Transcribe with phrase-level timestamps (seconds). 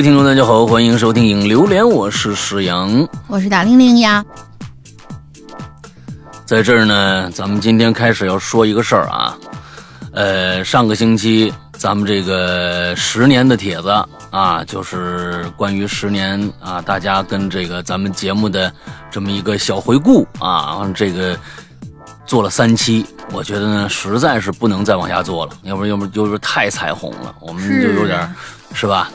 [0.00, 4.24] 位听众，大家好，欢迎收听《影榴莲》，我是石阳，我是大玲玲呀。
[6.46, 9.36] 在这儿呢，咱们今天开始要说一个事儿啊。
[10.14, 13.90] 呃，上个星期咱们这个十年的帖子
[14.30, 18.72] 啊，就是关于十年啊，大家跟这个咱们节目的
[19.10, 21.38] 这么一个小回顾啊，这个
[22.24, 28.34] 做了三期，我觉得呢，实在是不能再往下做了，要不然要不然就是太彩虹了，我们就有点
[28.72, 29.10] 是吧？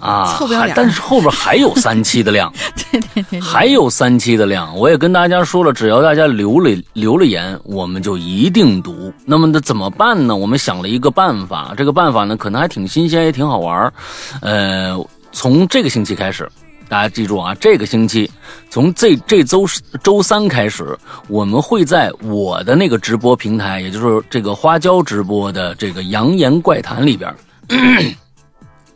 [0.00, 2.50] 啊，还但是后边还有三期的量，
[2.90, 4.74] 对对对，还有三期的量。
[4.76, 9.12] 我也跟大家说了，只要大家留了留了言，我们就一定读。
[9.26, 10.34] 那么那怎么办呢？
[10.34, 13.92] 我们想了一个办法，这个办法呢，可能还挺新鲜，也挺好玩
[14.40, 14.98] 呃，
[15.32, 16.50] 从这个星期开始，
[16.88, 18.30] 大家记住啊，这个星期
[18.70, 19.66] 从这这周
[20.02, 20.96] 周三开始，
[21.28, 27.32] 我们会在我的那个直播平台，也就是这个花椒直播的这个《扬言怪谈》里边。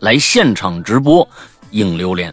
[0.05, 1.27] 来现场直播，
[1.71, 2.31] 影榴莲，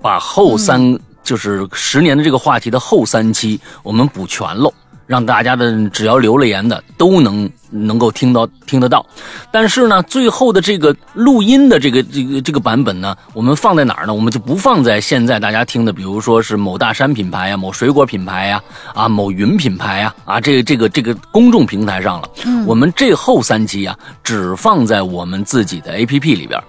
[0.00, 4.72] 把后三就是十年的这个话题的后三期我们补全喽，
[5.06, 9.04] 让大家的只要留了言的都能能够听到听得到。
[9.50, 14.12] 但是呢，最后的这个录音的这个这个这个版本呢，我们放在哪儿呢？
[14.14, 18.62] 我们就不放在现在大家听的，比如说是某大山品牌呀、某水果品牌呀、
[18.94, 22.28] 啊某云品牌呀、啊这个这个这个公众平台上了。
[22.66, 26.60] 我们这后三期啊，只放在我们自己的 APP 里边。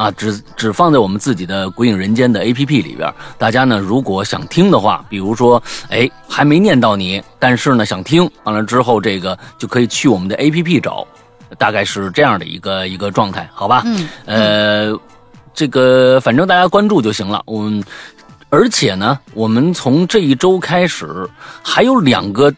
[0.00, 3.12] 啊，只只放在我们自己的《鬼影人间》的 A P P 里边。
[3.36, 11.06] 大家呢，如果想听的话，比如说，哎，还没念到你，但是呢想听，完了之后，这个就可以去我们的 A P P 找，
[11.58, 13.82] 大概是这样的一个一个状态，好吧？
[13.84, 14.08] 嗯。
[14.24, 14.98] 呃，
[15.52, 17.42] 这个反正大家关注就行了。
[17.44, 17.84] 我们
[18.48, 21.28] 而且呢，我们从这一周开始，
[21.62, 22.50] 还有两个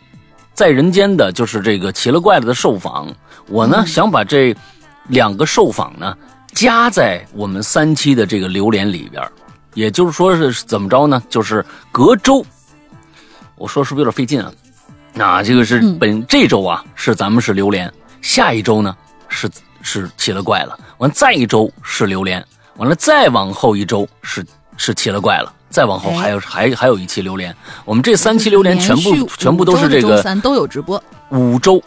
[0.54, 3.12] 在人间的，就是这个奇了怪了的受访。
[3.48, 4.54] 我呢想把这
[5.08, 6.16] 两个受访呢。
[6.52, 9.26] 加在我们三期的这个榴莲里边，
[9.74, 11.22] 也就是说是怎么着呢？
[11.28, 12.44] 就是隔周，
[13.56, 14.52] 我说是不是有点费劲啊？
[15.14, 18.96] 那这个是本这周啊，是咱们是榴莲，下一周呢
[19.28, 19.50] 是
[19.82, 22.44] 是奇了怪了，完再一周是榴莲，
[22.76, 24.44] 完了再往后一周是
[24.76, 31.82] 是奇了怪了，再往后还有还还有一期榴莲，我们这三期榴莲全部全部都是这个三都有直播，五周。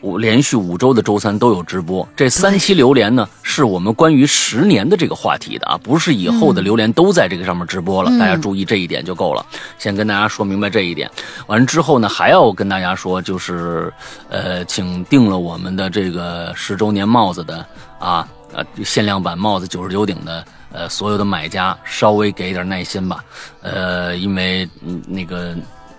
[0.00, 9.44] 五连续五周的周三都有直播，这三期榴莲呢，是我们关于十年的这个话题的啊，不是以后的榴莲都在这个上面直播了，大家注意这一点就够了。
[9.76, 11.10] 先跟大家说明白这一点，
[11.48, 13.92] 完了之后呢，还要跟大家说，就是
[14.28, 17.66] 呃，请订了我们的这个十周年帽子的
[17.98, 23.24] 啊，呃，限量版帽子九十九顶的，呃，所有的买家稍微给点耐心吧，
[23.62, 24.68] 呃，因为
[25.08, 25.56] 那个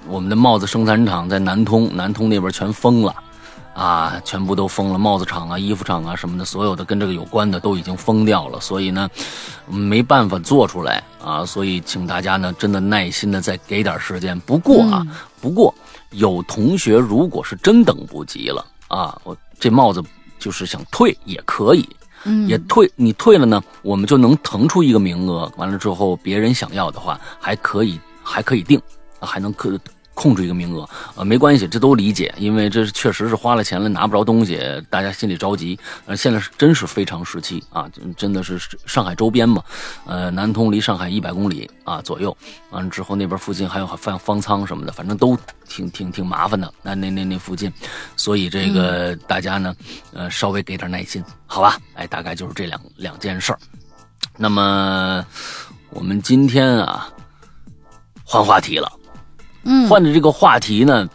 [0.07, 3.13] 我们的帽子生产厂在南通，南通那边全封了。
[3.79, 9.09] 啊，全部都封了，帽子厂啊、衣服厂啊什么的，所有的跟这个有关的都已经封掉了，所以呢，
[9.67, 14.37] 没办法做出来啊，所以请大家呢，真的耐心的再给点时间。
[14.41, 15.07] 不过啊，
[15.39, 15.73] 不过
[16.09, 20.03] 有同学如果是真等不及了啊，我这帽子
[20.37, 21.87] 就是想退也可以，
[22.49, 28.81] 也退，你退了呢，我们就能腾出一个名额，完了之后别人想要的话还可以，还可以定，
[29.21, 29.79] 还能可。
[30.19, 34.59] 控制一个名额呃，没关系，这都理解，因为这是确实是花了钱了拿不着东西，
[34.89, 35.79] 大家心里着急。
[36.05, 39.63] 呃，现在是真是非常时期啊，真的是上海周边嘛，
[40.05, 42.35] 呃，南通离上海一百公里啊左右，
[42.71, 45.37] 完了之后那边附近还有方方舱什么的，反正都
[45.69, 46.69] 挺挺挺麻烦的。
[46.81, 47.71] 那那那那附近，
[48.17, 49.73] 所以这个大家呢，
[50.11, 51.79] 呃，稍微给点耐心，好吧？
[51.93, 53.59] 哎，大概就是这两两件事儿。
[54.35, 55.25] 那么
[55.91, 57.07] 我们今天啊，
[58.25, 58.98] 换话题了。
[59.87, 61.07] 换着这个话题呢，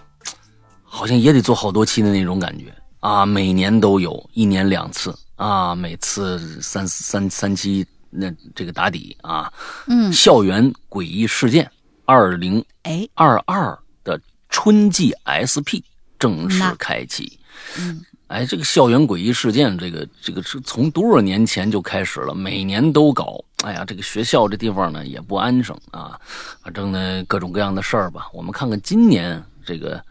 [0.82, 3.26] 好像也得做好多期的那种感觉啊！
[3.26, 9.52] 每年都有一年两次啊，每次三三三期那这个打底啊。
[9.86, 11.70] 嗯，校园诡异事件
[12.04, 15.82] 二零哎二二的春季 SP
[16.18, 17.38] 正式开启。
[17.78, 23.44] 嗯，哎，这个校园诡异事件，这个这个是从多少年前就开始了，每年都搞。
[23.62, 26.20] 哎呀，这个学校这地方呢也不安生啊，
[26.62, 28.28] 反正呢各种各样的事儿吧。
[28.32, 30.02] 我们看看今年这个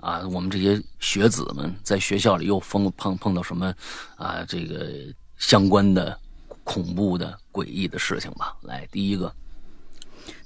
[0.00, 3.72] 啊，我们这些学子们在学校里又碰碰碰到什么
[4.16, 4.90] 啊，这个
[5.36, 6.18] 相关的
[6.64, 8.56] 恐怖的诡异的事情吧。
[8.62, 9.32] 来，第一个，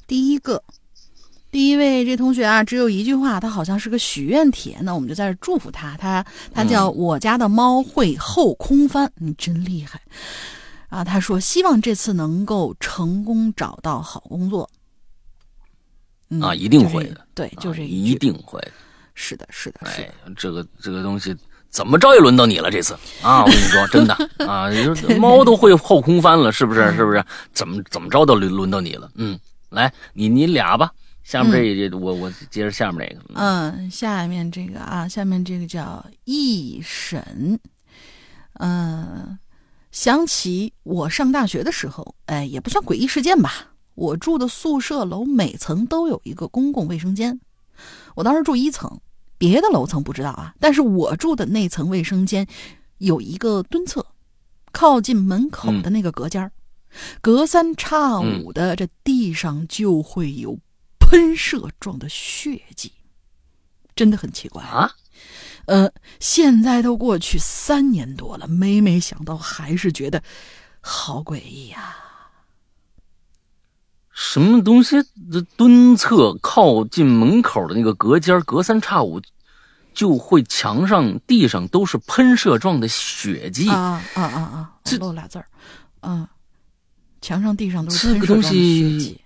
[0.06, 0.62] 第一个，
[1.54, 5.96] 第一位这同学啊，只有一句话，他好像是个许愿帖那，我们就在这祝福他。
[5.96, 10.00] 他他叫我家的猫会后空翻，你真厉害。
[10.88, 14.68] 啊，他说希望这次能够成功找到好工作。
[16.42, 17.24] 啊，一定会的。
[17.36, 18.60] 对，就这一定会。
[19.14, 21.32] 是的，是的，哎，这个这个东西
[21.70, 23.44] 怎么着也轮到你了这次啊！
[23.44, 24.14] 我跟你说，真的
[24.44, 24.68] 啊，
[25.20, 26.92] 猫都会后空翻了，是不是？
[26.96, 27.24] 是不是？
[27.52, 29.08] 怎么怎么着都轮轮到你了？
[29.14, 29.38] 嗯，
[29.70, 30.90] 来，你你俩吧。
[31.24, 33.40] 下面这这我我接着下面这个。
[33.40, 37.58] 嗯，下面这个啊，下面这个叫一审。
[38.60, 39.38] 嗯，
[39.90, 43.72] 想起我上大学的时候，哎，也不算诡异事件吧。
[43.94, 47.40] 我住的宿舍楼每层都有一个公共卫生间，
[48.14, 49.00] 我当时住一层。
[49.36, 52.46] 别的楼层不知道啊，但是我住的那层卫生间
[52.98, 54.06] 有一个蹲厕，
[54.72, 56.50] 靠近门口的那个隔间
[57.20, 60.56] 隔三差五的这地上就会有
[61.06, 62.92] 喷射状的血迹，
[63.94, 64.90] 真的很奇怪啊。
[65.66, 65.90] 呃，
[66.20, 70.22] 现在都过去三年多了，每每想到还是觉得
[70.80, 71.96] 好诡异呀。
[74.10, 74.96] 什么东西？
[75.32, 79.20] 这蹲厕靠近门口的那个隔间，隔三差五
[79.92, 84.72] 就会墙上、地上都是喷射状的血迹啊啊啊啊！
[84.84, 85.46] 这漏俩字儿，
[86.02, 86.28] 嗯，
[87.20, 89.20] 墙上、地上都是这个东西。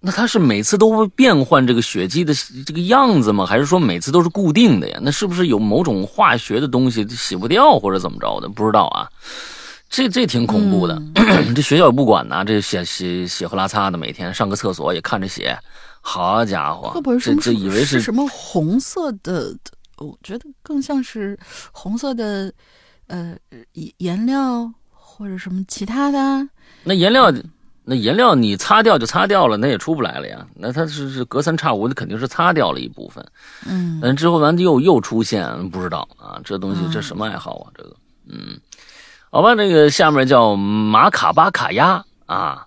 [0.00, 2.32] 那他是每次都会变换这个血迹的
[2.64, 3.44] 这个样子吗？
[3.44, 4.98] 还是说每次都是固定的呀？
[5.02, 8.48] 那是不是有某种化学的东西洗不掉，或者怎么着的？
[8.48, 9.08] 不知道啊。
[9.90, 11.00] 这这挺恐怖的，
[11.56, 15.58] 这学校也不管呢，这血血血呼拉擦的，每天上个厕所也看着血，
[16.02, 19.56] 好家伙，会不会这这以为是什么红色的？
[19.96, 21.36] 我觉得更像是
[21.72, 22.52] 红色的，
[23.06, 23.34] 呃，
[23.96, 26.46] 颜料或者什么其他的。
[26.84, 27.32] 那颜料，
[27.90, 30.46] 那颜料你擦掉就擦掉了，那也出不来了呀。
[30.54, 33.24] 那它是是隔三差五，那肯定是擦掉了一部分。
[33.66, 37.72] 嗯，但，之后完又又出现，不知道啊，这东西这什么爱好啊？
[37.74, 37.96] 这个，
[38.28, 38.60] 嗯。
[39.30, 42.66] 好吧，这个下面叫马卡巴卡亚啊。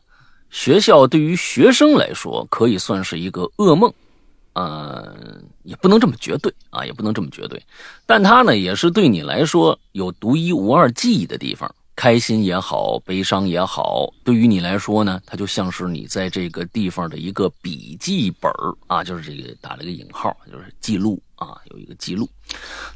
[0.50, 3.94] 学校对于学生来说可以算是一个噩梦，
[4.54, 5.16] 呃，
[5.64, 7.62] 也不能这么绝对啊，也不能这么绝对。
[8.08, 11.74] 但它呢，也是对你来说有独一无二记忆的地方。
[12.02, 18.52] 开心也好，悲伤也好，对于你来说呢，它就像是你在这个地方的一个笔记本
[18.88, 22.28] 啊，就是这个打了个引号，就是记录啊，有一个记录。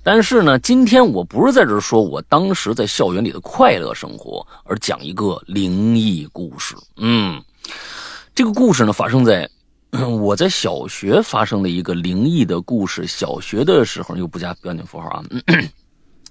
[0.02, 6.75] 但是呢，今天我不是在这说我当时在校园里的快乐生活，而讲一个灵异故事。
[6.98, 7.40] 嗯，
[8.34, 9.48] 这个故事呢，发生在
[10.19, 13.06] 我在小学发生的一个灵异的故事。
[13.06, 15.24] 小学的时候又不加标点符号啊。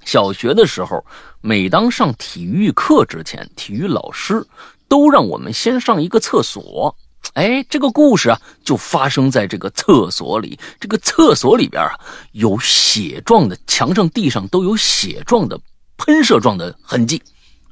[0.04, 1.04] 小学的时候，
[1.40, 4.46] 每当上体育课之前，体育老师
[4.88, 6.94] 都让我们先上一个厕所。
[7.32, 10.58] 哎，这个故事啊，就发生在这个厕所里。
[10.78, 11.98] 这个厕所里边啊，
[12.32, 15.58] 有血状的，墙上、地上都有血状的
[15.96, 17.20] 喷射状的痕迹。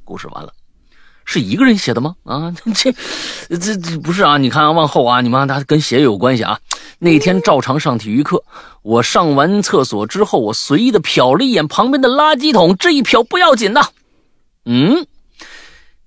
[0.05, 0.53] 故事完了。
[1.25, 2.17] 是一个人写的吗？
[2.25, 2.93] 啊， 这
[3.57, 4.39] 这这不是啊！
[4.39, 6.59] 你看啊，往后啊，你妈他跟血有关系啊。
[6.99, 8.45] 那天照常上体育课，
[8.83, 13.93] 我上完厕所之后，我随意的瞟了一眼旁边的垃圾桶，这一瞟不要紧的，
[14.65, 15.07] 嗯，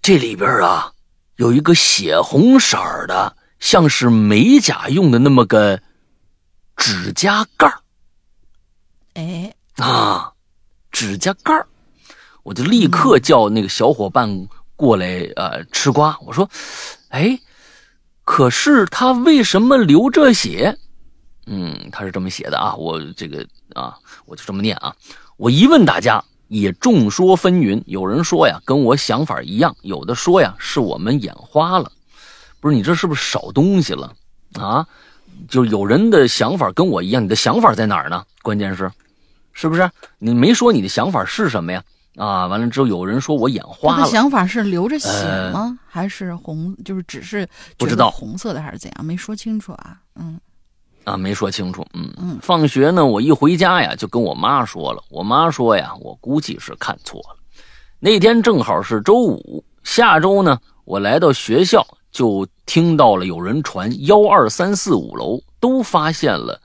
[0.02, 0.92] 这里边啊
[1.36, 2.78] 有一个血红色
[3.08, 5.80] 的，像是美甲用的那么个
[6.78, 7.74] 指甲盖
[9.16, 10.32] 哎啊，
[10.92, 11.54] 指甲盖
[12.44, 14.48] 我就立刻叫那个小伙伴。
[14.76, 16.50] 过来呃吃瓜，我说，
[17.10, 17.40] 哎，
[18.24, 20.78] 可是他为什么流这血？
[21.48, 24.96] 嗯，他是这么写的啊，我这个啊，我就这么念啊。
[25.38, 27.82] 我一问大家，也众说纷纭。
[27.86, 31.92] 有人说呀，跟我想法一样；有的说呀，是我们眼花了。
[32.60, 34.12] 不是你这是不是少东西了
[34.54, 34.88] 啊？
[35.48, 38.26] 就有人的想法跟我一样，你的想法在哪儿呢？
[38.42, 38.92] 关键是，
[39.54, 41.84] 是不是你没说你的想法是什么呀？
[42.16, 43.98] 啊，完了之后有人说我眼花了。
[43.98, 45.10] 他的想法是流着血
[45.52, 45.78] 吗？
[45.86, 46.76] 还是红？
[46.86, 49.06] 就是只是不知道红色的还是怎样？
[49.06, 49.98] 没说清楚啊。
[50.16, 50.40] 嗯，
[51.04, 51.86] 啊，没说清楚。
[51.94, 52.40] 嗯嗯。
[52.42, 55.04] 放学呢，我一回家呀，就跟我妈说了。
[55.10, 57.38] 我妈说呀，我估计是看错了。
[58.00, 66.62] 那天正好是周五，下周呢，我来到学校就听到了有人传幺二三四五楼都发现了。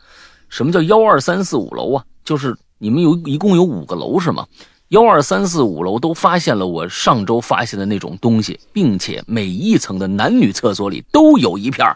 [0.49, 2.05] 什么叫幺二三四五楼啊？
[2.25, 4.47] 就是你们有一共有五个楼是吗？
[4.91, 11.87] 幺二三四五楼都发现了我上周发现的那种东西，并且每一层的男女厕所里都有一片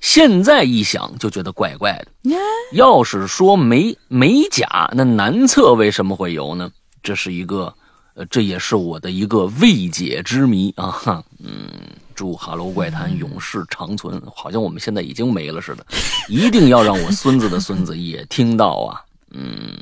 [0.00, 2.32] 现在一想就觉得怪怪的。
[2.72, 6.68] 要是说美美甲，那男厕为什么会有呢？
[7.00, 7.72] 这是一个，
[8.14, 10.90] 呃，这也是我的一个未解之谜啊！
[10.90, 11.68] 哈，嗯，
[12.12, 15.86] 祝《哈喽怪谈》永世长存，好像我们现在已经没了似的，
[16.28, 19.00] 一定要让我孙子的孙子也听到啊！
[19.30, 19.78] 嗯。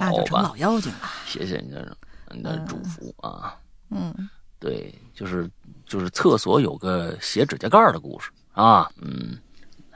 [0.00, 1.08] 那就成老妖精了。
[1.26, 1.96] 谢谢你的
[2.30, 3.58] 你的祝福啊。
[3.90, 4.12] 嗯，
[4.58, 5.50] 对，就是
[5.86, 8.90] 就是厕所有个写指甲盖的故事啊。
[9.00, 9.38] 嗯，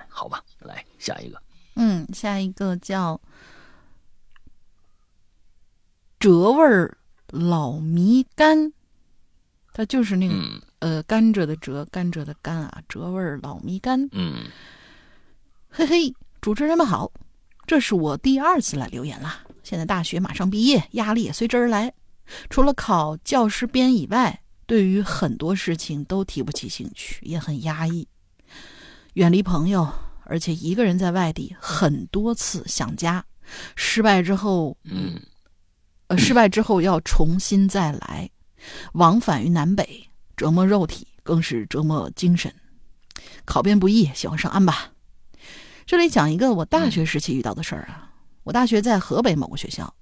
[0.08, 1.40] 好吧，来下一个。
[1.76, 3.20] 嗯，下一个叫
[6.18, 6.96] 折味儿
[7.30, 8.72] 老迷干，
[9.72, 14.08] 它就是那个、嗯呃甘蔗的蔗，甘蔗的甘啊，折味儿老迷干。
[14.12, 14.44] 嗯，
[15.70, 17.10] 嘿嘿，主持人们好，
[17.66, 19.42] 这是我第二次来留言啦。
[19.68, 21.92] 现在大学马上毕业，压力也随之而来。
[22.48, 28.08] 除了考教师编以外，对于很多事情都提不起兴趣，也很压抑。
[29.12, 29.86] 远离朋友，
[30.24, 33.22] 而且一个人在外地很多次想家，
[33.76, 35.20] 失败之后，嗯，
[36.06, 38.30] 呃，失败之后要重新再来，
[38.94, 42.50] 往返于南北，折磨肉体，更是折磨精神。
[43.44, 44.92] 考编不易，希望上岸吧。
[45.84, 48.07] 这里讲一个我大学时期遇到的事儿啊。
[48.48, 49.92] 我大学在河北某个学校，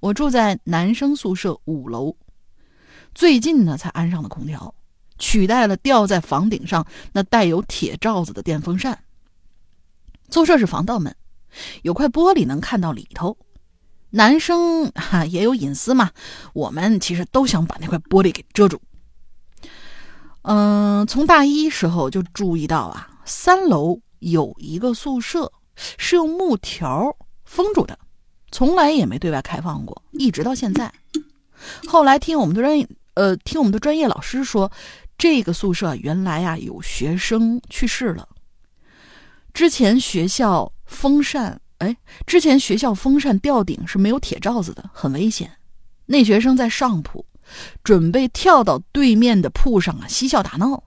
[0.00, 2.16] 我住在男生宿舍五楼，
[3.14, 4.74] 最近呢才安上的空调，
[5.20, 9.04] 取代了吊在房顶上那带有铁罩子的电风扇。
[10.30, 11.14] 宿舍是防盗门，
[11.82, 13.38] 有块玻璃能看到里头。
[14.10, 16.10] 男生哈、也有隐私嘛，
[16.54, 18.82] 我们其实都想把那块玻璃给遮住。
[20.42, 27.16] 嗯、从大一时候就注意到啊，三楼有一个宿舍是用木条
[27.46, 27.98] 封住的，
[28.50, 30.92] 从来也没对外开放过，一直到现在。
[31.86, 34.70] 后来听我们的专业，呃，听我们的专业老师说，
[35.16, 38.28] 这个宿舍原来啊有学生去世了。
[39.54, 45.52] 之前学校风扇，哎，之前学校风扇吊顶是没有铁罩子的，很危险。
[46.04, 47.24] 那学生在上铺，
[47.82, 50.82] 准备跳到对面的铺上啊嬉笑打闹。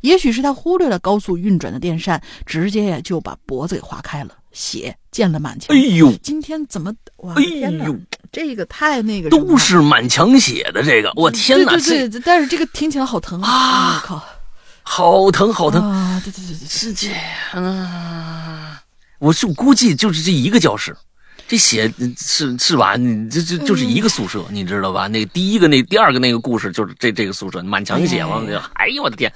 [0.00, 5.80] 也许是他忽略了高速运转的电扇，直接呀就把脖子给划开了，血溅了满墙哎。
[5.96, 6.92] 呦，今天怎么？
[7.18, 7.96] 哇，呦，
[8.30, 14.24] 这个太那个都是满墙血的这个，我天哪，对这对对，但是这个听起来好疼啊我靠，
[14.82, 16.20] 好疼好疼，啊！
[16.24, 18.80] 对对对是这样啊。
[19.18, 20.96] 我是估计就是这一个教室，
[21.48, 22.94] 这血是是吧？
[22.94, 25.08] 你这这就是一个宿舍，你知道吧？
[25.08, 29.32] 那第一个那第二个那个故事就是这这个宿舍满墙血嘛，哎哎呦我的天！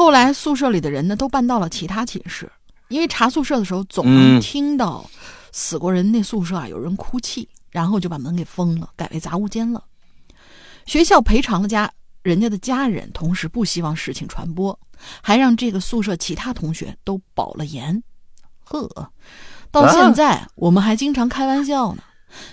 [0.00, 2.50] 后来宿舍里的人呢，都搬到了其他寝室，
[2.88, 5.04] 因为查宿舍的时候总能嗯听到
[5.52, 9.84] 死过人那宿舍啊有人哭泣，然后就把门给封了，改为杂物间了。
[10.86, 11.92] 学校赔偿了家
[12.22, 14.78] 人家的家人，同时不希望事情传播，
[15.20, 18.02] 还让这个宿舍其他同学都保了研。
[18.64, 19.12] 呵，
[19.70, 22.02] 到现在、我们还经常开玩笑呢。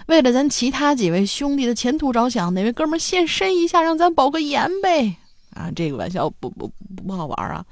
[0.08, 5.16] 为了咱其他几位兄弟的前途着想，哪位哥们儿现身一下，让咱保个研呗？
[5.58, 7.66] 啊，这个玩笑不不不不好玩啊，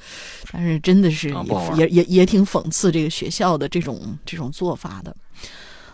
[0.51, 1.35] 但是真的是也、
[1.77, 5.15] 也也也挺讽刺这个学校的这种这种做法的。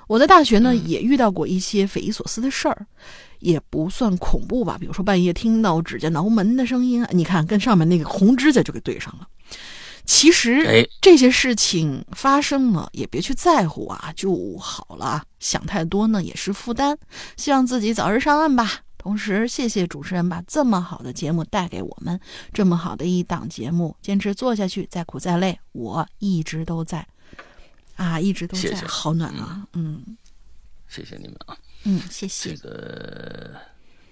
[0.07, 2.86] 我在大学呢、嗯也遇到过一些匪夷所思的事儿，
[3.39, 4.77] 也不算恐怖吧。
[4.79, 9.27] 比如说半夜听到指甲挠门的声音啊，你看跟上面那个红指甲就给对上了。
[10.03, 15.24] 其实哎这些事情发生了，也别去在乎啊，就好了。
[15.39, 16.98] 想太多呢也是负担，
[17.38, 18.81] 希望自己早日上岸吧。
[19.01, 22.20] 同时，谢谢主持人把这么好的节目带给我们，
[22.53, 27.08] 这么好的一档节目，坚持做下去，再苦再累，我一直都在，
[27.96, 28.86] 啊，一直都在，谢谢。
[28.86, 30.15] 好暖啊，嗯。
[30.88, 32.53] 谢谢你们啊，嗯，谢谢。
[32.53, 33.55] 这，个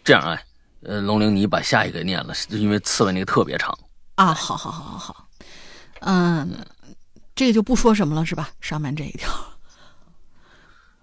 [0.04, 0.42] 这样啊，
[0.82, 3.78] 呃，龙玲你把下一个念了，因为刺猬那个特别长。
[4.16, 5.30] 啊，好好好好好，
[6.00, 6.66] 嗯，
[7.36, 8.50] 这个就不说什么了是吧？
[8.60, 9.30] 上面这一条，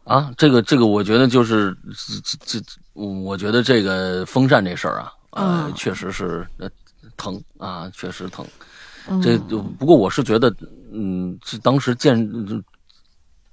[0.02, 1.76] 啊，这个这个，我觉得就是
[2.26, 6.69] 这这这，我觉得这个风扇这事儿啊，呃，嗯确实是呃
[7.17, 8.45] 疼啊，确实疼。
[9.09, 9.38] 嗯这
[9.79, 10.53] 不过我是觉得，
[10.93, 12.19] 嗯，这当时建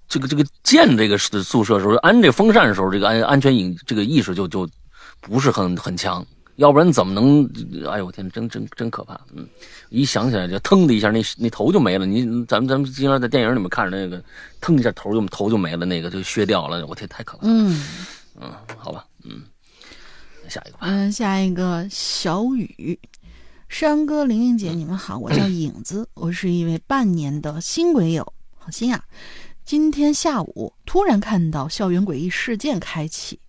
[0.08, 4.68] 这个这个建这个宿舍的时候，安这风扇的时候，这个安安全隐这个意识就就
[5.22, 7.48] 不是很很强，要不然怎么能？
[7.92, 9.20] 哎呦我天，真真真可怕！
[9.36, 9.48] 嗯，
[9.90, 12.06] 一想起来就腾的一下，那那头就没了。
[12.06, 14.24] 你咱们咱们经常在电影里面看着那个，
[14.62, 16.86] 腾一下头就头就没了，那个就削掉了。
[16.88, 17.54] 我天，太可怕了。
[17.54, 17.84] 嗯。
[18.42, 19.44] 嗯，好吧，嗯，
[20.48, 20.88] 下一个吧。
[20.88, 23.00] 嗯，下一个小雨，
[23.70, 29.04] 山哥、玲玲姐，你们好，我叫影子，我是一位半年的新鬼友，好新啊！
[29.66, 33.40] 今天下午突然看到校园诡异事件开启，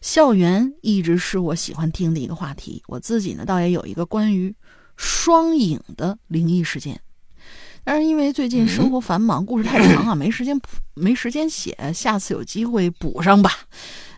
[0.00, 4.54] 校园一直是我喜欢听的一个话题，我自己呢倒也有一个关于
[4.96, 7.00] 双影的灵异事件。
[7.84, 10.60] 但是因为最近生活繁忙，故事太长啊，没时间
[10.94, 13.50] 没时间写，下次有机会补上吧。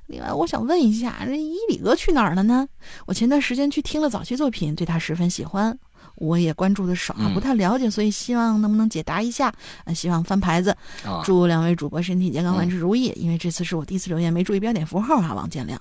[0.06, 2.68] 另外，我想问一下，这伊里哥去哪儿了呢？
[3.06, 5.76] 我前段时间去听了早期作品，对他十分喜欢。
[6.14, 9.52] 我也关注的少，嗯不太了解，所以希望能不能解答一下？
[9.84, 10.70] 呃，希望翻牌子。
[11.04, 13.12] 啊，祝两位主播身体健康，万事如意。
[13.16, 15.78] 因为这次是我第一次留言，没注意标点符号啊，王建亮。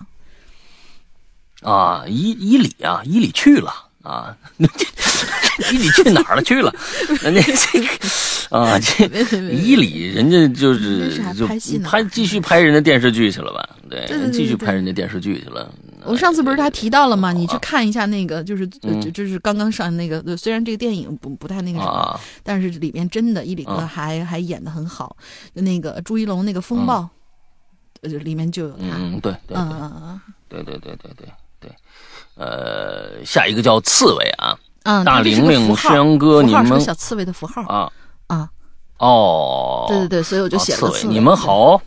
[1.62, 3.72] 啊，伊伊里啊，伊里去了
[4.05, 4.38] 啊，
[5.74, 6.43] 伊里去哪儿了？
[6.43, 6.74] 去了？
[7.21, 7.88] 人家这个
[8.55, 9.05] 啊，这
[9.51, 13.67] 伊里人家就是就拍继续拍人家电视剧去了吧？
[13.89, 15.74] 对，继续拍人家电视剧去了。
[16.05, 17.31] 我上次不是他提到了吗？
[17.31, 25.17] 你去看一下那个，就是就就是刚刚上那个，虽然这个电影不不太那个什么，但是里面真的伊里哥还还演的很好。
[25.53, 27.09] 那个朱一龙那个风暴，
[28.01, 28.85] 呃，里面就有他。
[29.00, 31.27] 嗯，对对，嗯嗯嗯，对对对对对对。
[32.36, 34.58] 呃，下一个叫刺猬啊，
[35.04, 37.92] 大玲玲、诗阳哥，你们小刺猬的符号啊
[38.27, 38.50] 啊
[39.00, 41.13] 哦，对对对，所以我就写了刺猬。
[41.13, 41.82] 你们好。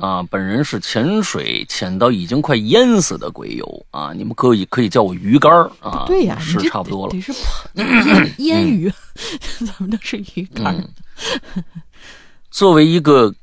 [0.00, 4.12] 啊，本人是潜水潜到已经快淹死的鬼友啊！
[4.14, 6.04] 你们可以可以叫我鱼竿啊。
[6.06, 7.12] 对呀，是差不多了。
[7.12, 7.32] 得是
[8.38, 8.92] 鱼，
[9.58, 10.88] 怎么能是鱼竿？
[12.48, 13.34] 作为一个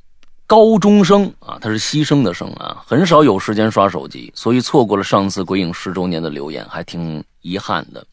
[0.48, 8.06] 高中生啊，他是牺牲的生啊，很少有时间刷手机，所以错过了上次鬼影十周年的留言，还挺遗憾的。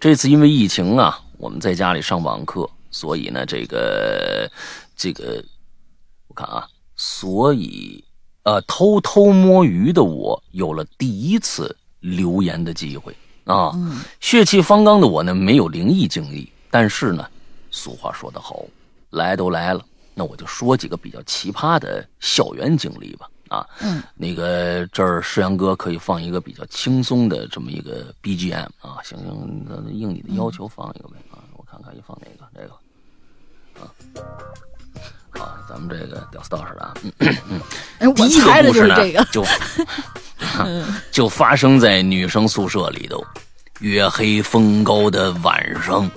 [0.00, 4.50] 这次因为疫情啊，我们在家里上网课，所以呢，这个
[4.96, 5.44] 这个，
[6.28, 6.66] 我看啊。
[6.96, 8.04] 所以，
[8.44, 13.12] 呃，偷偷摸鱼的我有了第一次留言的机会
[13.44, 13.72] 啊。
[14.20, 17.26] 血气方刚的我呢，没有灵异经历，但是呢，
[17.72, 18.64] 俗话说得好，
[19.10, 19.84] 来都来了，
[20.14, 23.28] 那我就说几个比较奇葩的校园经历吧。
[23.48, 32.48] 啊，嗯，那个这儿世阳哥可以放一个比较轻松的这么一个 BGM 啊，行行，那应你的要求放一个呗啊，我看看，你放哪个？
[32.54, 32.74] 这个，
[33.84, 33.92] 啊。
[35.36, 36.94] 好，咱们这个屌丝道士的啊，
[38.14, 39.44] 第一个故事呢，就
[41.12, 43.22] 就发生在女生宿舍里头。
[43.80, 46.08] 月黑风高的晚上，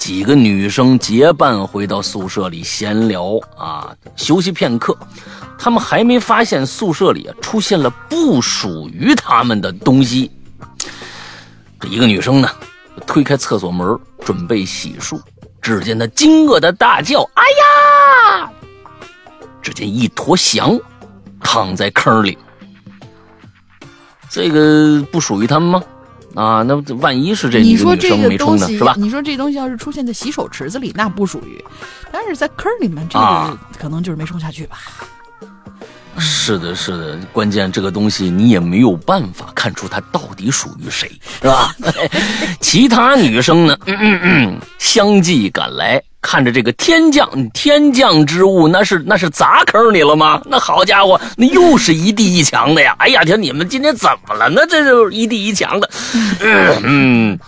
[0.00, 4.96] 几个女生结伴回到宿舍里闲聊啊，休息片刻。
[5.58, 10.30] 她们还没发现宿舍里出现了不属于她们的东西。
[11.78, 12.48] 这一个女生呢，
[13.06, 15.20] 推开厕所门准备洗漱，
[15.60, 18.50] 只见她惊愕的大叫：“哎呀！”
[19.60, 20.80] 只见一坨翔
[21.40, 22.38] 躺在坑里，
[24.30, 25.82] 这个不属于他们吗？
[26.34, 28.94] 啊，那万一是这你说这个东西，是吧？
[28.96, 31.58] 你说这东西要是出现在洗手池子里，那不属于；
[32.12, 34.78] 但是在坑里面，这个可能就是没冲下去吧。
[36.18, 41.74] 是的，是的，关键这个东西你也没有办法看出它到底属于谁，是吧？
[42.60, 46.02] 其他女生呢，嗯嗯嗯，相继赶来。
[46.22, 50.40] 看着这个天降天降之物，那是那是砸坑里了吗？
[50.44, 52.94] 那好家伙，那又是一地一墙的呀！
[52.98, 54.48] 哎呀天，你们今天怎么了？
[54.50, 55.90] 那这就一地一墙的，
[56.84, 57.38] 嗯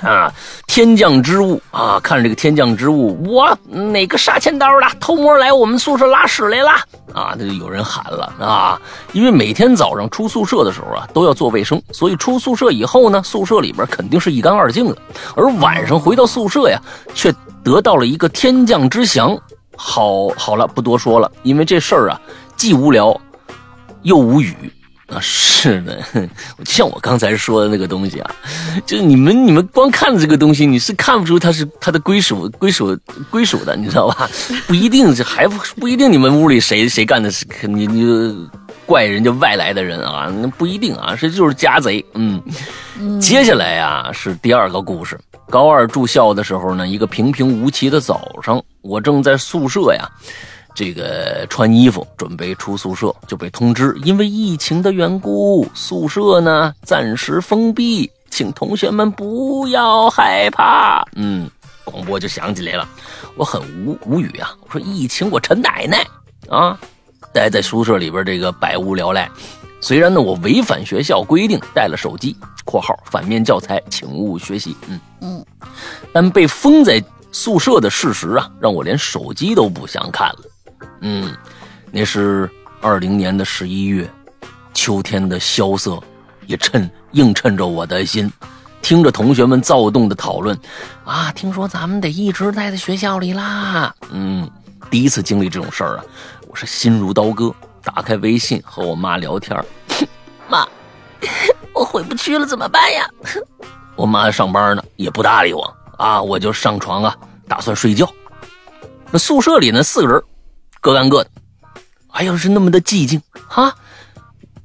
[0.00, 0.32] 啊，
[0.66, 1.98] 天降之物啊！
[2.02, 6.70] 看着这个天降之物，我哪个杀千刀的偷摸来我们宿舍拉屎来了
[7.12, 7.34] 啊？
[7.38, 8.80] 这就有人喊了啊！
[9.12, 14.96] 因为每天早上出宿舍的时候啊，都要做卫生，所以出宿舍以后呢，宿舍里边肯定是一干二净的，
[15.34, 16.80] 而晚上回到宿舍呀，
[17.12, 17.34] 却。
[17.64, 19.36] 得到了一个天降之祥，
[19.74, 22.20] 好好了，不多说了，因为这事儿啊，
[22.56, 23.18] 既无聊
[24.02, 24.54] 又无语
[25.08, 25.18] 啊。
[25.20, 25.98] 是的，
[26.58, 28.30] 就 像我刚才说的那个东西啊，
[28.84, 32.96] 就是你们你们光看这个东西，你是看不出它是它的归属归属
[33.30, 34.28] 归属的，你知道吧？
[34.66, 38.04] 不一定是还不一定你们屋里谁谁干的是你你
[38.86, 42.04] 怪人家外来的人啊，那不一定啊，这就是家贼。
[42.14, 42.42] 嗯，
[43.20, 45.18] 接下来啊是第二个故事。
[45.50, 50.08] 高二住校的时候呢，一个平平无奇的早上，我正在宿舍呀，
[50.74, 61.04] 这个穿衣服准备出宿舍，就被通知，因为疫情的缘故，宿舍呢暂时封闭，请同学们不要害怕。
[61.14, 61.48] 嗯，
[61.84, 62.88] 广播就响起来了，
[63.36, 66.04] 我很无无语啊，我说疫情我陈奶奶
[66.48, 66.78] 啊，
[67.34, 69.28] 待在宿舍里边这个百无聊赖。
[69.80, 74.74] 虽然呢，我违反学校规定带了手机（括号反面教材，请勿学习）。
[74.88, 75.46] 嗯嗯，
[76.12, 80.38] 但被封在宿舍的事实啊，让我连手机都不想看了。
[81.00, 81.36] 嗯，
[81.90, 82.48] 那是
[82.80, 84.08] 二零年的十一月，
[84.72, 86.00] 秋天的萧瑟
[86.46, 88.32] 也衬映衬着我的心。
[88.80, 90.58] 听着同学们躁动的讨论，
[91.04, 93.94] 啊，听说咱们得一直待在学校里啦。
[94.10, 94.48] 嗯，
[94.90, 97.54] 第一次经历这种事儿啊，我是心如刀割。
[97.82, 99.62] 打开微信和我妈聊天，
[100.48, 100.66] 妈，
[101.74, 103.06] 我回不去了，怎么办呀？
[103.94, 107.14] 我妈上班呢，也不搭理我啊，我就上床啊，
[107.46, 108.10] 打算睡觉。
[109.10, 110.22] 那宿舍里呢，四个人，
[110.80, 111.30] 各干各的，
[112.12, 113.74] 哎呦，是那么的寂静啊。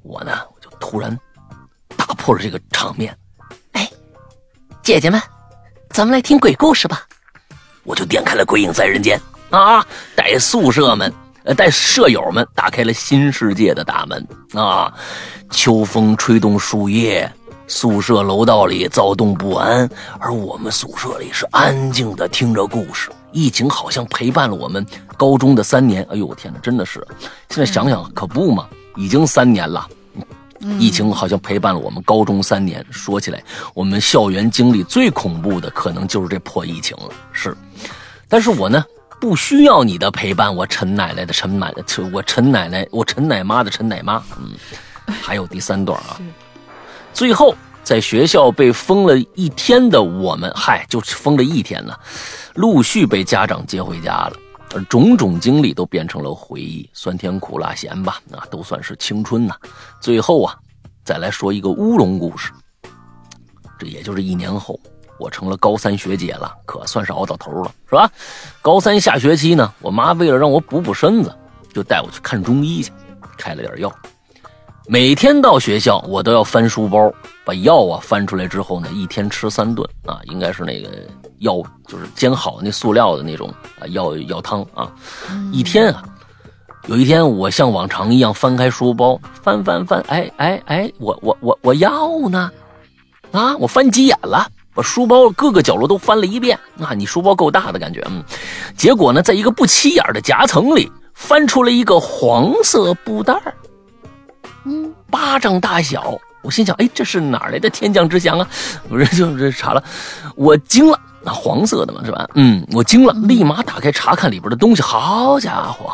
[0.01, 1.15] 我呢，我就突然
[1.97, 3.13] 打破了这个场面，
[3.73, 3.91] 哎，
[4.81, 5.21] 姐姐们，
[5.89, 7.05] 咱们来听鬼故事吧。
[7.83, 9.21] 我就点开了《鬼影在人间》
[9.57, 11.13] 啊，带宿舍们。
[11.55, 14.93] 带舍友们打开了新世界的大门啊！
[15.51, 17.31] 秋风吹动树叶，
[17.67, 23.09] 宿舍楼道里躁动不安，而我们宿舍里是安静的听着故事。
[23.31, 24.85] 疫情好像陪伴了我们
[25.17, 26.05] 高中的三年。
[26.11, 27.05] 哎呦，我天哪，真的是！
[27.49, 29.87] 现在想想可不嘛，已经三年了。
[30.77, 32.85] 疫情好像陪伴了我们高中三年。
[32.91, 33.41] 说起来，
[33.73, 37.09] 我们校园经历最恐怖的，可能就是这破疫情了。
[37.31, 37.55] 是，
[38.27, 38.83] 但是我呢，
[39.19, 40.55] 不需要你的陪伴。
[40.55, 44.23] 我陈奶奶的陈奶奶，我陈奶奶，我陈奶妈的陈奶妈。
[44.37, 44.51] 嗯，
[45.21, 46.19] 还有第三段啊。
[47.13, 51.93] 最后，在学校被封了一天的我们，嗨，就封了一天呢，
[52.55, 54.33] 陆续被家长接回家了。
[54.75, 59.55] 而种种经历都变成了回忆，酸甜苦辣咸吧，那都算是青春呐。
[59.99, 60.55] 最后啊，
[61.03, 62.51] 再来说一个乌龙故事。
[63.79, 64.79] 这也就是一年后，
[65.19, 68.09] 我成了高三学姐了，可算是熬到头了，是吧？
[68.61, 71.35] 高三下学期呢，我妈为了让我补补身子，
[71.73, 72.91] 就带我去看中医去，
[73.37, 73.93] 开了点药。
[74.87, 77.13] 每天到学校，我都要翻书包，
[77.45, 80.89] 把药啊翻出来之后呢，一天吃三顿啊，应该是那个
[81.39, 84.91] 药就是煎好那塑料的那种啊药药汤啊，
[85.51, 86.03] 一天啊，
[86.87, 92.49] 有一天我像往常一样翻开书包，翻翻翻，哎哎哎，我我我我药呢？
[93.31, 96.57] 啊，我翻急眼了，把书包各个角落都翻了一遍。
[96.79, 98.23] 啊，你书包够大的感觉，嗯，
[98.77, 103.53] 结果呢，在一个不起眼的夹层里翻出了一个黄色布袋儿。
[104.65, 108.47] 嗯，巴掌大小，我心想，哎，这是哪来的天降之祥啊？
[108.87, 109.83] 不是， 就是查了，
[110.35, 112.27] 我惊了，那黄色的嘛，是吧？
[112.35, 114.81] 嗯，我惊了，立马打开查看里边的东西。
[114.81, 115.93] 好家伙，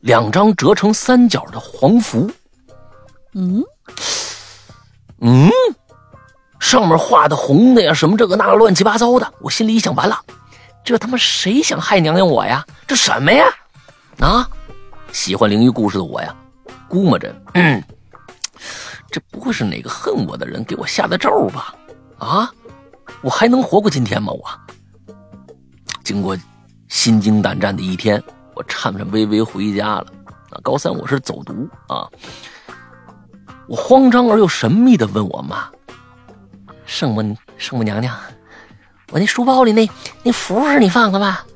[0.00, 2.30] 两张折成三角的黄符。
[3.34, 3.62] 嗯
[5.20, 5.50] 嗯，
[6.60, 9.32] 上面画的红的呀，什么这个那个乱七八糟的。
[9.40, 10.20] 我心里一想，完了，
[10.84, 12.64] 这他妈谁想害娘娘我呀？
[12.86, 13.46] 这什么呀？
[14.20, 14.48] 啊，
[15.10, 16.32] 喜欢灵异故事的我呀。
[16.88, 17.82] 估摸着，嗯，
[19.10, 21.74] 这不会是哪个恨我的人给我下的咒吧？
[22.18, 22.50] 啊，
[23.22, 24.32] 我还能活过今天吗？
[24.32, 24.44] 我
[26.04, 26.36] 经过
[26.88, 28.22] 心惊胆战的一天，
[28.54, 30.06] 我颤颤巍巍回家了。
[30.50, 32.08] 啊，高三我是走读啊，
[33.68, 35.70] 我慌张而又神秘的问我妈
[36.90, 38.12] ：“圣母圣母娘娘，
[39.12, 39.88] 我那书包里那
[40.24, 41.46] 那符是你放的吧？”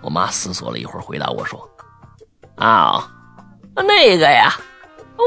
[0.00, 1.68] 我妈思索了一会儿，回答我说
[2.56, 3.06] ：“啊。”
[3.76, 4.54] 那个呀，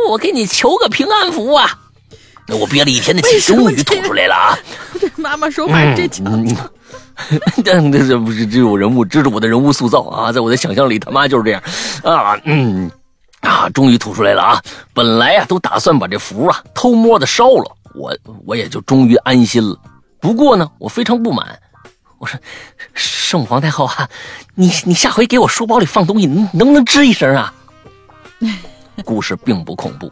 [0.09, 1.69] 我给你求个平安符啊！
[2.47, 4.57] 那我憋了一天的气终于吐出来了啊！
[5.15, 6.07] 妈妈说话这
[7.63, 10.31] 这这不是这种人物，这是我的人物塑造啊！
[10.31, 11.61] 在我的想象里，他妈就是这样
[12.03, 12.35] 啊！
[12.45, 12.89] 嗯
[13.41, 14.61] 啊，终于吐出来了啊！
[14.91, 19.77] 本来呀，都打算把这符啊偷摸的烧了，我我也就终于安心了。
[20.19, 21.59] 不过呢，我非常不满，
[22.17, 22.39] 我说
[22.93, 24.09] 圣皇太后啊，
[24.55, 27.53] 你你下回给我书包里放东西，你能不能吱一声啊？
[29.03, 30.11] 故事并不恐怖，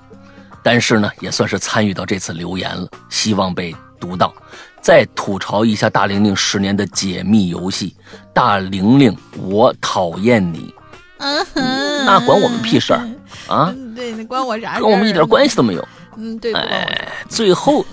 [0.63, 4.33] 但是呢，也算是参与到这次留言了，希望被读到。
[4.81, 7.95] 再吐槽一下大玲玲十年的解密游戏，
[8.33, 10.73] 大玲玲，我讨厌你。
[11.19, 13.07] 嗯哼，那管我们屁事儿
[13.47, 13.71] 啊？
[13.95, 15.87] 对，那关我啥事跟我们一点关系都没有。
[16.17, 16.53] 嗯，对。
[16.53, 17.85] 哎，最后，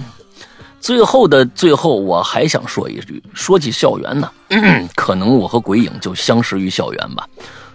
[0.81, 4.31] 最后的最后，我还想说一句：说起校园呢，
[4.95, 7.29] 可能我和鬼影就相识于校园吧。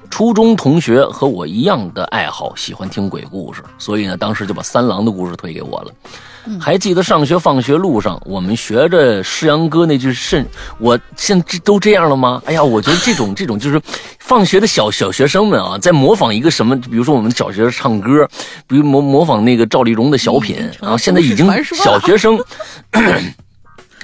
[0.10, 5.92] 初中同学和我一样的爱好，喜欢听鬼故事，所以呢，当时就把三郎的故事推给我了。
[6.60, 10.46] 还记得上学放学路上，我们学着世阳哥那句甚，
[10.78, 12.42] 我现在都这样了吗？
[12.46, 13.82] 哎呀，我觉得这种 这种就是
[14.20, 18.28] 放学的小小学生们啊，在模仿一个什么，比如说我们小学唱歌，
[18.68, 22.40] 比如模模仿那个赵丽蓉的小品，然后现在已经小学生。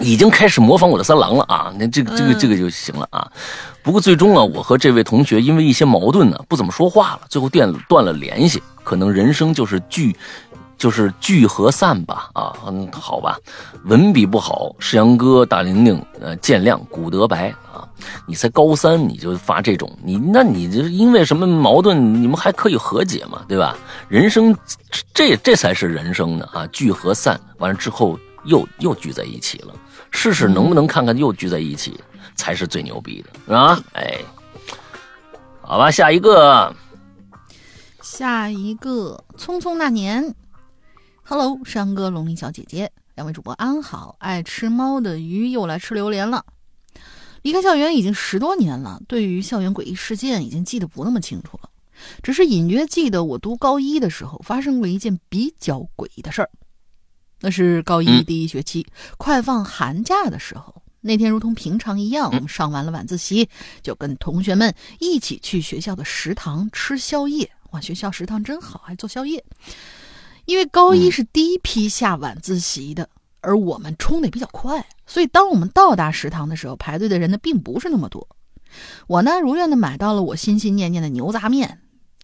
[0.01, 1.73] 已经开始模仿我的三郎了啊！
[1.77, 3.29] 那这个这个这个就行了啊。
[3.83, 8.63] 不过最终啊，我和这位同学因为一些矛盾呢，不怎么说话了，最后断断了联系。
[8.81, 10.15] 可能人生就是聚，
[10.79, 12.31] 就是聚和散吧。
[12.33, 13.37] 啊，嗯，好吧。
[13.85, 16.79] 文笔不好，世阳哥、大玲玲，呃，见谅。
[16.89, 17.87] 古德白啊，
[18.25, 22.21] 你才高三你就发这种，你那你这因为什么矛盾？
[22.21, 23.77] 你们还可以和解嘛，对吧？
[24.07, 24.55] 人生
[25.13, 26.65] 这这才是人生呢啊！
[26.67, 29.73] 聚和散完了之后又又聚在一起了。
[30.11, 31.99] 试试能不能看看又聚在一起，
[32.35, 33.79] 才是最牛逼的，啊？
[33.93, 34.17] 哎，
[35.61, 36.73] 好吧，下一个，
[38.01, 40.33] 下一个，匆匆那年
[41.29, 44.15] ，Hello，山哥、龙鳞小姐姐，两位主播安好。
[44.17, 46.43] 爱吃猫的鱼又来吃榴莲了。
[47.43, 51.69] 离开校园已经十多年了，对于校园诡异事件已经记得不那么清楚了，
[52.23, 56.49] 只是隐约记得我读高一的时候发生过一件比较诡异的事儿。
[57.41, 58.87] 那是高一第一学期
[59.19, 63.47] 快放寒假的时候，那天如同平常一样，我们上完了晚自习，
[63.83, 67.51] 就跟同学们一起去学校的食堂吃宵夜。
[67.69, 69.45] 哇，学校食堂真好，还做宵夜。
[70.49, 73.07] 因为高一是第一批下晚自习的，
[73.41, 78.27] 而我们冲得比较快，所以当我们到达食堂的时候，排队的人呢并不是那么多。
[79.05, 81.81] 我呢如愿的买到了我心心念念的牛杂面。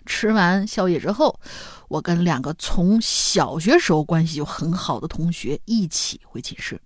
[0.08, 1.40] 吃完宵夜之后，
[1.88, 6.82] 我跟两个从小学时候关系就很好的同学一起回寝室。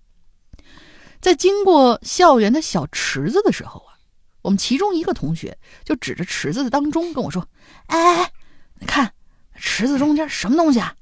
[1.21, 3.95] 在经过校园的小池子的时候啊，
[4.41, 7.47] 我们其中一个同学就指着池子的当中跟我说
[7.87, 8.29] ：“哎，
[8.79, 9.13] 你看
[9.55, 10.93] 池子中间什么东西啊？”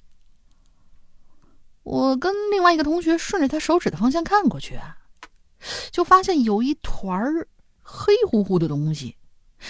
[1.87, 4.77] 我跟另外一个同学顺着他手指的方向看过去，
[5.89, 7.23] 就发现有一团
[7.81, 9.15] 黑乎乎的东西。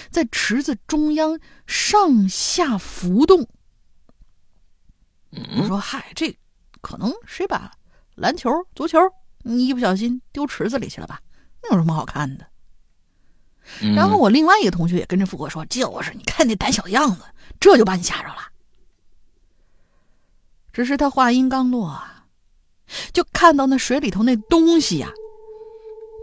[0.09, 3.47] 在池子中央上下浮动。
[5.29, 6.35] 我说：“嗨，这
[6.81, 7.71] 可能谁把
[8.15, 8.97] 篮球、足球，
[9.43, 11.21] 你一不小心丢池子里去了吧？
[11.61, 12.47] 那有什么好看的？”
[13.95, 17.21] 然后我另外一个同学也跟着附和说：“就是，你看那胆小的样子，
[17.59, 18.39] 这就把你吓着了。”
[20.77, 22.23] 只是他话音刚落啊，
[23.11, 25.11] 就看到那水里头那东西呀，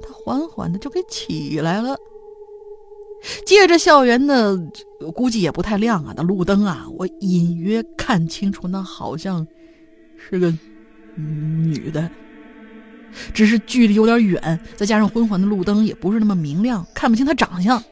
[0.00, 1.96] 他缓缓的就给起来了。
[3.44, 4.56] 借着校园的，
[5.12, 9.44] 估计也不太亮啊那路灯啊，我隐约看清楚，那好像
[10.16, 10.56] 是个
[11.16, 12.08] 女的，
[13.32, 17.82] 只是距离有点远，再加上昏黄的路灯也不是那么明亮，看不清她长相。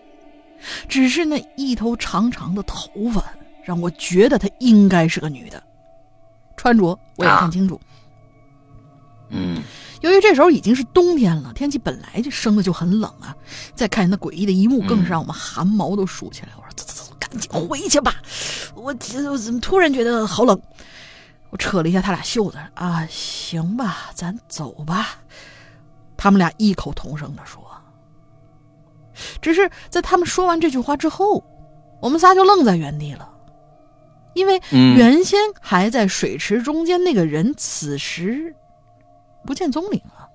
[0.88, 5.61] 只是那一头长长的头发，让我觉得她应该是个女的。
[6.62, 6.85] 穿着
[7.16, 7.81] 我也看清楚，
[9.31, 9.61] 嗯。
[10.01, 13.35] 由于这时候已经是冬天了，天气本来就生的就很冷啊，
[13.75, 16.51] 再看见那诡异的一幕，更是让我们汗毛都竖起来。
[16.57, 18.14] 我说：“走走走，赶紧回去吧！”
[18.77, 18.94] 我
[19.29, 20.61] 我怎么突然觉得好冷？
[21.51, 25.18] 我扯了一下他俩袖子啊，行吧，咱走吧。
[26.16, 27.61] 他们俩异口同声的说。
[29.40, 31.44] 只是在他们说完这句话之后，
[32.01, 33.29] 我们仨就愣在原地了，
[34.34, 38.54] 因为原先还在水池中间那个人，此时。
[39.44, 40.28] 不见踪影了，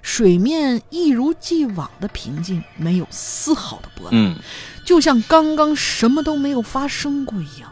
[0.00, 4.34] 水面一如既往的平静，没有丝毫的波澜，
[4.82, 7.70] 就像刚刚什么都没有发生过一样。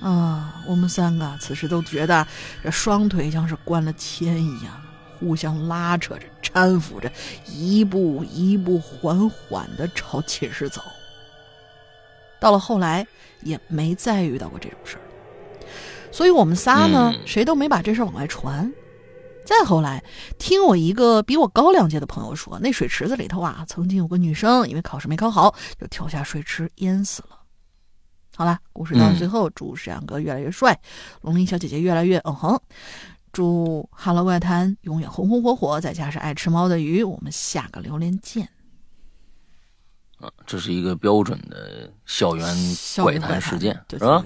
[0.00, 2.26] 啊，我们三个此时都觉得
[2.62, 4.80] 这双腿像是关了铅一样，
[5.20, 7.12] 互相拉扯着、搀扶着，
[7.46, 10.80] 一步一步缓缓的朝寝室走。
[12.44, 13.06] 到了后来，
[13.40, 15.00] 也没再遇到过这种事儿。
[16.12, 18.70] 所以我们仨呢，谁都没把这事儿往外传。
[19.46, 20.04] 再后来，
[20.38, 27.40] 听我一个比我高两届的朋友说，那水池子里头啊，曾经有个女生因为考试没考好，就跳下水池淹死了。
[28.36, 30.78] 好了，故事到最后，祝沈阳哥越来越帅，
[31.22, 32.60] 龙鳞小姐姐越来越嗯哼，
[33.32, 38.46] 祝《哈喽怪谈》永远红红火火，再加上爱吃猫的鱼，我们下个榴莲见。
[40.24, 42.46] 啊，这是一个标准的校园
[43.02, 44.24] 怪谈事件，是吧？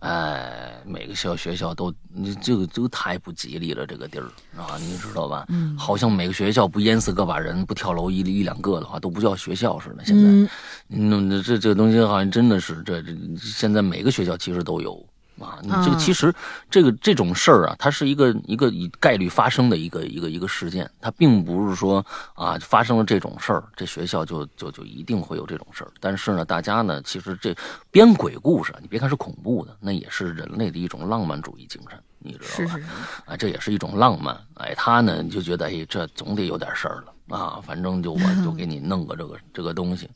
[0.00, 5.44] 哎，每个校学校都，你这个这个太不吉利了，这个地儿啊，你知道吧？
[5.48, 10.04] 嗯，好像每个学校不淹死个把人，不跳楼一一两个的话，都不叫学校似的。
[10.04, 10.50] 现在，
[10.90, 15.04] 嗯，这这个东西好像真的是，这这现在每个学校其实都有。
[15.40, 16.34] 啊，你这个其实
[16.70, 25.90] 这个这种事儿啊，它是一个一个以概率发生的一个一个一个事件，它并不是说啊发生了这种事儿，这学校就就就一定会有这种事儿。
[26.00, 27.54] 但是呢，大家呢，其实这
[27.90, 32.80] 编鬼故事，你别看是恐怖的，那也是人类的一种浪漫主义精神，你知道吧？
[33.26, 34.38] 啊，这也是一种浪漫。
[34.54, 40.10] 哎，他呢就觉得，哎，这总得有点事儿了啊，反正就我就给你 弄个这个这个东西。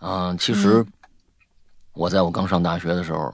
[0.00, 0.84] 嗯，其实
[1.92, 3.32] 我在我刚上大学的时候。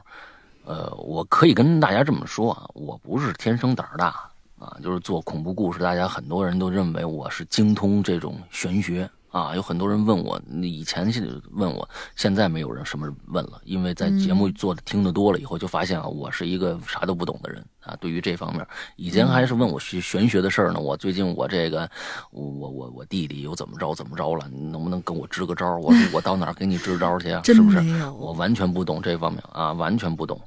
[0.65, 9.09] 呃，我可以跟大家这么说啊，我不是天生胆儿大啊，就是做恐怖故事，大家很多人都认为我是精通这种玄学。
[9.33, 11.11] 啊，有很多人问我，以前
[11.53, 17.97] 问我，现在没有人什么问了，因为在节目做的听的多了以后，就发现啊，我是一个啥都不懂的人啊。
[17.99, 18.67] 对于这方面，
[18.97, 20.79] 以前还是问我学玄学的事儿呢。
[20.79, 21.91] 我最近我这个，
[22.31, 24.47] 我我我弟弟又怎么着怎么着了？
[24.53, 25.79] 你能不能跟我支个招？
[25.79, 27.41] 我我到哪儿给你支招去啊？
[27.47, 27.79] 是不是？
[28.09, 30.39] 我完全不懂这方面啊，完全不懂。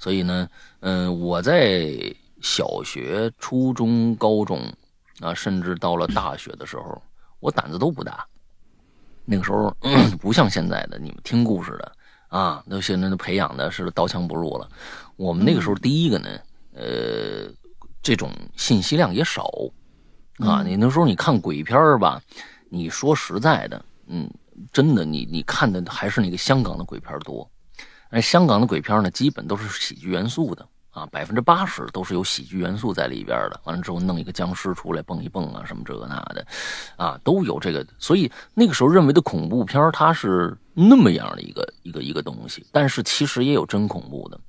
[0.00, 0.48] 所以呢，
[0.80, 1.92] 嗯，我在
[2.40, 4.60] 小学、初中、高中
[5.20, 7.00] 啊，甚至到了大学的时候，
[7.38, 8.26] 我胆子都不大。
[9.32, 9.74] 那个时候
[10.20, 11.92] 不像现在的你们听故事的
[12.28, 14.68] 啊，那现在都培养的是刀枪不入了。
[15.16, 16.28] 我们那个时候第一个呢，
[16.74, 17.50] 呃，
[18.02, 19.50] 这种信息量也少
[20.38, 20.62] 啊。
[20.62, 22.20] 你那时候你看鬼片吧，
[22.68, 24.30] 你说实在的，嗯，
[24.70, 27.50] 真的，你你看的还是那个香港的鬼片多。
[28.10, 30.68] 而香港的鬼片呢，基本都是喜剧元素的。
[30.92, 33.60] 啊，百分之八十都是有喜剧元素在里边的。
[33.64, 36.46] 完了之后，弄一个僵尸出来蹦一蹦啊，什么这个那的，
[36.96, 37.84] 啊，都有这个。
[37.98, 42.66] 所以那个时候认为的恐怖片，它是那么样的一个一个一个东西。
[42.70, 44.40] 但是其实也有真恐怖的，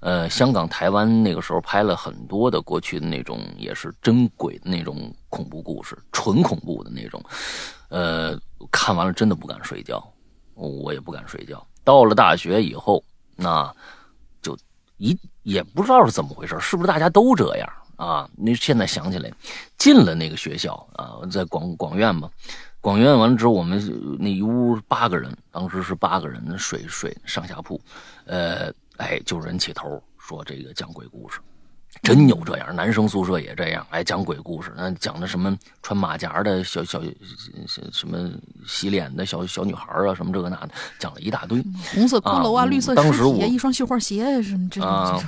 [0.00, 7.20] 呃，香港、台湾那个时候拍了很多的过去的那种也是真鬼的那种恐怖故事，纯恐怖的那种。
[7.88, 8.38] 呃，
[8.70, 10.00] 看完了真的不敢睡觉，
[10.54, 11.66] 我也不敢睡觉。
[11.82, 13.02] 到了大学以后，
[13.34, 13.74] 那
[14.98, 18.28] 一也不知道是怎么回事，是不是大家都这样啊？
[18.36, 19.32] 那现在想起来，
[19.78, 22.30] 进了那个学校啊，在广广院嘛。
[22.80, 27.80] 广院完了之后，我们那一屋八个人，当时是八个人睡睡上下铺，
[28.24, 31.40] 呃，哎，就人起头说这个讲鬼故事，
[32.02, 37.00] 真有这样，男生宿舍也这样，哎，讲鬼故事，那讲的什么穿马甲的小小
[37.92, 38.30] 什么
[38.66, 41.62] 洗脸的小小女孩啊，什么这个那的，讲了一大堆，
[41.94, 45.24] 红色骷髅啊，绿色当时我一双绣花鞋什么这种这种，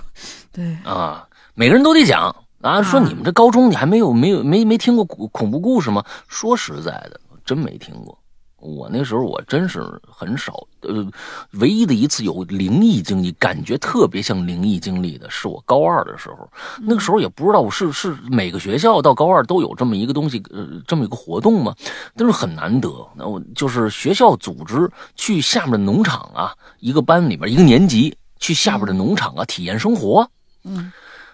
[0.52, 6.04] 对啊，每个人都得讲啊，说你们这高中你还没有没有没没听过恐恐怖故事吗？
[6.28, 7.20] 说实在的。
[7.42, 8.16] 真没听过，
[8.60, 11.06] 我那时候我真是很少，呃，
[11.52, 16.48] 唯一的一次有灵异经历，感觉特别像灵异经历的，是我高二的时候。
[16.82, 21.74] 那个时候也不知道是是每个学校到高二都有这么一个东西，呃，这么一个活动嘛，
[22.14, 22.90] 但是很难得。
[23.16, 30.28] 那我就是学校组织去下面的农场啊，一个班里边一个年级去下边的农场啊体验生活。
[30.64, 30.92] 嗯。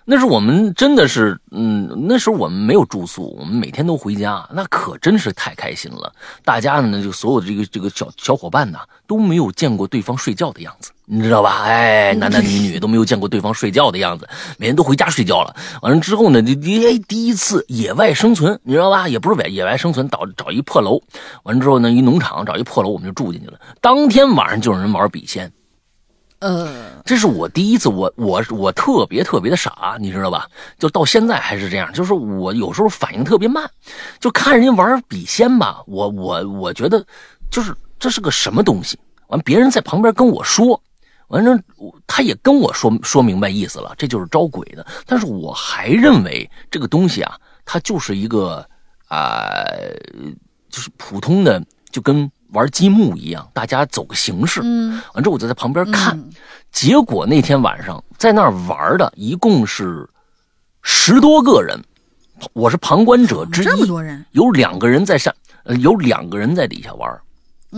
[0.08, 6.12] 那是我们真的是，嗯，那时候我们没有住宿，我们每天都回家，那可真是太开心了。
[6.44, 11.62] 大家呢，就所有的这个这个小小伙伴呢，都没有见过对方睡觉的样子，你知道吧？
[11.64, 15.56] 哎，男男女女都没有见过对方睡觉的样子，每天都回家睡觉了。
[15.82, 19.08] 完了之后呢，第第第一次野外生存，你知道吧？
[19.08, 21.02] 也不是野野外生存，找找一破楼，
[21.42, 23.58] 完了之后呢，一农场找一破楼，我们就住进去了。
[23.80, 25.50] 当天晚上就有人玩笔仙。
[26.38, 30.46] 呃，这是我第一次，我我我特别特别的傻，你知道吧？
[30.78, 33.68] 就到现在还是这样，就是我有时候反应特别慢，
[34.20, 37.02] 就看人家玩笔仙吧，我我我觉得
[37.50, 40.78] 就是这是个什么东西，完别人在旁边跟我说，
[41.28, 41.58] 完了
[42.06, 48.62] 他也跟我说说明白意思了，这就是招鬼的，但是我还认为这个东西啊，它就是一个
[49.08, 49.54] 啊，
[50.68, 52.30] 就是普通的，就跟。
[52.56, 54.62] 玩积木一样，大家走个形式。
[54.64, 56.18] 嗯，完之后我就在旁边看，
[56.72, 60.08] 结果那天晚上在那儿玩的一共是
[60.82, 61.78] 十多个人，
[62.54, 63.64] 我是旁观者之一。
[63.64, 67.20] 这么多人，有两个人在上，呃，有两个人在底下玩，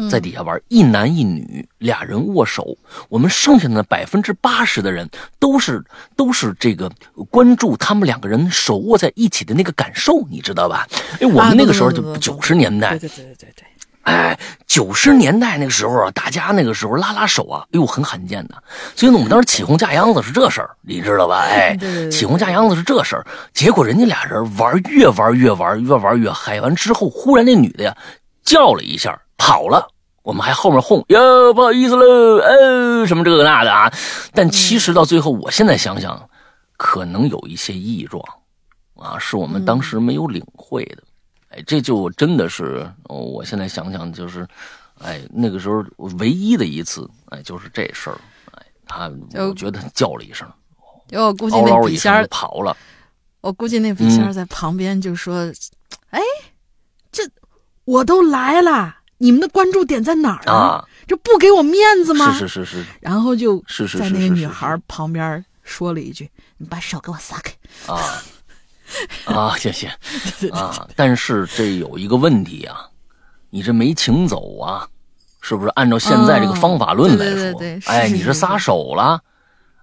[0.08, 2.78] 在底下玩，一男一女，俩人握手。
[3.08, 5.08] 我们剩下的百分之八十的人
[5.40, 5.82] 都是
[6.14, 6.88] 都是这个
[7.30, 10.86] 关注他们两个人手握在一起的那个感受，你知道吧？
[11.20, 13.67] 因为，我们那个时候就九十年代，对对对对对。
[14.08, 18.54] 哎，九十年代那个时候啊，大家那个时候拉拉手啊，哎呦，很罕见的。
[18.96, 21.40] 所以呢，我们当时起哄架秧子是这事儿，你知道吧？
[21.40, 21.76] 哎，
[22.10, 23.26] 起哄架秧子是这事儿。
[23.52, 26.58] 结果人家俩人玩越玩越玩，越玩越嗨。
[26.62, 27.94] 完之后，忽然那女的呀
[28.42, 29.86] 叫了一下，跑了。
[30.22, 33.92] 我们还后面哄哟，不好意思喽，哎，什么这个那的啊。
[34.32, 36.18] 但其实到最后，我现在想想，
[36.78, 38.22] 可能有一些异状
[38.96, 41.02] 啊，是我们当时没有领会的。
[41.58, 44.46] 哎，这就真的是，我现在想想就是，
[45.00, 45.84] 哎，那个时候
[46.18, 48.18] 唯一的一次，哎，就是这事儿，
[48.52, 50.48] 哎，他我觉得叫了一声，
[51.10, 52.76] 我估计那笔仙跑了，
[53.40, 55.52] 我估计那笔仙在旁边就说
[56.10, 56.20] ：“哎，
[57.10, 57.24] 这
[57.84, 60.84] 我都来了，你们的关注点在哪儿啊？
[61.08, 67.52] 这不给我面子吗？”是是是是，然后就是在那个女孩旁边说了一句：“你把手给我撒开。”
[67.92, 68.22] 啊。
[69.26, 69.86] 啊，谢谢
[70.50, 70.88] 啊！
[70.96, 72.86] 但是这有一个问题啊，
[73.50, 74.88] 你这没请走啊，
[75.40, 75.68] 是不是？
[75.70, 79.20] 按照现在这个方法论来说，哎，你是撒手了，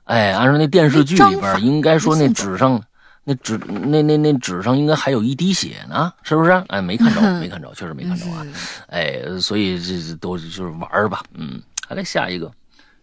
[0.06, 2.82] 哎，按照那电视剧里边应该说那纸上
[3.24, 6.52] 那纸那那那纸上应该还有一滴血呢，是不是？
[6.68, 8.46] 哎，没看着，没看着，确实没看着啊！
[8.90, 12.52] 哎，所以这都就是玩吧，嗯，来下一个，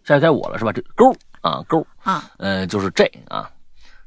[0.05, 0.73] 下一个该我了是吧？
[0.73, 3.49] 这勾啊勾啊，呃，就是这啊。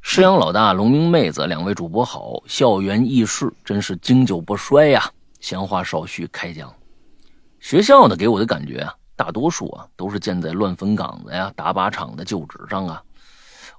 [0.08, 5.10] 师阳老大、龙明妹子两位主播好，校园轶事真是经久不衰呀。
[5.40, 6.72] 闲话少叙，开讲。
[7.58, 13.02] 学校呢，给我的感觉啊，大多数啊都是建在乱坟岗子呀、打靶场的旧址上啊。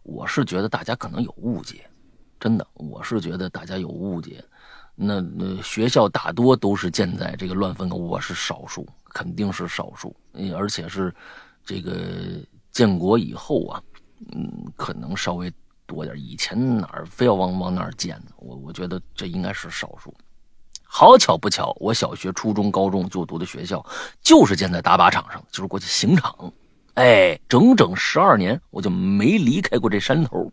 [0.04, 1.90] 我是觉得大家可能有误解，
[2.42, 4.44] 真的，我是觉得大家有误解。
[4.96, 10.14] 那那学校大多都是建在这个乱坟岗，我是少数，肯定是少数，
[10.54, 11.12] 而且是
[11.64, 11.96] 这个
[12.70, 13.82] 建国以后啊，
[14.36, 15.50] 嗯，可能稍微。
[15.88, 18.32] 多点，以前哪儿非要往往哪儿建呢？
[18.36, 20.14] 我我觉得这应该是少数。
[20.84, 23.84] 好巧不巧，我小学、初中、高中就读的学校
[24.22, 26.54] 就是建在打靶场上，就是过去刑场。
[26.94, 30.52] 哎，整整十二年，我就没离开过这山头。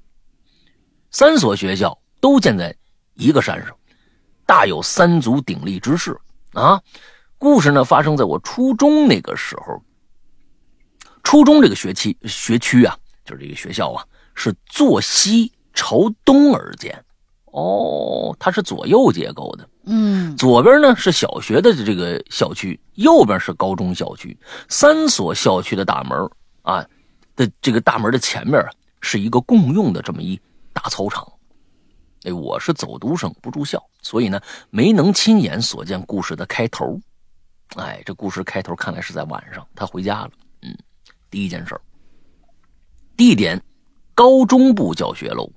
[1.10, 2.74] 三所学校都建在
[3.14, 3.76] 一个山上，
[4.44, 6.18] 大有三足鼎立之势
[6.52, 6.80] 啊！
[7.38, 9.82] 故事呢，发生在我初中那个时候。
[11.22, 14.04] 初中这个学期学区啊，就是这个学校啊。
[14.34, 17.04] 是坐西朝东而建。
[17.46, 19.68] 哦，它是左右结构的。
[19.84, 24.36] 嗯，左边呢是小学的这个校区，右边是高中校区。
[24.68, 26.18] 三所校区的大门
[26.62, 26.84] 啊
[27.36, 28.60] 的这个大门的前面
[29.00, 30.40] 是一个共用的这么一
[30.72, 31.30] 大操场。
[32.24, 36.98] 哎，我是走读生，不住校，所以呢没能亲眼所见故事的开头。
[37.76, 40.30] 哎，这故事开头看来是在晚上，他回家了。
[40.62, 40.76] 嗯，
[41.30, 41.78] 第一件事
[43.16, 43.62] 地点
[44.14, 45.50] 高中部教学楼。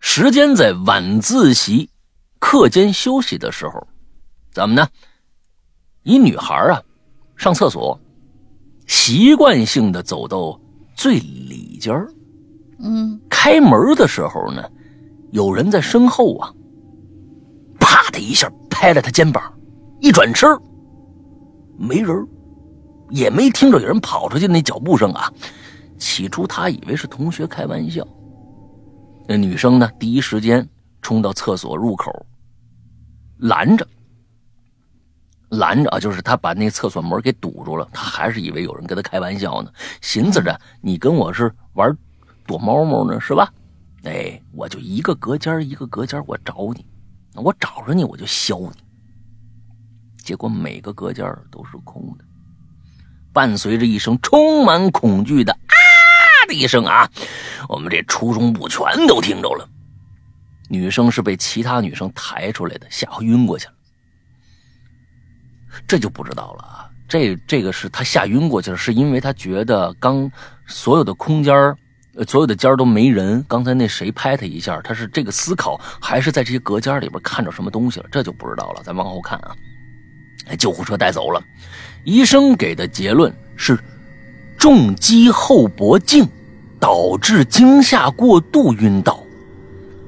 [0.00, 1.88] 时间在晚自习
[2.38, 3.86] 课间休息的时候，
[4.52, 4.86] 怎么呢？
[6.02, 6.82] 一女孩啊，
[7.36, 7.98] 上厕所，
[8.86, 10.60] 习惯性的走到
[10.94, 12.12] 最里间儿，
[12.80, 14.62] 嗯，开门的时候呢，
[15.32, 16.52] 有人在身后啊，
[17.80, 19.42] 啪的一下拍了她肩膀，
[20.00, 20.46] 一转身
[21.78, 22.28] 没人，
[23.08, 25.32] 也没听着有人跑出去那脚步声啊。
[25.98, 28.06] 起初他以为是同学开玩笑。
[29.26, 29.90] 那女生呢？
[29.98, 30.68] 第一时间
[31.00, 32.10] 冲到厕所入口，
[33.38, 33.86] 拦着，
[35.48, 35.98] 拦着啊！
[35.98, 37.88] 就是他把那厕所门给堵住了。
[37.92, 39.72] 他还是以为有人跟他开玩笑呢，
[40.02, 41.96] 寻思着你跟我是玩
[42.46, 43.50] 躲猫猫呢，是吧？
[44.02, 46.84] 哎，我就一个隔间一个隔间我找你，
[47.34, 48.84] 我找着你我就削你。
[50.18, 52.24] 结果每个隔间都是空的，
[53.32, 55.63] 伴随着一声充满恐惧的“啊”
[56.46, 57.08] 的一声啊！
[57.68, 59.68] 我们这初中部全都听着了。
[60.68, 63.72] 女生是被其他女生抬出来的，吓晕过去了。
[65.86, 66.90] 这就不知道了啊。
[67.08, 70.30] 这这个是她吓晕过去了，是因为她觉得刚
[70.66, 71.54] 所有的空间
[72.26, 73.44] 所有的间都没人。
[73.48, 78.06] 刚才那谁拍她一下，她是这个思考，还是在这些隔间里边看着什么东西了？
[78.10, 78.82] 这就不知道了。
[78.82, 79.54] 咱往后看啊。
[80.58, 81.42] 救护车带走了，
[82.04, 83.78] 医生给的结论是
[84.64, 86.26] 重击后脖颈。
[86.80, 89.24] 导致惊吓过度晕倒，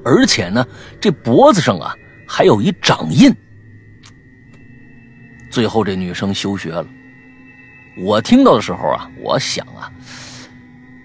[0.05, 0.63] 而且呢，
[1.01, 1.91] 这脖子上啊
[2.27, 3.35] 还有一掌印。
[5.49, 6.85] 最后这女生休学了。
[7.97, 9.91] 我听到的时候啊，我想啊，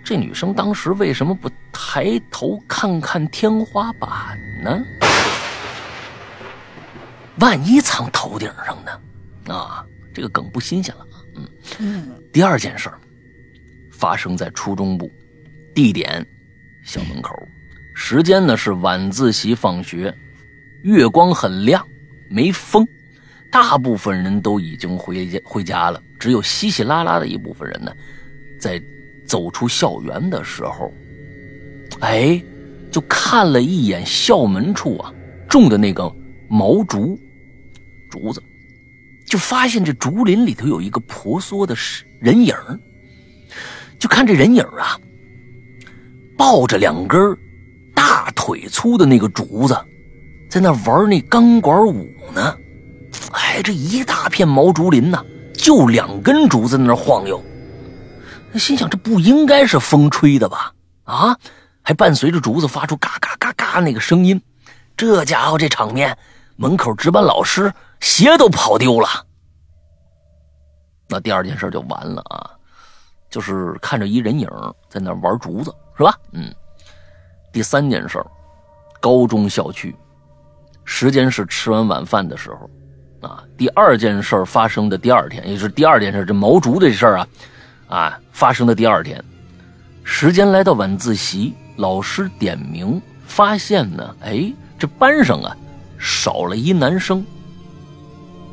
[0.04, 4.78] 这女生当时为什么不抬头看看天花板呢？
[7.38, 9.54] 万一藏头顶上呢？
[9.54, 9.82] 啊，
[10.12, 11.06] 这个梗不新鲜了。
[11.36, 11.48] 嗯
[11.78, 12.12] 嗯。
[12.30, 12.90] 第二件事
[14.02, 15.08] 发生在初中部。
[15.72, 16.26] 地点，
[16.84, 17.32] 校门口，
[17.94, 20.12] 时间呢是晚自习放学，
[20.82, 21.86] 月光很亮，
[22.28, 22.84] 没风，
[23.48, 27.94] 大部分人都已经回家回家了，只有稀稀拉拉的一部分人呢，
[28.60, 28.82] 在
[29.24, 30.92] 走出校园的时候，
[32.00, 32.42] 哎，
[32.90, 35.14] 就看了一眼校门处啊
[35.48, 36.12] 种的那个
[36.50, 37.16] 毛竹
[38.10, 38.42] 竹子，
[39.24, 41.74] 就发现这竹林里头有一个婆娑的
[42.20, 42.52] 人影
[44.02, 44.98] 就看这人影啊。
[46.36, 47.38] 抱着两根
[47.94, 49.78] 大腿粗的那个竹子，
[50.50, 52.56] 在那玩那钢管舞呢。
[53.30, 55.24] 哎，这一大片毛竹林呢，
[55.54, 57.40] 就两根竹子在那晃悠。
[58.54, 60.72] 心想，这不应该是风吹的吧？
[61.04, 61.38] 啊，
[61.82, 64.42] 还伴随着竹子发出嘎嘎嘎嘎那个声音。
[64.96, 66.18] 这家伙这场面，
[66.56, 69.06] 门口值班老师鞋都跑丢了。
[71.08, 72.50] 那第二件事就完了啊，
[73.32, 74.48] 就是看着一人影
[74.88, 75.74] 在那玩竹子。
[75.94, 76.18] 是吧？
[76.32, 76.50] 嗯，
[77.52, 78.18] 第三件事
[78.98, 79.94] 高中校区，
[80.86, 87.28] 时间是吃完晚饭的时候，啊，第二件事发生的第二天，也就是第二件事，这毛竹这事儿啊，
[87.88, 89.22] 啊，发生的第二天，
[90.02, 95.54] 时间来到晚自习，老师点名发现呢，哎，这班上啊
[95.98, 97.24] 少了一男生，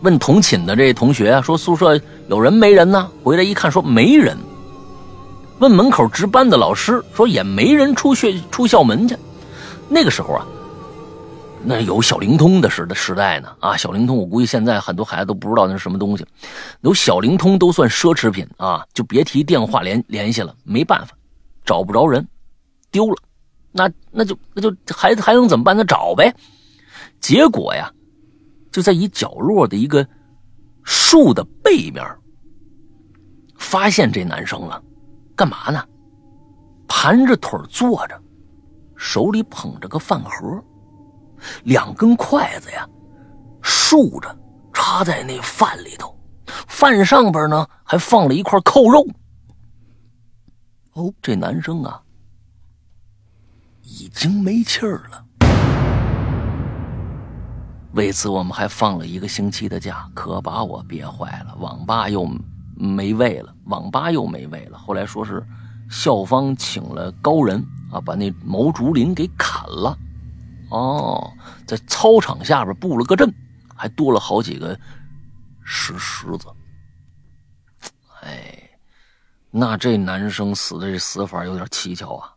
[0.02, 3.10] 问同寝的这同学啊，说宿舍有人没人呢？
[3.24, 4.38] 回来一看，说没人。
[5.60, 9.16] 问门口值班的老师说，也没人出学出校门去。
[9.90, 10.48] 那个时候啊，
[11.66, 16.26] 那有小灵通的时的时代呢啊，小灵通我估计现在很多孩子都不知道那是什么东西。
[16.82, 21.14] 有小灵通都算奢侈品啊，就别提电话联联系了，没办法，
[21.66, 22.26] 找不着人，
[22.90, 23.18] 丢了，
[23.74, 25.76] 那那就那就还还能怎么办？
[25.76, 26.34] 那找呗。
[27.20, 27.92] 结果呀，
[28.72, 30.08] 就在一角落的一个
[30.86, 32.02] 树的背面，
[33.58, 34.82] 发现这男生了。
[35.40, 35.82] 干嘛呢？
[36.86, 38.22] 盘着腿坐着，
[38.98, 40.62] 手里捧着个饭盒，
[41.64, 42.86] 两根筷子呀，
[43.62, 44.38] 竖着
[44.74, 46.14] 插在那饭里头，
[46.68, 49.08] 饭上边呢还放了一块扣肉。
[50.92, 52.02] 哦，这男生啊，
[53.82, 55.26] 已经没气儿了。
[57.94, 61.56] 为此，我们还放了一个星期的假，可把我憋坏了。
[61.56, 62.30] 网吧又。
[62.80, 64.78] 没位了，网吧又没位了。
[64.78, 65.46] 后来说是
[65.90, 67.62] 校方请了高人
[67.92, 69.98] 啊，把那毛竹林给砍了。
[70.72, 71.32] 哦，
[71.68, 73.34] 在操场下边布了个阵，
[73.76, 74.80] 还多了好几个
[75.64, 76.48] 石狮子。
[78.22, 78.70] 哎，
[79.52, 82.34] 那这男生死的这死法有点蹊跷啊！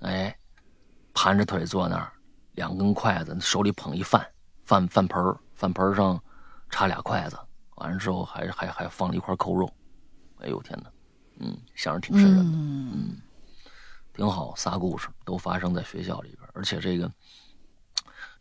[0.00, 0.34] 哎，
[1.12, 2.12] 盘着腿坐那儿，
[2.52, 4.26] 两根筷子，手里捧一饭
[4.64, 6.18] 饭饭盆饭盆上
[6.70, 7.38] 插俩筷子，
[7.78, 9.72] 完了之后还还还放了一块扣肉。
[10.40, 10.90] 哎呦天哪！
[11.40, 12.42] 嗯，想着挺瘆人的。
[12.44, 13.16] 嗯，
[14.14, 17.10] 挺好，仨故事都发生在学校里边，而且这个。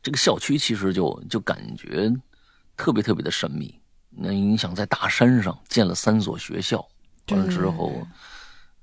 [0.03, 2.09] 这个校区其实就就感觉
[2.77, 3.77] 特别特别的神秘。
[4.09, 6.87] 那你想在大山上建了三所学校，
[7.29, 8.07] 完了之后，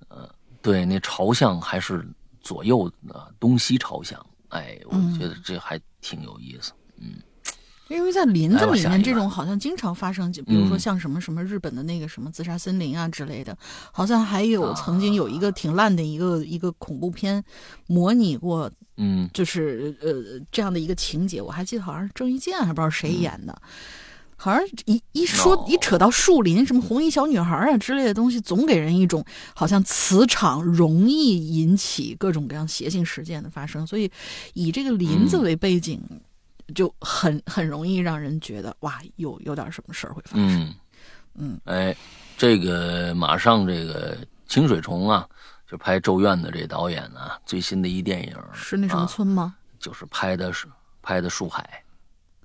[0.09, 0.29] 呃，
[0.61, 2.07] 对，那朝向还是
[2.41, 4.25] 左右啊，东西朝向。
[4.49, 6.73] 哎，我觉得这还挺有意思。
[6.99, 7.15] 嗯，
[7.95, 13.57] 因为在林子里面，这种好像经常发生，就比如说像什么什么日本的那个什么自杀森林啊之类的，
[13.93, 17.43] 好像还有曾经有一个挺烂的一个一个恐怖片
[17.87, 18.71] 模拟过。
[18.97, 23.61] 嗯，就是呃这样的一个情节，我还记得好像是郑伊健还不知道谁演的，
[24.37, 34.09] 好像一一说一扯到树林，什么红衣小女孩啊之类的东西，总给人一种好像磁场容易引起各种各样邪性事件的发生，所以
[34.53, 36.01] 以这个林子为背景，
[36.75, 40.63] 就很很容易让人觉得哇，有有点什么事儿会发生。
[40.63, 40.75] 嗯
[41.35, 41.97] 嗯，哎，
[42.37, 45.29] 这个马上这个清水虫啊。
[45.67, 49.57] 就拍《咒怨》的这导演呢，最新的一电影是那什么村吗？
[49.79, 50.69] 就是拍的是
[51.01, 51.83] 拍的树海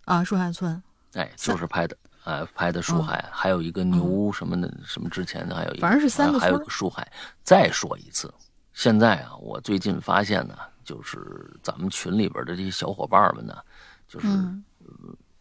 [0.06, 0.82] 啊，树海村。
[1.14, 7.06] 哎，就是拍的，哎，拍的树海，还有一个牛什么的，什么之前的还有一个，反正是三个还有个树海。
[7.44, 8.34] 再说一次，
[8.74, 13.58] 现在啊，我最近发现呢，就是咱们群里边的这些小伙伴们呢，
[14.10, 14.28] 就是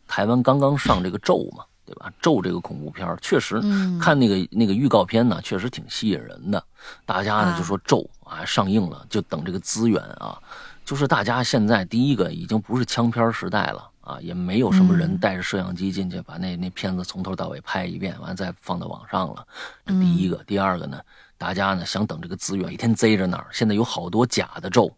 [0.06, 1.64] 台湾刚刚上这个咒嘛。
[1.88, 2.12] 对吧？
[2.20, 3.58] 咒这个恐怖片确实
[3.98, 6.62] 看那个那个预告片呢，确实挺吸引人的。
[7.06, 10.38] 大家呢就说咒啊上映了，就等这个资源啊。
[10.84, 19.46] 就是大家现在第一个已经不是枪片时代了啊，也没有什么人带着摄像机进去把那那片子从头到尾拍一遍，完再放到网上了。
[19.86, 21.00] 这第一个，第二个呢，
[21.38, 23.46] 大家呢想等这个资源，一天贼着那儿。
[23.50, 24.94] 现在有好多假的咒。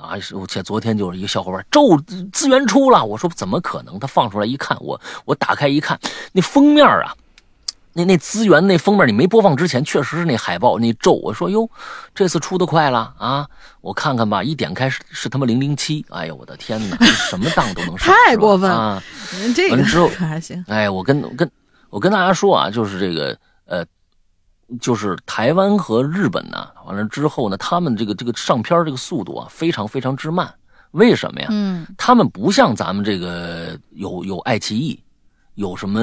[0.00, 0.10] 啊！
[0.12, 1.96] 而且昨天就是一个小伙伴，咒
[2.32, 3.98] 资源出了，我说怎么可能？
[3.98, 5.98] 他放出来一看，我我打开一看，
[6.32, 7.14] 那封面啊，
[7.92, 11.12] 那那资源那封面，你没播放之前，确实是那海报那咒。
[11.12, 11.68] 我说哟，
[12.14, 13.46] 这次出的快了啊！
[13.80, 19.02] 我看看吧，一点开是是他妈零零七，哎呦我的天哪，什么档都能上， 太过分啊！
[19.54, 20.64] 这个之后还行。
[20.68, 21.50] 哎，我跟跟
[21.90, 23.36] 我跟大家说啊，就是这个
[23.66, 23.84] 呃。
[24.80, 30.52] 就是台湾和日本呢，完了之后呢，他们这个这个上片这个速度啊，非常非常之慢。
[30.92, 31.48] 为什么呀？
[31.50, 35.02] 嗯，他们不像咱们这个有有爱奇艺，
[35.54, 36.00] 有什么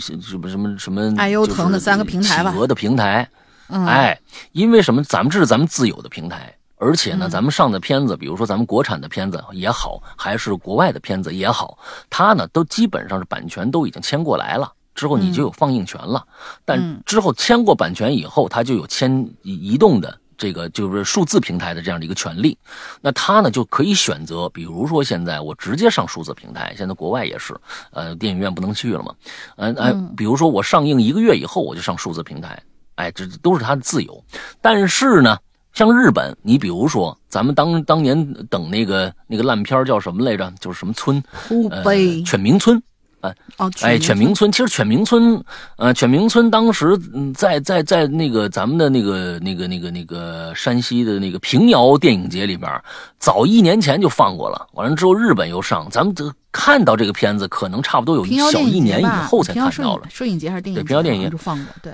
[0.00, 3.28] 什么什么什么爱优腾的三个平台吧，企鹅的平台。
[3.68, 4.18] 嗯，哎，
[4.52, 5.02] 因为什么？
[5.04, 11.78] 咱们这是咱们自有的平台，而且呢，咱们上的片子，比如说咱们国产的片子也好，还是国外的片子也好，
[12.08, 14.72] 它呢都基本上是版权都已经签过来了。
[14.98, 16.26] 之后你就有放映权了，
[16.64, 22.58] 但之后签过版权以后，他就有签移动的这个就是数字平台的这样的一个权利。
[23.00, 27.54] 那他呢就可以选择，比如说现在我直接上数字平台，现在国外也是，
[27.92, 29.14] 呃，电影院不能去了嘛，
[29.56, 32.60] 嗯哎，比如说我上映一个月以后我就上数字平台，
[32.96, 34.20] 哎，这都是他的自由。
[34.60, 35.38] 但是呢，
[35.74, 40.52] 像日本，你比如说咱们当当年等那个那个烂片叫什么来着？
[40.58, 41.22] 就是什么村？
[41.70, 41.84] 呃，
[42.24, 42.82] 犬鸣村。
[43.20, 45.42] 哎哦，哎，犬鸣村其实犬鸣村，
[45.76, 46.96] 呃，犬鸣村当时
[47.34, 52.70] 在在在那个咱们的那个那个那个那个山西的那个平遥电影节里边，
[53.18, 54.68] 早一年前就放过了。
[54.74, 60.06] 完了之后，日本又上，咱们这看到这个片子，可能差不多有一小一年以后才看到了。
[60.08, 60.80] 摄影节还是电影？
[60.80, 61.74] 对，平遥电影节就放过。
[61.82, 61.92] 对，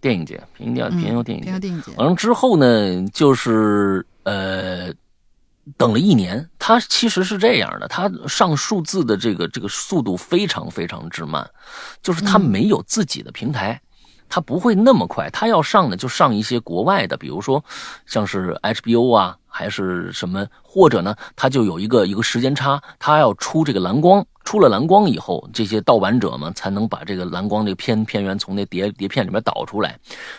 [0.00, 1.44] 电影节，平遥平遥电影节。
[1.44, 1.92] 平遥电影节。
[1.96, 4.90] 完了之后呢，就是呃。
[5.76, 11.48] 等了一年，他其实是这样的，他上数字的这个这个速度非常非常之慢，
[12.02, 13.80] 就是他没有自己的平台，
[14.28, 15.28] 它不会那么快。
[15.30, 17.62] 他要上呢，就上一些国外的，比如说
[18.06, 29.98] 像是 HBO 啊，还是什么，或者呢，他就有一个一个时间差，他要出这个蓝光，出了蓝光以后，这些盗版者们才能把这个蓝光这个片片源从那碟碟片里面导出来，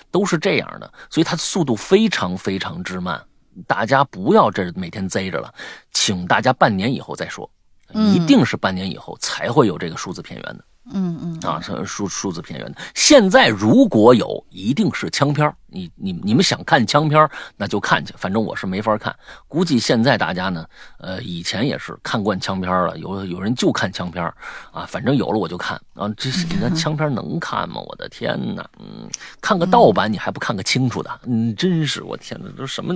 [0.09, 3.23] 都是这样的，所以它的速度非常非常之慢。
[3.67, 5.53] 大家不要这每天贼着了，
[5.91, 7.49] 请大家半年以后再说，
[7.93, 12.77] 一定是半年以后才会有这个数字片源的嗯嗯啊，是数数字片源的。
[12.93, 19.15] 现在如果有，一定是枪片儿你你你们想看枪片儿那就看去，反正我是没法看。
[19.47, 20.67] 估计现在大家呢，
[20.99, 24.35] 呃，以前也是看惯枪片儿了，有有人就看枪片儿
[24.71, 26.07] 啊，反正有了我就看啊。
[26.17, 27.81] 这是你那枪片儿能看吗？
[27.81, 29.09] 我的天哪，嗯，
[29.41, 32.93] 看个盗版你还不看个清楚的，嗯，真是我天哪，都什么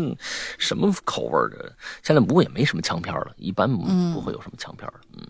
[0.58, 1.72] 什么口味儿的？
[2.04, 3.72] 现在不过也没什么枪片儿了，一般
[4.14, 5.26] 不会有什么枪片儿了，嗯，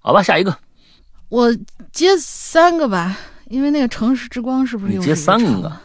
[0.00, 0.56] 好吧，下一个。
[1.34, 1.52] 我
[1.90, 5.76] 接三个吧，因为那个城市之光是不是你又接三个个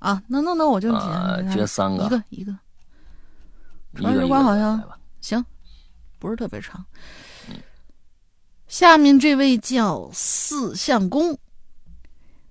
[0.00, 0.20] 啊？
[0.26, 2.52] 那那那我就接、呃接三个一个一个
[3.94, 4.82] 城市之光好像
[5.20, 5.44] 行，
[6.18, 6.84] 不是特别长。
[8.66, 11.38] 下面这位叫四相公，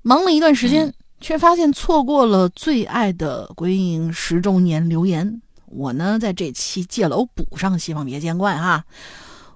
[0.02, 5.42] 忙了一段时间，却发现错过了最爱的鬼影十周年留言。
[5.66, 8.86] 我呢，在这期借楼补上，希望别见怪哈。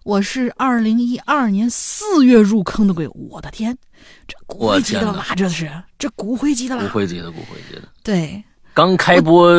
[0.04, 3.78] 我是二零一二年四月入坑的鬼，我的天，
[4.28, 5.36] 这骨灰级的了我吧？
[5.36, 6.84] 这是这骨灰级的啦。
[6.84, 7.88] 骨灰级的，骨灰级的。
[8.04, 8.44] 对，
[8.74, 9.54] 刚开播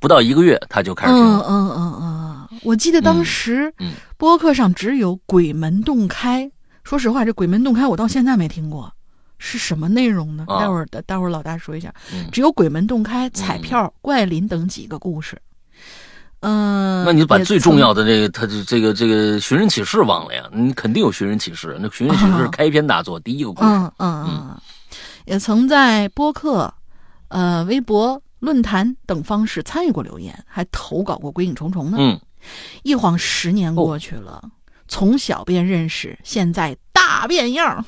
[0.00, 1.44] 不到一个月，他就开始听了。
[1.48, 3.74] 嗯嗯嗯嗯，我记得当时
[4.16, 6.46] 播客上只有《鬼门洞开》，
[6.84, 8.92] 说实话，这《鬼门洞开》我到现在没听过，
[9.38, 10.44] 是什么内容呢？
[10.46, 11.92] 啊待会儿待待会儿老大说一下。
[12.14, 15.36] 嗯只有《鬼门洞开》、彩票、怪林等几个故事。
[16.40, 20.48] 嗯，那你把最重要的这个，他这这个这个寻人启事忘了呀？
[20.52, 23.68] 你肯定有寻人启事，那寻人启事开篇大作，第一个故事。
[23.68, 24.60] 嗯嗯嗯，
[25.24, 26.72] 也曾在播客、
[27.28, 31.96] 呃微博、论坛等方式参与过留言，还投稿过《鬼影重重》呢。
[31.98, 32.20] 嗯，
[32.84, 34.40] 一晃十年过去了，
[34.86, 37.84] 从小便认识，现在大变样。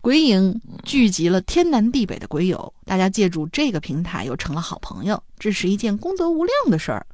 [0.00, 7.04] 鬼影聚集了天南地北的鬼友，大家借助这个平台又成了好朋友，这是一件功德无量的事儿。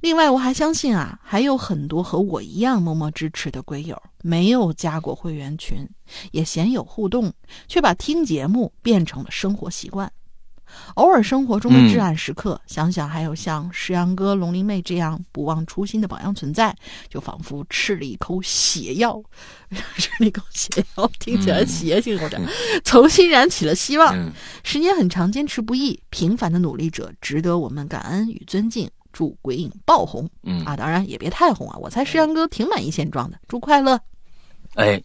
[0.00, 5.78] 另外，我还相信啊，还有很多和我一样默默支持的鬼友，没有加过会员群，
[6.30, 7.32] 也鲜有互动，
[7.66, 10.10] 却把听节目变成了生活习惯。
[10.94, 16.74] 偶尔生活中的至暗时刻，想想还有像石阳哥、龙鳞妹这样不忘初心的榜样存在，
[17.08, 19.22] 就仿佛吃了一口血药，
[19.96, 22.42] 吃了一口血药，听起来邪性有点，
[22.84, 24.12] 重新燃起了希望。
[24.16, 24.32] 嗯
[24.64, 28.90] 十年很长，坚持不易，平凡的努力者值得我们感恩与尊敬。
[29.16, 30.76] 祝鬼影爆红嗯，啊！
[30.76, 33.38] 当然也别太红啊，我猜石阳哥挺满意现状的。
[33.48, 33.98] 祝快乐，
[34.74, 35.02] 哎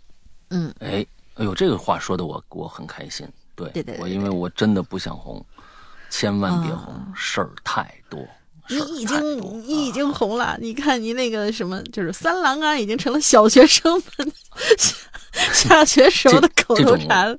[0.49, 1.05] 嗯，哎
[1.35, 3.25] 哎呦，这个话说的我我很开心。
[3.55, 5.41] 对，对对对我因为我真的不想红，
[6.09, 8.19] 千万别红，啊事儿太多。
[8.67, 14.31] 你已经你已经红了，你看你那个什么，就是三郎啊，已经成了小学生们
[14.77, 14.93] 下
[15.53, 17.37] 下学时候的口头禅了。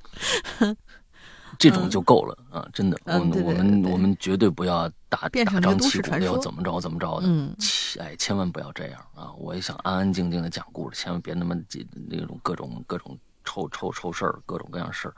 [1.69, 2.67] 这种就够了啊！
[2.73, 7.27] 真的，我我们我们绝对不要打变成打这个都市张旗鼓的，要怎么着怎么着的。
[7.27, 9.31] 嗯切哎，千万不要这样啊！
[9.37, 15.15] 我也想安安静静的讲故事，千万别那么几那种各种各种臭臭臭事儿，各种各样事儿。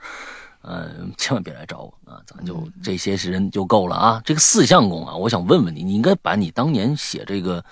[0.62, 2.22] 呃，千万别来找我啊！
[2.26, 4.22] 咱就嗯这些人就够了啊！
[4.24, 7.64] 这个四相公啊，我想问问你，你应该把你当年写这个，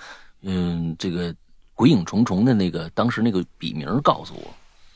[0.42, 1.36] 嗯，这个
[1.76, 4.42] 鬼影重重的那个当时那个笔名告诉我。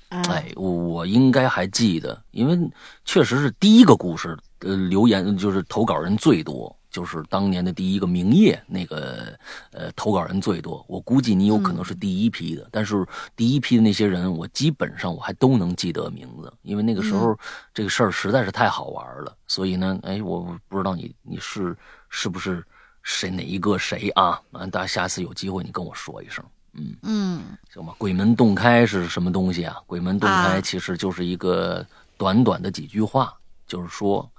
[0.10, 2.58] 啊哎，我我应该还记得，因为
[3.04, 9.38] 确实是第一个故事，呃，留言就是投稿人最多，就是当年的第一个明夜那个，
[9.72, 10.86] 呃，投稿人最多。
[10.88, 13.06] 我估计你有可能是第一批的，但是
[13.36, 17.38] 第一批的那些人，我基本上我还都能记得名字，因为那个时候、
[17.74, 19.36] 这个事儿实在是太好玩了。
[19.46, 21.76] 所以呢，哎，我不知道你你是
[22.08, 22.66] 是不是
[23.04, 24.42] 谁哪一个谁啊？
[24.54, 26.42] 啊，大家下次有机会你跟我说一声。
[26.78, 27.42] 嗯，嗯
[27.74, 29.78] 行吧，鬼门洞开是什么东西啊？
[29.86, 31.86] 鬼门洞开啊其实就是一个
[32.18, 33.34] 短短的几句话，
[33.68, 34.30] 就是说，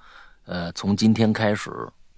[0.46, 1.70] 呃，从今天开始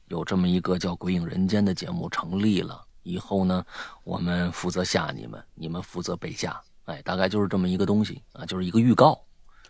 [0.08, 3.64] 有这么一个叫《鬼影人间》的节目成立了，以后呢，
[4.04, 9.20] 我们负责吓你们，你们负责被吓，哎，大概就是这么一个东西啊，就是一个预告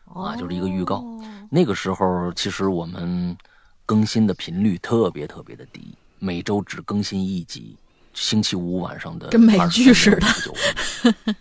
[0.05, 0.96] 啊，就是一个预告。
[0.96, 3.36] 哦那个时候其实我们
[3.84, 7.76] 更新的频率特别特别的低，每周只更新一集，
[8.12, 11.34] 星期五晚上的跟美剧似的29分钟。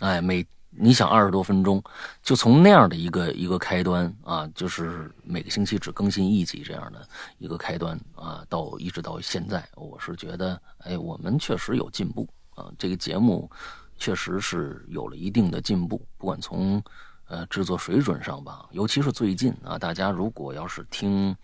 [0.00, 1.82] 哎，每你想二十多分钟，
[2.22, 7.06] 就从那样的一个一个开端啊，就是每个星期只更新一集这样的
[7.38, 13.50] 一个开端啊，到一直到现在，我是觉得，哎，我们确实有进步啊，这个节目
[13.98, 16.82] 确实是有了一定的进步，不管从
[17.28, 21.36] 呃制作水准上吧，尤其是最近啊，大家如果要是听。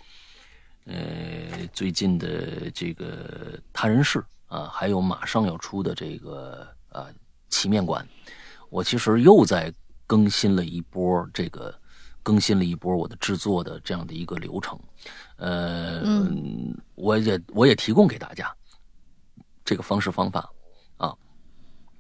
[0.91, 7.07] 呃，最近的这个他人事啊，还有马上要出的这个啊
[7.49, 8.07] 奇面馆，
[8.71, 9.73] 我其实又在
[10.07, 11.75] 更新了一波这个，
[12.23, 14.79] 更新了一波我的制作的这样的一个流程。
[15.37, 18.53] 呃，嗯，我也我也提供给大家
[19.65, 20.51] 这个方式方法
[20.97, 21.15] 啊。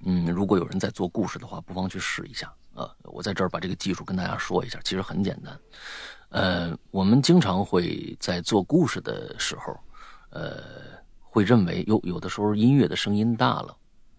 [0.04, 2.90] 嗯，如果有人在做故事的话，不妨去试一下啊。
[3.04, 5.60] 我在这儿把这个技术跟大家说一下，其实很简单。
[6.30, 9.78] 呃，我们经常会在做故事的时候，
[10.30, 10.62] 呃，
[11.30, 13.76] 会认为有有的时候音乐的声音大了，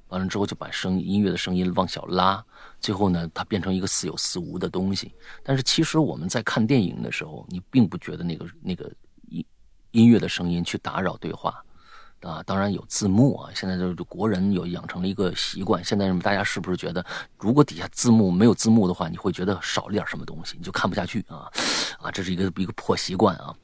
[0.10, 2.44] 完了之后就把声音乐的声音往小拉，
[2.80, 5.14] 最后呢，它变成一个似有似无的东西。
[5.44, 8.92] 但是其实我们在看电影的时候，你并不觉得那个那个
[9.30, 9.46] 音
[9.92, 11.64] 音乐的声音去打扰对话。
[12.22, 13.50] 啊，当然有字幕啊！
[13.56, 15.82] 现在就是国人有养成了一个习惯。
[15.82, 17.02] 现在大家是不是觉得，
[17.38, 21.50] 如果底下字幕没有字幕的话，你会觉得少了点什么东西，你就看不下去啊？
[22.02, 23.56] 啊，这是一个一个破习惯啊。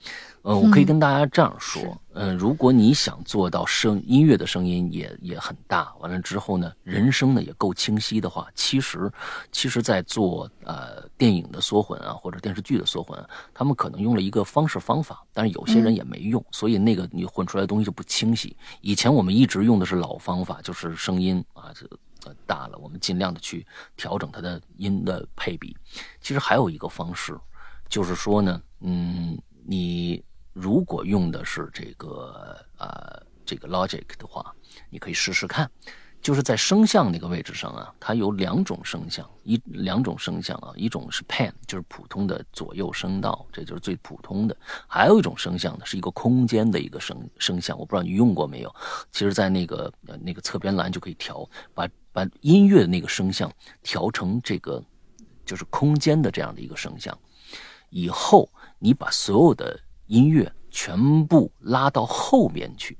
[0.45, 9.11] 呃，我可以跟大家这样说，嗯，如果你想做到声音乐的声音也也很大，完了之后呢，人声呢也够清晰的话，其实，
[9.51, 13.19] 其实，在做呃电影的缩混啊，或者电视剧的缩混，
[13.55, 18.55] 他们可能用了一个方式方法，但是有些人也没用，所以那个你混出来的东西就不清晰。
[18.81, 21.89] 以前我们一直用的是老方法，就是声音啊这
[22.45, 23.65] 大了，我们尽量的去
[23.97, 25.75] 调整它的音的配比。
[26.21, 27.35] 其实还有一个方式，
[27.89, 29.35] 就是说呢，嗯，
[29.65, 30.23] 你。
[30.55, 34.55] 如果用的是这个呃这个 Logic 的话，
[34.89, 35.69] 你可以试试看，
[36.21, 44.55] 就是在声像那个位置上啊，它有两种声像，一两种声像啊，一种是 Pan，就是普通的左右声道，这就是最普通的；
[44.87, 48.73] 还有一种声像呢，是一个空间的一个声声像，我不知道你用过没有。
[49.11, 49.91] 其实，在那个
[50.21, 53.51] 那个侧边栏就可以调，把把音乐的那个声像
[53.83, 54.81] 调成这个
[55.45, 57.15] 就是空间的这样的一个声像，
[57.89, 58.49] 以后
[58.79, 59.77] 你把所有的。
[60.07, 62.97] 音乐全部拉到后边去，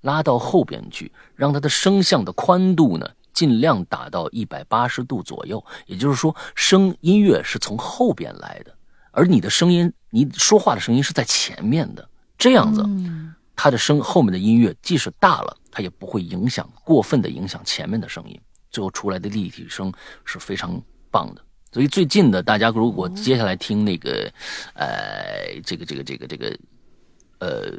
[0.00, 5.64] 拉到后边去，让它的声像的宽度呢，尽量打到一百八十度左右。
[5.86, 8.74] 也就是说，声音乐是从后边来的，
[9.10, 12.08] 而你的声音，你说话的声音是在前面的。
[12.38, 12.84] 这样子，
[13.54, 18.38] 它的声后面的音乐即使大了，它也不会影响过分的影响前面的声音，
[18.70, 19.92] 最后出来的立体声
[20.24, 21.42] 是非常棒的。
[21.76, 24.32] 所以最近的大家如果接下来听那个，
[24.72, 26.58] 呃，这个这个这个这个，
[27.38, 27.78] 呃，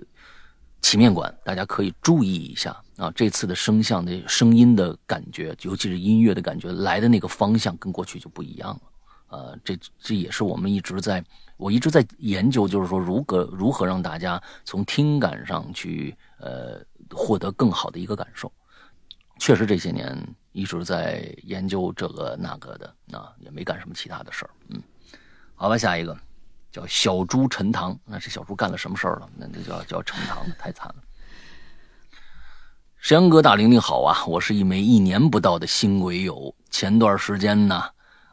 [0.84, 8.82] 奇面馆，大家可以注意一下啊，这次的声像的声音的感觉，尤其是音乐的感觉来的那个方向跟过去就不一样了。
[9.30, 11.24] 呃，这这也是我们一直在，
[11.58, 16.80] 我一直在研究，就是说如何如何让大家从听感上去呃
[17.10, 18.52] 获得更好的一个感受。
[19.40, 20.18] 确实这些年。
[20.54, 24.50] 一直在研究这个那个的，啊，也没干什么其他的事儿。
[24.70, 24.82] 嗯，
[25.54, 26.18] 好吧，下一个
[26.72, 29.30] 叫小猪陈塘，那这小猪干了什么事儿了？
[29.38, 30.96] 那这叫叫陈塘，太惨了。
[32.98, 36.52] 山哥大玲玲好啊，我是一枚一年不到的新鬼友。
[36.72, 37.84] 前段时间呢，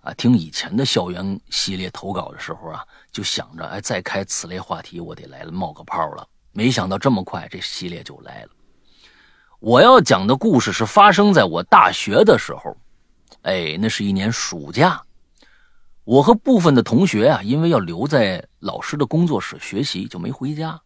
[0.00, 2.82] 啊，听以前的校园系列投稿的时候啊，
[3.12, 6.26] 就想着，哎，再开此类话题，我得来了冒个泡了。
[6.52, 8.48] 没想到这么快，这系列就来了。
[9.64, 12.76] 我要讲的故事是发生在我大学的时候，
[13.40, 15.02] 哎，那是一年暑假，
[16.04, 20.78] 我和部分的同学啊，因为要留在老师的工作室学习，就没回家。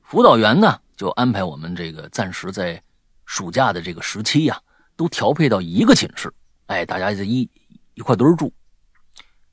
[0.00, 2.82] 辅导员呢，就安排我们这个暂时在
[3.26, 4.58] 暑假的这个时期呀，
[4.96, 6.32] 都调配到一个寝室，
[6.68, 7.46] 哎，大家在一
[7.92, 8.50] 一块堆住，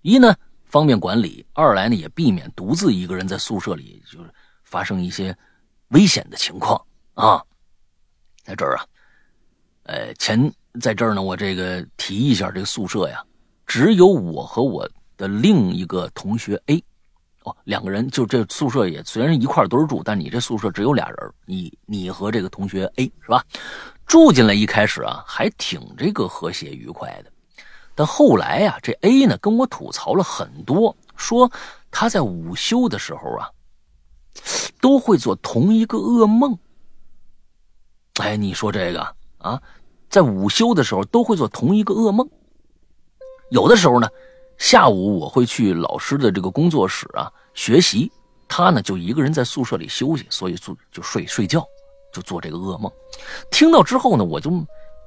[0.04, 5.38] 一呢方便管理，二来呢也避免独自一个人在宿舍里就是发生一些
[5.90, 6.82] 危险的情况
[7.16, 7.44] 啊。
[8.52, 8.86] 在这儿啊，
[9.84, 13.24] 呃，前在这儿呢，我这个提一下，这个宿舍呀，
[13.66, 14.86] 只有我和我
[15.16, 16.84] 的另一个同学 A，
[17.44, 23.42] 哦，两个人，就这宿舍也虽然一块堆住，但你这宿舍只有俩人，你你和这个同学 A 是吧？
[24.06, 27.32] 住进来一开始啊，还挺这个和谐愉快的，
[27.96, 31.50] 但后来呀，这 A 呢跟我吐槽了很多，说
[31.90, 33.50] 他在午休的时候啊，
[34.82, 36.60] 都会做同一个噩梦。
[38.22, 39.60] 哎，你说这个啊，
[40.08, 42.30] 在午休的时候都会做同一个噩梦。
[43.50, 44.08] 有的时候呢，
[44.60, 48.12] 下午我会去老师的这个工作室啊学习，
[48.48, 51.66] 他呢就一个人在宿舍里休息，所以就就睡睡觉，
[52.14, 52.92] 就做这个噩梦。
[53.50, 54.52] 听到之后呢，我就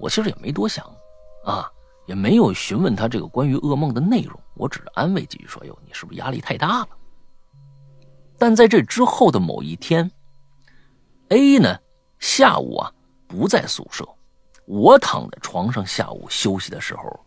[0.01, 0.85] 我其实也没多想
[1.45, 1.71] 啊，
[2.07, 6.89] 也没有询问他这个关于噩梦的内容，我只是安慰几句说：“哟，你是不是压力太大了？”
[8.37, 10.11] 但在这之后的某一天
[11.29, 11.79] ，A 呢。
[12.21, 12.91] 下午啊，
[13.35, 14.07] 不在宿舍，
[14.65, 17.27] 我躺在床上，下午休息的时候，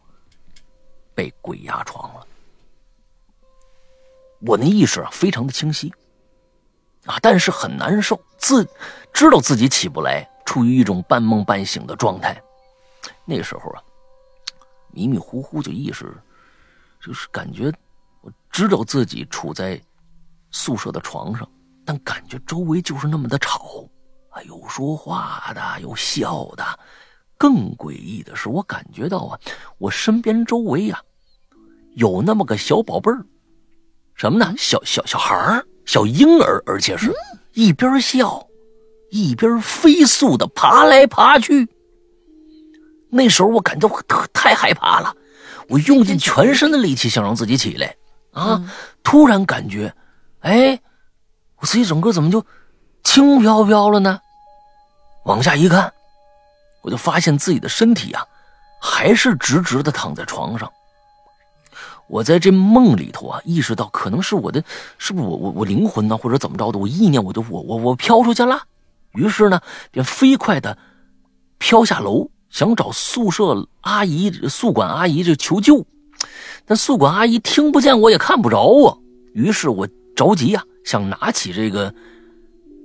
[1.13, 2.25] 被鬼压床了。
[4.39, 5.93] 我那意识啊，非常的清晰，
[7.05, 8.65] 啊，但是很难受，自
[9.11, 12.41] 知道自己起不来，处于一种半梦半醒的状态。
[13.25, 13.83] 那时候啊，
[14.91, 16.15] 迷迷糊糊就意识，
[17.01, 17.69] 就是感觉
[18.21, 19.81] 我知道自己处在
[20.51, 21.49] 宿舍的床上，
[21.85, 23.83] 但感觉周围就是那么的吵。
[24.45, 26.63] 有说话的，有笑的，
[27.37, 29.39] 更诡异的是，我感觉到啊，
[29.77, 31.01] 我身边周围呀，
[31.95, 33.25] 有那么个小宝贝儿，
[34.15, 34.53] 什么呢？
[34.57, 37.13] 小小小孩儿，小婴儿，而且是
[37.53, 38.47] 一边笑
[39.09, 41.67] 一边飞速的爬来爬去。
[43.09, 44.01] 那时候我感觉我
[44.33, 45.15] 太害怕了，
[45.69, 47.95] 我用尽全身的力气想让自己起来
[48.31, 48.61] 啊！
[49.01, 49.93] 突然感觉，
[50.41, 50.79] 哎，
[51.59, 52.45] 我自己整个怎么就
[53.03, 54.19] 轻飘飘了呢？
[55.27, 55.91] 往下一看，
[56.81, 58.23] 我就发现自己的身体啊，
[58.81, 60.71] 还是直直的躺在床上。
[62.07, 64.63] 我在这梦里头啊，意识到可能是我的，
[64.97, 66.79] 是不是我我我灵魂呢，或者怎么着的？
[66.79, 68.63] 我意念我就我我我飘出去了。
[69.15, 69.59] 于是呢，
[69.91, 70.77] 便飞快的
[71.57, 75.85] 飘下楼，想找宿舍阿姨、宿管阿姨这求救。
[76.65, 78.95] 但宿管阿姨听不见，我也看不着啊。
[79.33, 81.93] 于是我着急呀，想拿起这个。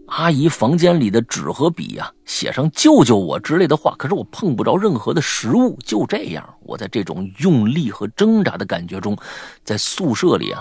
[0.06, 5.78] 阿姨房间里的纸和笔呀写上救救我之类的话可是我碰不着任何的食物。
[5.84, 9.16] 就这样我在这种用力和挣扎的感觉中
[9.64, 10.60] 在宿舍里啊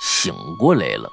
[0.00, 1.10] 醒过来了。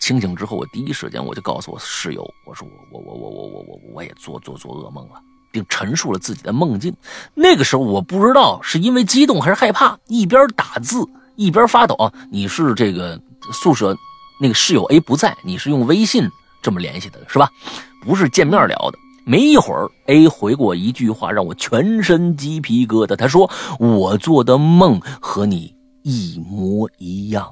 [0.00, 5.20] 清醒之后我第一时间我就告诉我室友我说我我我我我我我也做做做噩梦了。
[5.54, 6.92] 并陈述了自己的梦境。
[7.32, 13.20] 那个时候我不知道是因为激动还是害怕一边打字一边发抖你是这个
[13.52, 13.96] 宿舍
[14.40, 16.28] 那个室友 A 不在，你是用微信
[16.62, 17.48] 这么联系的，是吧？
[18.02, 18.98] 不是见面聊的。
[19.26, 23.16] 没一会儿，A 回过一句话，让我全身鸡皮疙瘩。
[23.16, 27.50] 他说：“我做的梦和你一模一样。”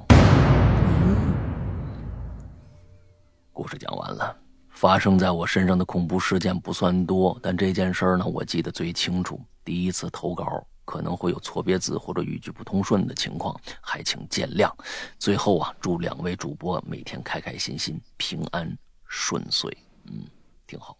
[3.51, 4.35] 故事讲完了。
[4.69, 9.39] 发生在我身上的恐怖事件不算多，但这件事呢，我记得最清楚。
[9.63, 10.45] 第一次投稿。
[10.85, 14.71] 可能会有错别字或者语句不通顺的情况，还请见谅。
[15.17, 18.77] 最后啊，祝两位主播每天开开心心、平安
[19.07, 19.75] 顺遂。
[20.05, 20.27] 嗯，
[20.67, 20.97] 挺好。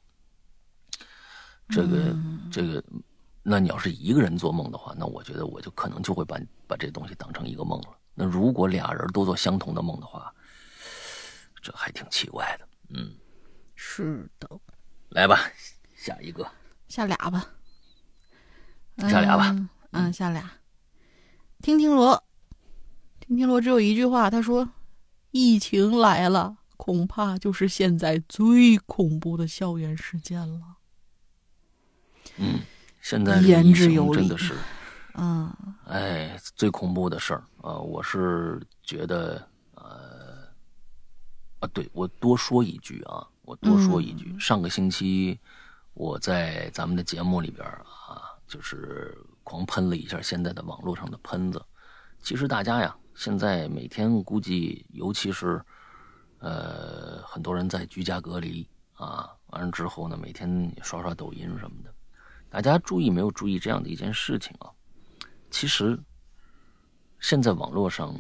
[1.70, 2.16] 这个
[2.52, 2.84] 这个，
[3.42, 7.90] 那你要是一个人做梦的话，那我觉得我就可能就会把把这东西当成一个梦了。
[8.14, 10.34] 那如果俩人都做相同的梦的话，
[11.62, 12.68] 这还挺奇怪的。
[12.90, 13.16] 嗯，
[13.76, 14.50] 是的。
[15.10, 15.40] 来吧，
[15.96, 16.48] 下一个，
[16.88, 17.53] 下俩吧。
[18.98, 20.52] 下俩吧，嗯，下俩。
[21.62, 22.24] 听听罗，
[23.20, 24.70] 听听罗只有一句话，他说
[25.32, 30.78] ：“疫情来了，恐怕就是现在最恐怖的校园事件了。”
[32.38, 32.60] 嗯，
[33.02, 34.56] 现在言之有理，真的是，
[35.14, 35.54] 嗯，
[35.86, 37.78] 哎，最恐怖的事儿啊！
[37.78, 40.48] 我是觉得，呃，
[41.60, 45.40] 啊，对我多说一句啊，我多说一句，上个星期
[45.94, 48.33] 我在咱们的节目里边啊。
[48.54, 51.60] 就是狂喷了一下现在的网络上的喷子，
[52.22, 55.60] 其实大家呀，现在每天估计，尤其是，
[56.38, 61.92] 呃，很多人在居家隔离啊，完了之后呢，每天刷刷抖音什么的，
[62.48, 64.70] 大家注意没有注意这样的一件事情啊？
[65.50, 66.00] 其实，
[67.20, 68.16] 现在网络上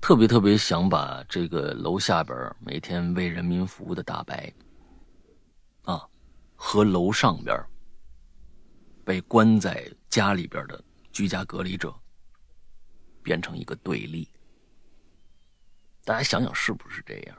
[0.00, 4.52] 特别特别想把这个楼下边每天为人民服务的大白
[5.84, 6.04] 啊，
[6.56, 7.56] 和楼上边。
[9.08, 11.94] 被关在家里边的居家隔离者
[13.22, 14.28] 变成一个对立，
[16.04, 17.34] 大家想想是不是这样？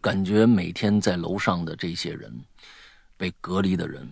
[0.00, 2.36] 感觉每天在楼上的这些人，
[3.16, 4.04] 被隔离的人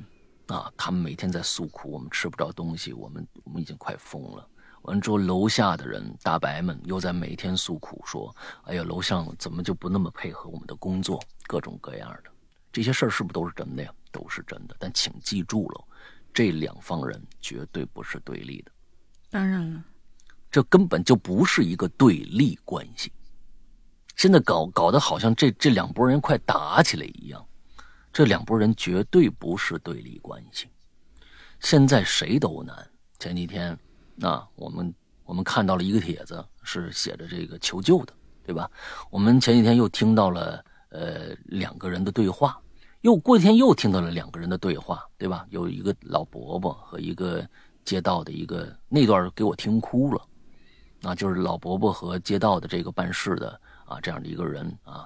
[0.46, 4.48] 啊，他们每天在诉苦，我们吃不着东西，我们我们已经快疯了。
[4.82, 8.32] 完之后，楼下的人大白们又在每天诉苦，说
[8.62, 11.20] ：“哎呀，楼上怎么就不那么配合我们的工作？
[11.48, 12.30] 各种各样的
[12.70, 13.92] 这些事儿是不是都是真的呀？
[14.12, 14.76] 都是真的。
[14.78, 15.84] 但请记住了。”
[16.33, 18.72] 这两方人绝对不是对立的，
[19.30, 19.85] 当然了，
[20.51, 23.12] 这根本就不是一个对立关系。
[24.16, 27.45] 现在搞搞得好像这这两拨人快打起来一样，
[28.12, 30.68] 这两拨人绝对不是对立关系。
[31.61, 32.74] 现在谁都难。
[33.18, 33.78] 前几天，
[34.20, 38.12] 啊我们我们看到了一个帖子，是写着这个求救的，
[38.45, 38.70] 对吧？
[39.11, 42.61] 我们前几天又听到了呃两个人的对话。
[43.03, 45.44] 又过几天又听到了两个人的对话，对吧？
[45.50, 47.44] 有一个老伯伯和一个
[47.84, 50.22] 街道的一个那段给我听哭了，
[51.03, 55.05] 啊，就是老伯伯和街道的这个办事的啊这样的一个人啊，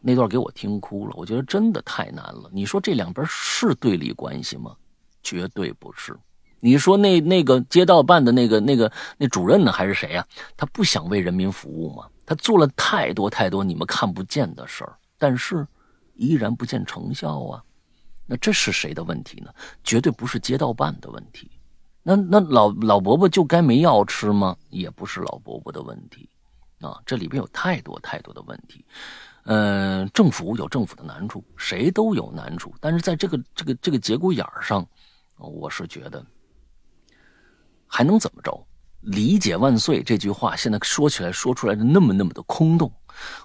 [0.00, 1.12] 那段给我听哭了。
[1.14, 2.48] 我觉得真的太难了。
[2.50, 4.74] 你说这两边是对立关系吗？
[5.22, 6.18] 绝对不是。
[6.60, 10.26] 你说那那个街道办的那个那个那主任呢，还是谁呀？
[10.56, 12.06] 他不想为人民服务吗？
[12.24, 15.66] 他做了太多太多你们看不见的事儿，但是。
[16.16, 17.62] 依然不见成效啊，
[18.26, 19.52] 那这是谁的问题呢？
[19.84, 21.50] 绝对不是街道办的问题。
[22.02, 24.56] 那那老老伯伯就该没药吃吗？
[24.70, 26.28] 也不是老伯伯的问题
[26.80, 28.84] 啊，这里边有太多太多的问题。
[29.44, 32.74] 嗯，政府有政府的难处，谁都有难处。
[32.80, 34.86] 但是在这个这个这个节骨眼上，
[35.36, 36.24] 我是觉得
[37.86, 38.66] 还能怎么着？
[39.02, 42.90] 理解万岁这句话，现在说起来说出来的那么那么的空洞。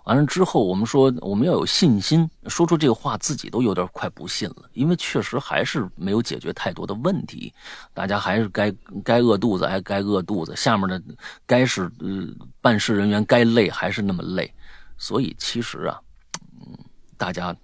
[0.04, 7.54] 完了之后，我们说我们要有信心，说出这个话自己都有点快不信了，因为确实还是没有解决太多的问题，
[7.94, 11.02] 大家还是该该饿肚子还该饿肚子，下面的
[11.46, 12.28] 该是呃
[12.62, 14.54] 办事人员该累还是那么累，
[14.98, 16.00] 所以其实啊，
[16.60, 16.78] 嗯，
[17.18, 17.56] 大家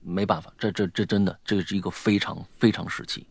[0.00, 3.26] 没办法，这这这真的这是一个非常非常时期。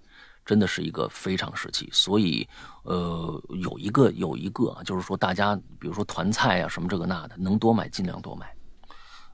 [0.50, 2.50] 真的是一个非常时期，所以，
[2.82, 8.52] 呃，有一个有一个，就是说，大家比如说团菜啊，什么这个那的，能多买尽量多买，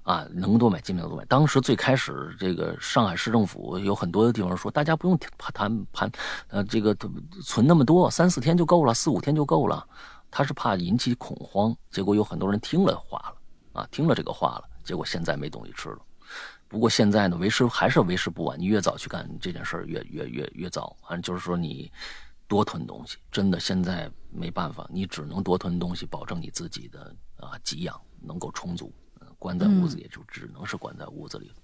[0.03, 1.24] 啊，能多买尽量多买。
[1.24, 5.18] 当时最开始，这个上海市政府有很多的地方说，大家不用
[5.53, 6.11] 谈盘，
[6.49, 6.93] 呃，这个
[7.41, 9.88] 存那么多，三四天就够了，四五天就够了。
[10.30, 15.99] 他是怕引起恐慌，结果有很多人听了话了，啊，听了这个话了，结果现在没东西吃了。
[16.68, 18.59] 不过现在呢，为时还是为时不晚。
[18.59, 20.95] 你越早去干这件事儿，越越越越早。
[21.01, 21.91] 反正就是说，你
[22.47, 28.93] 多囤东西，真的现在没办法，你只能多囤东西，保证你自己的啊给养能够充足。
[29.38, 31.55] 关在屋子也就只能是关在屋子里了。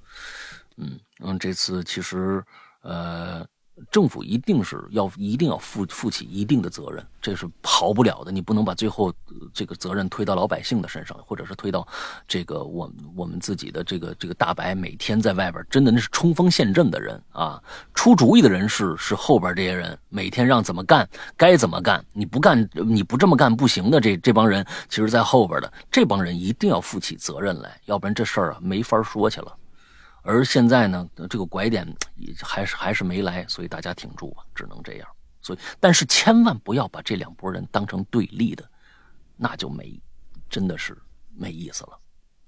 [0.77, 2.43] 嗯嗯，这次其实
[2.81, 3.47] 呃。
[3.89, 8.31] 政府一定是要一定要负负起一定的责任，这是跑不了的。
[8.31, 9.13] 你不能把最后
[9.53, 11.87] 这个责任推到老百姓的身上，或者是推到
[12.27, 17.61] 这个我我们自己的这个这个大白每天在外边真的那是冲锋陷阵的人啊，
[17.93, 24.01] 出主意的人是是后边这些人，每天让怎么干该怎么干，你不干你不这么干不行的。
[24.01, 29.55] 这这帮人其实在后边的这帮人一定要负起责任来，要不然这事儿啊没法说去了。
[30.23, 31.87] 而现在呢，这个拐点
[32.41, 35.07] 还是还是没来，所以大家挺住吧，只能这样。
[35.41, 38.69] 所以，但是千万不要把这两拨人当成对立的，
[39.35, 39.99] 那就没，
[40.47, 40.95] 真的是
[41.33, 41.97] 没意思了。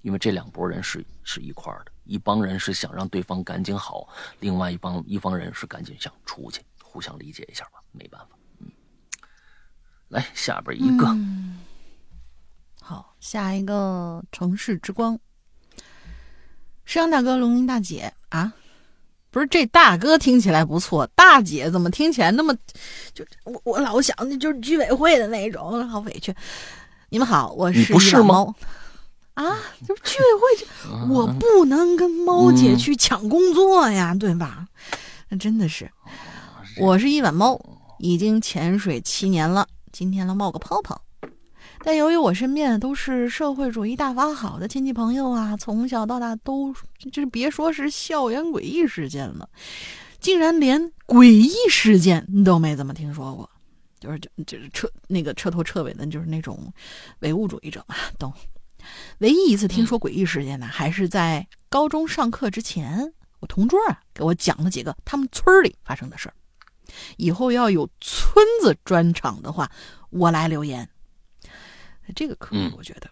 [0.02, 4.08] 因为这两拨人是是一块的，一帮人是想让对方赶紧好，
[4.38, 8.36] 另外一帮一帮人是赶紧想出去，互相理解一下吧，没办法。
[8.58, 8.70] 嗯，
[10.08, 11.06] 来下边一个，
[12.80, 15.18] 好，下一个城市之光。
[16.84, 18.52] 石阳大哥，龙吟大姐啊，
[19.30, 22.54] 不是这大哥听起来不错，大姐怎么听起来那么
[23.12, 26.34] 就我我老想的就是居委会的那种，好委屈。
[27.08, 28.54] 你们好，我是不是猫。
[29.34, 29.56] 啊，
[29.86, 34.66] 就是居委会，我不能跟猫姐去抢工作呀，对吧？
[35.28, 35.90] 那真的是，
[36.78, 37.60] 我是一碗猫，
[37.98, 41.00] 已经潜水七年了，今天来冒个泡泡。
[41.86, 49.46] 但由于我身边都是社会主义大法好的亲戚朋友啊，从小到大都就是别说是校园诡异事件了，
[50.18, 53.50] 竟然连诡异事件都没怎么听说过，
[54.00, 56.72] 就是就就是彻那个彻头彻尾的，就是那种
[57.18, 58.32] 唯物主义者嘛，懂？
[59.18, 66.34] 唯一一次听说诡异事件呢，还是在高中上课之前，我同桌啊给我讲了几个他们村里发生的事儿。
[67.18, 69.70] 以后要有村子专场的话，
[70.08, 70.88] 我来留言。
[72.14, 73.08] 这个可以，我觉得，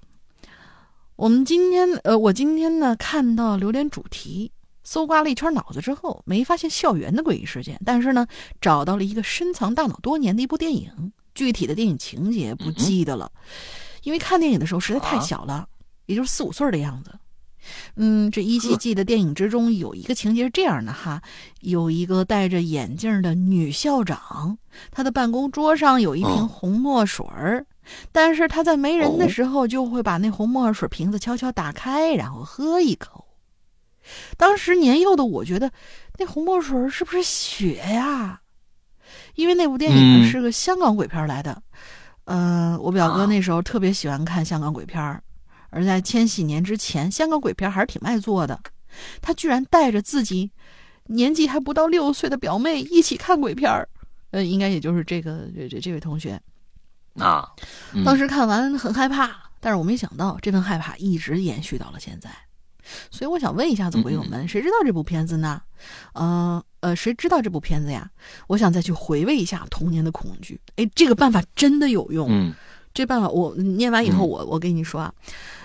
[1.17, 4.51] 我们今天呃，我今天呢看到榴莲主题，
[4.83, 8.27] 搜刮了一圈脑子之后，没发现校园的诡异事件，但是呢，
[8.61, 13.31] 找到了一个深藏大脑多年的一部电影，具体的电影情节不记得了，
[14.03, 15.69] 因为看电影的时候实在太小了，
[16.07, 17.13] 也就是四五岁的样子。
[17.95, 21.23] 嗯，这依稀记得电影之中有一个情节是这样的哈，
[21.61, 24.59] 有一个戴着眼镜的女校长，
[24.91, 27.65] 她的办公桌上有一瓶红墨水儿。
[28.13, 33.27] 但是他在没人的时候，就会把那红墨水瓶子悄悄打开，然后喝一口。
[34.37, 35.71] 当时年幼的我觉得，
[36.19, 38.41] 那红墨水是不是血呀？
[39.35, 41.63] 因为那部电影是个香港鬼片来的。
[42.25, 45.23] 呃，我表哥那时候特别喜欢看香港鬼片
[45.71, 48.61] 而在千禧年之前，香港鬼片还是挺卖座的。
[49.21, 50.51] 他居然带着自己
[51.07, 53.89] 年纪还不到六岁的表妹一起看鬼片儿
[54.33, 56.41] 呃，应该也就是这个这这这位同学。
[57.19, 57.49] 啊，
[58.05, 62.31] 当时看完很害怕，但是我没想到这份害怕一直延续到了现在，
[63.11, 65.63] 所以我想问一下子鬼友们，谁知道这部片子呢？
[66.15, 68.11] 呃呃，谁知道这部片子呀？
[68.49, 70.61] 我想再去回味一下童年的恐惧。
[70.77, 72.29] 哎，这个办法真的有用。
[72.31, 72.55] 嗯，
[72.95, 75.13] 这办法我念完以后，我我跟你说啊。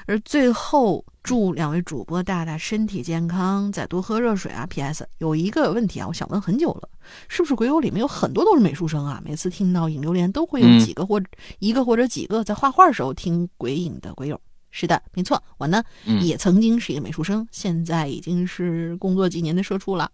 [0.06, 4.66] 而最后，祝两位主播大大身体健康，再多喝热水啊。
[4.66, 5.06] P.S.
[5.18, 6.88] 有一个问题啊，我想问很久了，
[7.28, 9.22] 是不是鬼友里面有很多都是美术生啊？
[9.26, 11.22] 每次听到影榴莲，都会有几个或
[11.60, 14.40] 一个或者几个在画画时候听鬼影的鬼友。
[14.72, 15.84] 是的，没错，我呢
[16.22, 20.10] 也曾经是一个美术生，现在已经是工作几年的社畜了。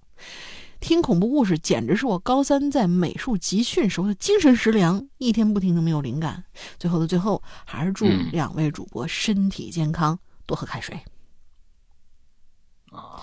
[0.84, 6.44] 听恐怖故事简直是我高三在美术集训时候的精神食粮，一天不听都没有灵感。
[6.78, 11.00] 最后的最后，还是祝两位主播身体健康，多喝开水。
[12.92, 13.16] 啊，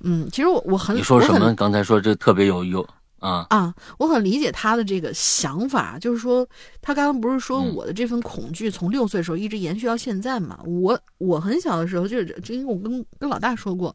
[0.00, 1.54] 嗯，其实我我很你说什么？
[1.54, 2.86] 刚才说这特别有有
[3.18, 6.46] 啊啊，我很理解他的这个想法，就是说，
[6.82, 10.60] 他刚刚不是说嗯我的这份恐惧从六岁的时候一直延续到现在嘛？
[10.64, 13.94] 我我很小的时候，就是就因为我跟跟老大说过，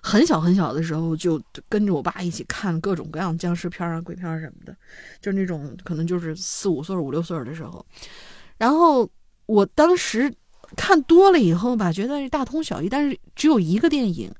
[0.00, 4.74] 很小很小的时候就跟着我爸一起看各种各样的僵尸片啊、鬼片啊什么的，
[5.20, 7.84] 就是那种可能就是四五岁、五六岁的时候，
[8.56, 9.10] 然后
[9.46, 10.32] 我当时
[10.76, 14.32] 看多了以后吧，觉得大同小异，但是只有一个电影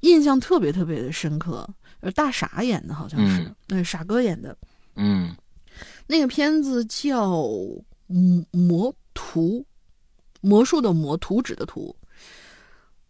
[0.00, 1.68] 印象特别特别的深刻。
[2.06, 4.56] 呃，大傻演的，好像是，嗯，傻哥演的。
[4.94, 5.34] 嗯。
[6.06, 7.32] 那个片子叫
[8.06, 9.58] 《魔魔图》，
[10.40, 11.96] 魔术的魔，图纸的图。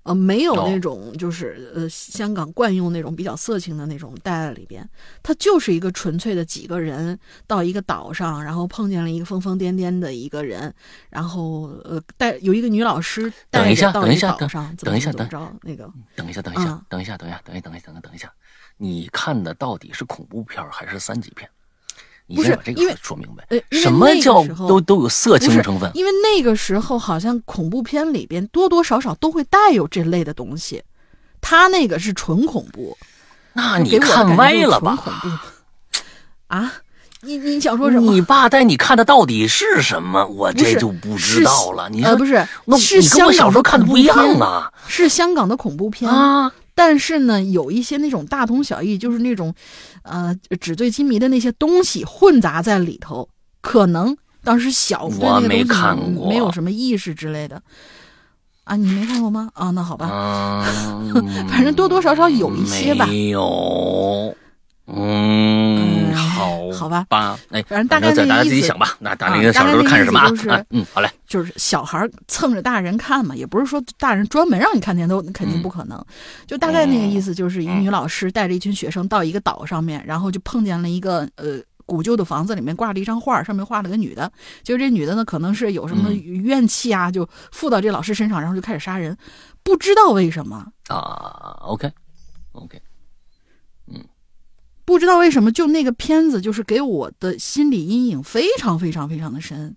[0.05, 0.69] 呃，没有哦。
[0.71, 4.89] 那种就是呃香港惯用那种比较色情的那种带在里边，
[5.23, 10.73] 它就是一个纯粹的几个人到一个岛上，然后碰见了一个疯疯癫癫的一个人，
[11.11, 18.33] 然后呃带有一个女老师等一下带着到等一下等个岛上，怎么等一下怎么着那个等一下，等一下嗯，等一下，等一下，等一下，等一下，等一下，
[18.77, 21.49] 你看的到底是恐怖片还是三级片？
[22.29, 23.59] 你不先把这个说明白呃。
[23.71, 25.89] 什么叫都都有色情成分？
[25.95, 30.83] 因为那个时候好像恐怖片里边多多少少都会带有这类的东西，
[31.41, 32.99] 他那个是纯恐怖，
[33.53, 34.99] 那你看歪了吧？
[35.03, 35.37] 纯恐怖
[36.49, 36.73] 啊！
[37.23, 38.13] 你你想说什么？
[38.13, 40.27] 你爸带你看的到底是什么？
[40.27, 41.89] 我这就不知道了。
[41.89, 46.53] 你不是那是你跟我小时候看的不一样片啊是香港的恐怖片，啊！
[46.77, 49.53] 但是呢，有一些那种大同小异，就是那种
[50.03, 53.29] 呃纸醉金迷的那些东西混杂在里头，
[53.63, 54.15] 可能
[54.45, 57.63] 当时小对我没那个东西看过没有什么意识之类的。
[58.65, 59.49] 啊，你没看过吗？
[59.55, 60.11] 啊，那好吧。
[61.15, 64.37] 嗯， 反正多多少少有一些吧没有，
[64.87, 68.97] 嗯，嗯好，好吧吧，哎，反正大概再大家自己想吧。
[69.01, 70.49] 那咱啊那个小时候看什么就是？
[70.49, 76.05] 啊嗯，好嘞，就是小孩蹭着大人看嘛，也不是说大人专门让你看见都肯定不可能。
[76.47, 84.31] 就大概那个意思，就是一女老师带着一群学生到一个岛上面，然后就碰见了一个呃古旧的房子，里面挂着一张画，上面画了个女的。
[84.63, 89.17] 就这女的呢，可能是有什么嗯怨气啊，就附到这老师身上，然后就开始杀人，
[89.63, 90.67] 不知道为什么。
[90.89, 92.81] 啊，OK，OK，
[94.87, 99.77] 不知道为什么，就那个片子就是给我的心理阴影非常非常非常的深，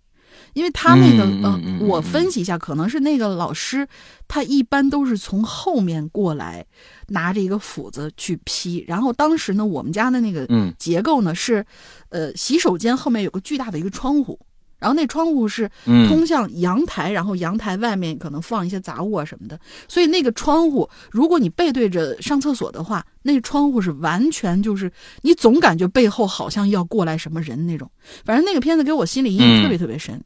[0.54, 2.04] 因为他那个、呃，我嗯。
[2.04, 3.88] 分析一下，可能是那个老师
[4.28, 6.66] 他一般都是从后面过来，
[7.08, 10.74] 拿着一个斧子去劈，然后当时呢，我们家的那个嗯。
[10.78, 11.66] 结构呢是，
[12.10, 14.40] 呃，洗手间后面有个巨大的一个窗户。
[14.80, 16.08] 然后那窗户是嗯。
[16.10, 27.90] 通向阳台，然后阳台外面可能放一些杂物啊什么的，所以那个窗户，如果你背对着上厕所的话，那个窗户是完全就是你总感觉背后好像要过来什么人那种。
[28.26, 30.20] 反正那个片子给我心理阴影嗯特别特别深。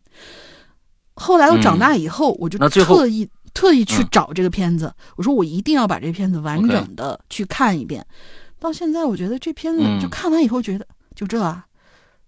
[1.15, 4.07] 后来我长大以后，我就特意特意去嗯。
[4.11, 8.05] 找这个片子，我说我一定要把这片子完整的去看一遍。
[8.59, 9.99] 到现在，我觉得这片子嗯。
[9.99, 11.65] 就看完以后觉得就这啊，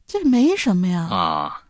[0.06, 1.08] 这没什么呀。
[1.10, 1.62] 啊，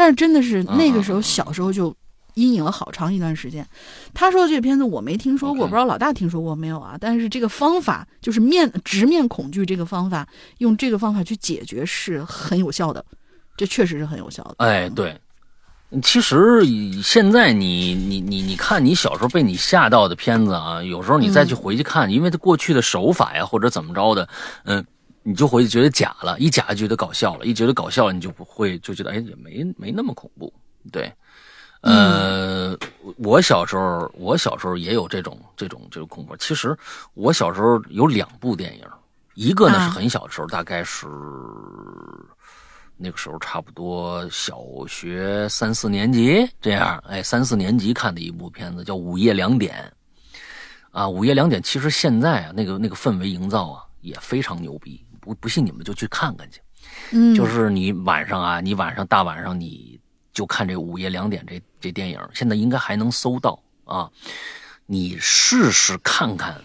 [0.00, 1.94] 但是真的是嗯那个时候小时候就
[2.32, 3.66] 阴影了好长一段时间。
[4.14, 6.96] 他说的这个片子我没听说过，不知道老大听说过没有啊？
[6.98, 10.26] 但是这个方法就是面直面恐惧这个方法，
[10.56, 13.04] 用这个方法去解决是很有效的，
[13.58, 14.54] 这确实是很有效的。
[14.56, 15.14] 哎，对。
[16.02, 16.64] 其实
[17.02, 24.28] 现在你你你你看你小时候被你吓到的片子啊，有时候你再去回去看，因为它过去的手法呀或者怎么着的，
[24.64, 24.86] 嗯，
[25.22, 30.52] 你就回去觉得假了，一假就觉得搞笑了，一觉得搞笑你就不会就觉得哎也没没那么恐怖，
[30.90, 31.12] 对。
[31.82, 32.76] 呃，
[33.16, 36.36] 我小时候，我小时候也有这种这种这种恐怖。
[36.36, 36.76] 其实
[37.14, 38.84] 我小时候有两部电影，
[39.34, 41.06] 一个呢啊是很小的时候，大概是
[42.98, 49.90] 那个时候差不多小学三四年级这样，哎，三四年级看的一部片子叫《午夜两点》
[50.90, 56.60] 啊，《午夜两点》其实现在啊，那个那个氛围营造啊也非常牛逼，不不信你们就去看看去。
[57.12, 60.00] 嗯，就是你晚上啊，你晚上大晚上你
[60.32, 64.10] 就看这午夜两点这这电影，现在应该还能搜到啊。
[64.86, 66.60] 你试试看看，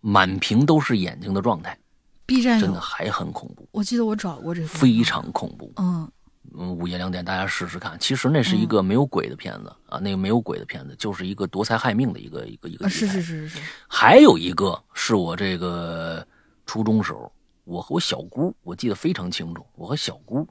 [0.00, 1.78] 满屏都是眼睛的状态
[2.26, 5.72] ，B 站真的，还很恐怖，我记得我找过这个，非常恐怖。
[5.76, 6.10] 嗯
[6.58, 7.96] 嗯，午夜两点大家试试看。
[8.00, 12.88] 其实那是一个没有鬼的片子、啊，那个没有鬼的片子就是一个夺财害命的一个一个一个。
[12.88, 16.26] 是是是是是，还有一个是我这个
[16.66, 17.32] 初中时候，
[17.70, 20.46] 我和我小姑，我记得非常清楚，我和小姑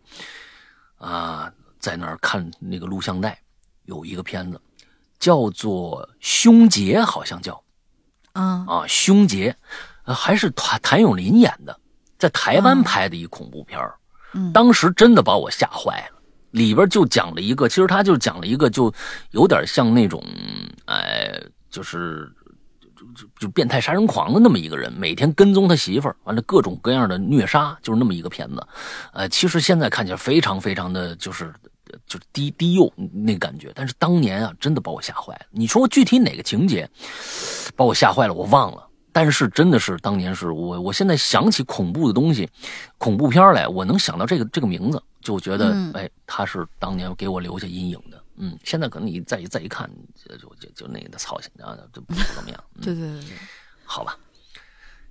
[0.98, 3.38] 啊在那儿看那个录像带，
[3.84, 4.60] 有一个片子
[5.20, 7.62] 叫做《凶劫》，好像叫
[8.32, 9.52] 啊啊《凶劫》，
[10.06, 11.78] 呃还是谭谭咏麟演的，
[12.18, 13.96] 在台湾拍的一恐怖片儿
[14.34, 16.20] 嗯当时真的把我吓坏了。
[16.52, 18.92] 里边就讲了一个，其实他就讲了一个，就
[19.30, 20.20] 有点像那种，
[20.86, 21.40] 哎，
[21.70, 22.28] 就是
[23.40, 28.68] 就就变态杀人狂的那么一个人，每天跟踪他媳妇儿，完了各种各样的虐杀，就是那么一个片子。
[29.14, 31.54] 呃，其实现在看起来非常非常的就是
[32.06, 35.46] 就是低低幼那感觉，但是当年啊，真的把我吓坏了。
[35.52, 36.88] 你说具体哪个情节
[37.76, 38.86] 把我吓坏了，我忘了。
[39.12, 42.48] 但是真的是当年是我，我现在想起恐怖的东西，
[43.00, 48.22] 恐怖片来，我能想到这个这个名字，就觉得哎，他是当年给我留下阴影的。
[48.42, 52.64] 嗯，现在可能你再再一看，就就就那个的操心啊，就不怎么样。
[52.82, 53.38] 对对对对，
[53.84, 54.18] 好吧。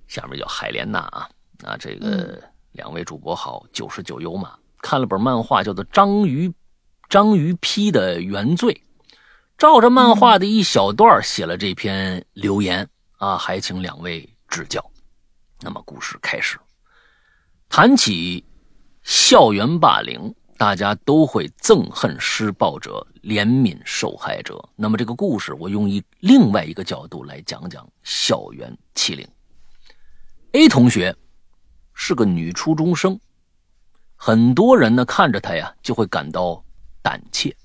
[0.07, 1.29] 下面叫海莲娜啊
[1.63, 2.41] 啊，这个
[2.71, 6.51] 两位主播好，九十九有马看了本漫画叫做《章鱼
[7.07, 8.73] 章鱼批的原罪》，
[9.59, 14.83] 照着漫画的一小段写了这篇留言啊，还请两位指教。
[15.61, 16.57] 那么故事开始，
[17.69, 18.43] 谈起
[19.03, 20.33] 校园霸凌。
[20.57, 24.59] 大家都会憎恨施暴者，怜悯受害者。
[24.75, 29.27] 那么这个故事，我用一另外一个角度来讲讲校园欺凌。
[30.53, 31.15] A 同学
[31.93, 33.19] 是个女初中生，
[34.15, 36.65] 很多人呢看着她呀就会感到
[37.03, 37.55] 胆怯，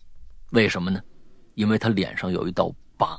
[0.51, 1.01] 为什么呢？
[1.55, 3.19] 因为她脸上有一道疤，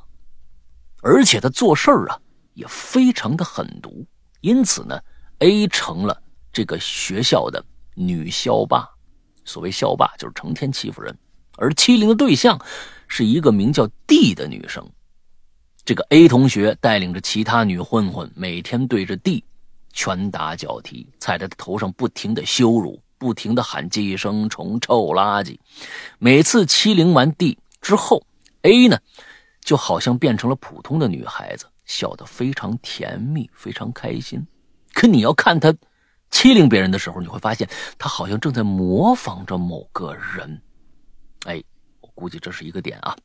[1.01, 2.21] 而且她做事儿啊
[2.53, 4.05] 也非常的狠毒，
[4.41, 5.01] 因此呢
[5.39, 6.21] ，A 成了
[6.53, 7.65] 这个学校的
[7.95, 8.87] 女校霸。
[9.45, 11.17] 所谓校霸就是成天欺负人，
[11.57, 12.59] 而欺凌的对象
[13.07, 14.85] 是一个名叫 D 的女生。
[15.83, 19.43] 这个 A 同学带领着其他女混混，每天对着 D
[19.93, 25.57] 拳打脚踢，踩在他头上不停的羞辱，不停的喊寄生虫、臭垃圾。
[26.17, 28.25] 每次欺凌完 D 之后
[28.63, 28.97] ，A 呢
[29.61, 34.45] 就好像变成了普通的女孩子，笑得非常甜蜜，非常开心。
[34.93, 35.73] 可你要看她。
[36.31, 40.61] 欺凌别人的时候，你会发现他好像正在模仿着某个人。
[41.45, 41.63] 哎，
[42.01, 43.15] 我估计这是一个点啊。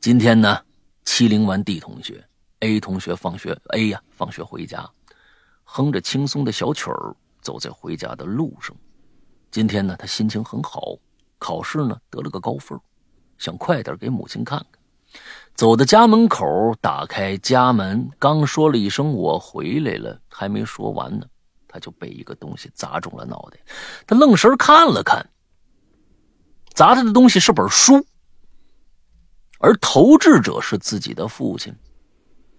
[0.00, 0.58] 今天呢，
[1.04, 2.26] 欺凌完 D 同学
[2.60, 4.88] ，A 同学放学，A 呀，放学回家，
[5.64, 8.74] 哼着轻松的小曲儿，走在回家的路上。
[9.50, 10.96] 今天呢，他心情很好，
[11.38, 12.78] 考试呢得了个高分，
[13.36, 14.82] 想快点给母亲看看。
[15.54, 21.26] 走到家门口，打开家门，刚说了一声“我回来了”，还没说完呢。
[21.66, 23.58] 他就被一个东西砸中了脑袋，
[24.06, 25.28] 他愣神看了看，
[26.78, 28.06] 砸他的东西是本书，
[29.58, 31.74] 而投掷者是自己的父亲，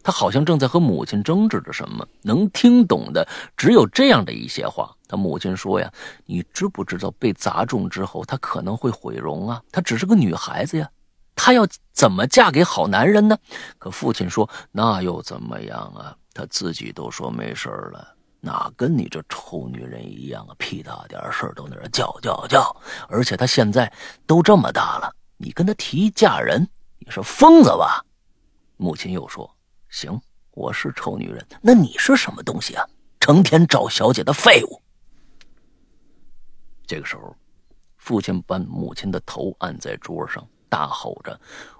[0.04, 3.26] 他好像正在和母亲争执着什么，能听懂的
[3.56, 4.94] 只有这样的一些话。
[5.08, 5.90] 他母亲说呀
[6.28, 9.64] ：“你知不知道被砸中之后，她可能会毁容啊？
[9.72, 10.90] 她只是个女孩子呀，
[11.34, 13.38] 她要怎么嫁给好男人呢？”
[13.80, 16.14] 可父亲说：“那又怎么样啊？
[16.34, 20.56] 她自己都说没事了。”哪跟你这臭女人一样啊！
[20.58, 22.76] 屁大点事都在那叫叫叫，
[23.10, 23.92] 而且她现在
[24.26, 26.68] 都这么大了，你跟她提嫁人，
[27.00, 28.04] 你是疯子吧？
[28.78, 29.50] 母亲又说
[29.90, 30.20] ：“行，
[30.52, 32.88] 我是臭女人，那你是什么东西啊？
[33.20, 34.82] 成天找小姐的废物。”
[36.88, 37.36] 这个时候，
[37.98, 41.38] 父亲把母亲的头按在桌上，大吼着：“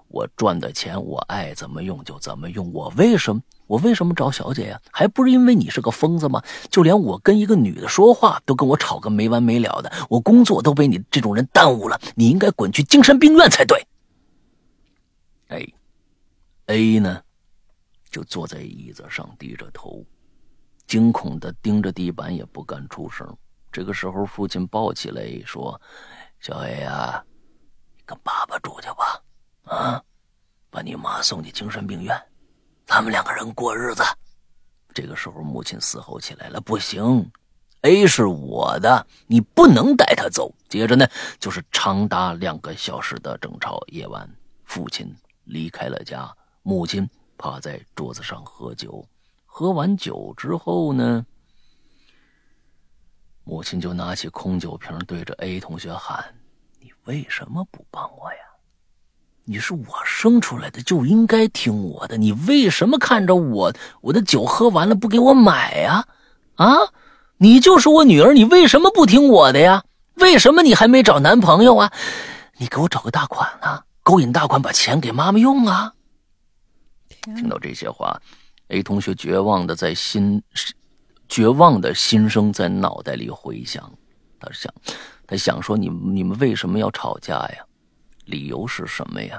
[0.08, 3.40] 我赚的钱，我爱怎么用就怎么用，我为什么？”
[3.70, 4.80] 我为什么找小姐呀？
[4.90, 6.42] 还不是因为你是个疯子吗？
[6.70, 11.96] 就连我跟一个女的说话都跟我吵个没完没了的，我工作都被你这种人耽误了。
[12.16, 13.86] 你应该滚去精神病院才对。
[15.50, 15.64] 哎
[16.66, 17.22] ，A 呢，
[18.10, 20.04] 就坐在椅子上低着头，
[20.88, 23.24] 惊恐的盯着地板，也不敢出声。
[23.70, 25.80] 这个时候，父亲抱起来说
[26.42, 27.24] ：“小 A 啊，
[28.04, 29.22] 跟爸爸住去吧，
[29.62, 30.02] 啊，
[30.70, 32.20] 把你妈送去精神病院。”
[32.90, 34.02] 他们两个人过日子，
[34.92, 37.30] 这个时候母亲嘶吼起来了：“不行
[37.82, 41.06] ，A 是我的，你不能带他走。”接着呢，
[41.38, 43.80] 就是长达两个小时的争吵。
[43.86, 44.28] 夜晚，
[44.64, 46.34] 父亲离开了家，
[46.64, 47.08] 母亲
[47.38, 49.06] 趴在桌子上喝酒。
[49.46, 51.24] 喝完酒之后呢，
[53.44, 56.34] 母亲就拿起空酒瓶对着 A 同学喊
[56.80, 58.40] ：“你为什么不帮我呀？”
[59.50, 62.16] 你是我生出来的，就应该听我的。
[62.16, 66.06] 你为什么看着我，我的酒喝完了不给我买呀？
[66.54, 66.76] 啊，
[67.38, 69.82] 你就是我女儿，你为什么不听我的呀？
[70.14, 71.92] 为什么你还没找男朋友啊？
[72.58, 75.92] 你给我找个大款啊，勾引大款，把钱给妈妈用啊！
[77.24, 78.22] 听到这些话
[78.68, 80.40] ，A 同学绝望的在心，
[81.28, 83.92] 绝望的心声在脑袋里回响。
[84.38, 84.72] 他想，
[85.26, 87.64] 他想说，你你们为什么要吵架呀？
[88.30, 89.38] 理由是什么呀？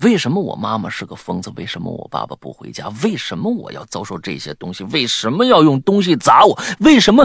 [0.00, 1.52] 为什么我妈妈是个疯子？
[1.54, 2.88] 为什么我爸爸不回家？
[3.02, 4.82] 为什么我要遭受这些东西？
[4.84, 6.58] 为什么要用东西砸我？
[6.80, 7.24] 为什么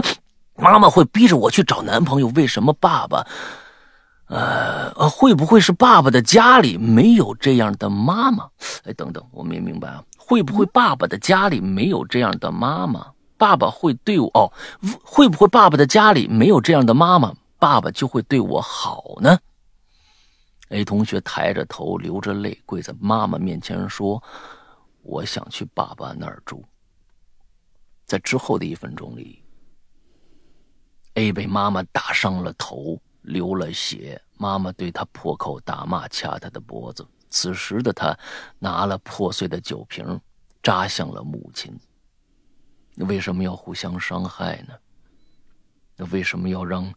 [0.56, 2.28] 妈妈会逼着我去找男朋友？
[2.36, 3.26] 为什么爸爸
[4.28, 8.48] 呃，会不会是爸爸的家里没有这样的妈妈？
[8.84, 13.04] 哎，等等，我没明白啊，会不会爸爸的家里没有这样的妈妈？
[13.36, 14.52] 爸爸会对我哦？
[15.02, 19.36] 会不会爸爸的家里没有这样的妈妈，爸爸就会对我好呢
[20.70, 24.20] ？A 同学抬着头，流着泪，跪在妈妈面前说
[25.02, 26.64] ：“我想去爸爸那儿住。”
[28.06, 29.44] 在之后的一分钟里
[31.14, 34.20] ，A 被妈妈打伤了头，流了血。
[34.36, 37.06] 妈妈对他破口大骂，掐他的脖子。
[37.28, 38.18] 此时的他
[38.58, 40.20] 拿了破碎的酒瓶，
[40.62, 41.78] 扎向了母亲。
[42.96, 44.74] 为什么要互相伤害呢？
[45.96, 46.92] 那为什么要让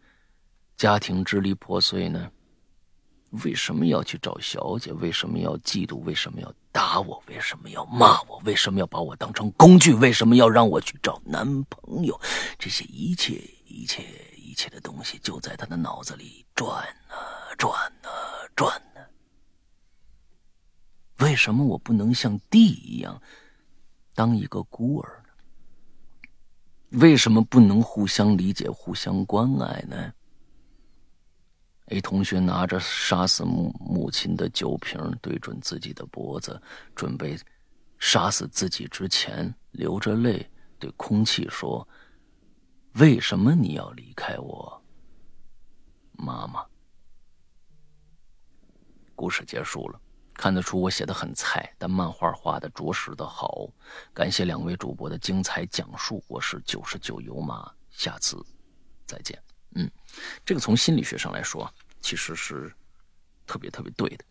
[0.77, 2.31] 家庭支离破碎呢？
[3.43, 4.93] 为什么要去找小姐？
[4.93, 5.95] 为什么要嫉妒？
[6.03, 7.21] 为什么要打我？
[7.27, 8.39] 为什么要骂我？
[8.45, 9.93] 为什么要把我当成工具？
[9.95, 12.19] 为什么要让我去找男朋友？
[12.59, 14.03] 这些一切、一切、
[14.37, 17.17] 一切的东西就在他的脑子里转啊
[17.57, 17.73] 转
[18.03, 18.09] 啊
[18.55, 19.01] 转呢。
[21.19, 23.19] 为什么我不能像地一样
[24.13, 25.23] 当一个孤儿？
[26.91, 30.13] 为什么不能互相理解、互相关爱呢
[31.93, 36.59] ？A 同学拿着杀死母母亲的酒瓶对准自己的脖子，
[36.95, 37.37] 准备
[37.99, 40.49] 杀死自己之前，流着泪
[40.79, 41.87] 对空气说
[42.97, 44.83] ：“为什么你要离开我，
[46.13, 46.65] 妈妈？”
[49.13, 50.01] 故事结束了，
[50.33, 53.69] 看得出我写的很菜，但漫画画的着实的好。
[54.15, 58.43] 感谢两位主播的精彩讲述，我是九十九油马，下次
[59.05, 59.39] 再见。
[59.75, 59.89] 嗯，
[60.45, 61.67] 这个从心理学上来说，
[62.03, 62.71] 其实是
[63.47, 64.25] 特别特别对的。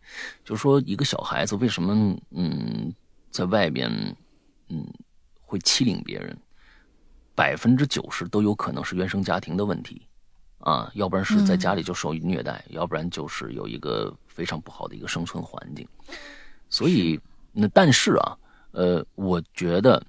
[0.45, 2.93] 就是说，一个小孩子为什么嗯，
[3.29, 3.91] 在外边
[4.69, 4.87] 嗯
[5.41, 6.37] 会欺凌别人，
[7.35, 10.07] 百分之九十都有可能是原生家庭的问题
[10.59, 15.85] 啊，要不然是在家里就受虐待，要不然就是有一个非常不好的一个生存环境。
[16.69, 17.19] 所以，
[17.51, 18.37] 那但是啊，
[18.71, 20.01] 呃，我觉得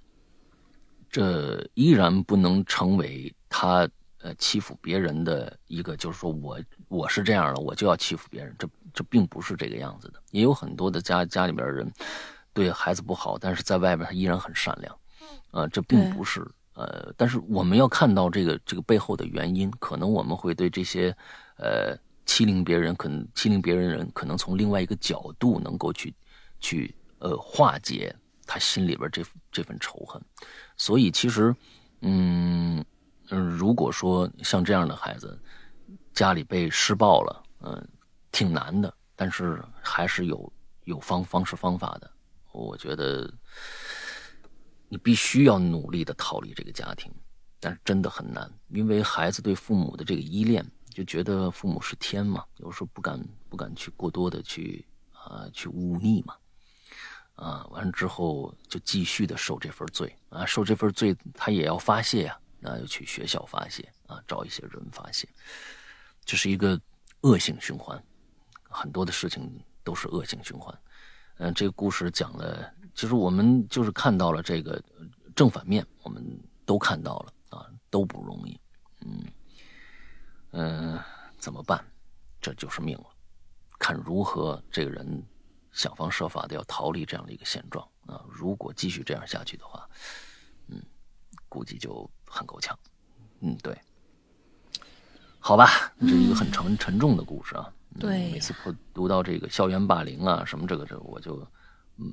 [1.10, 3.88] 这依然不能成为他。
[4.24, 6.58] 呃，欺负别人的一个就是说我
[6.89, 10.20] 我是这样的，我就要欺负别人，这这并不是这个样子的。
[10.31, 11.90] 也有很多的家家里边人
[12.52, 14.98] 对孩子不好，但是在外边他依然很善良，
[15.51, 21.15] 啊，这并不是呃，但是我们要看到这个这个背后的原因，可能我们会对这些
[21.56, 21.97] 呃
[22.27, 26.15] 欺凌别人，可能欺凌别人人，可能从另外一个角度能够去
[26.61, 28.15] 去呃化解
[28.47, 30.20] 他心里边这这份仇恨，
[30.77, 31.55] 所以其实
[32.01, 32.85] 嗯。
[33.31, 35.40] 嗯，如果说像这样的孩子，
[36.14, 37.88] 家里被施暴了，嗯，
[38.30, 40.52] 挺难的，但是还是有
[40.84, 42.10] 有方方式方法的。
[42.52, 43.28] 我觉得
[44.88, 47.12] 你必须要努力的逃离这个家庭，
[47.58, 56.36] 但是真的很难，因为孩子对父母的这个依恋，就觉得父母是天嘛，有时候不敢不敢去过多的去啊去忤逆嘛，
[57.34, 62.38] 啊，完了之后就继续的受这份罪啊，受这份罪他也要发泄呀。
[62.66, 65.28] 那就去学校发泄啊，找一些人发泄，
[66.24, 66.80] 这是一个
[67.20, 68.02] 恶性循环，
[68.62, 70.76] 很多的事情都是恶性循环。
[71.38, 74.82] 嗯，这个故事讲了，其实我们就是看到了这个
[75.34, 76.24] 正反面，我们
[76.64, 78.60] 都看到了啊，都不容易。
[79.01, 79.24] 嗯
[80.52, 81.01] 嗯，
[81.38, 81.84] 怎么办？
[82.40, 83.06] 这就是命了，
[83.78, 85.22] 看如何这个人
[85.72, 88.24] 想方设法的要逃离这样的一个现状啊。
[88.28, 89.88] 如果继续这样下去的话，
[90.68, 90.82] 嗯，
[91.48, 92.10] 估计就。
[92.26, 92.76] 很够呛，
[93.42, 93.80] 嗯，对，
[95.46, 97.70] 好吧，这是一个很沉沉重的故事啊。
[98.00, 98.54] 对，每次
[98.94, 101.46] 读到这个校园霸凌啊什么这个这，我就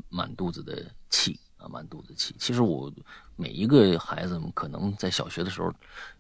[0.10, 2.36] 满肚子的气啊，满肚子气。
[2.38, 2.92] 其实我
[3.38, 5.74] 每一个孩子可能在小学的时候，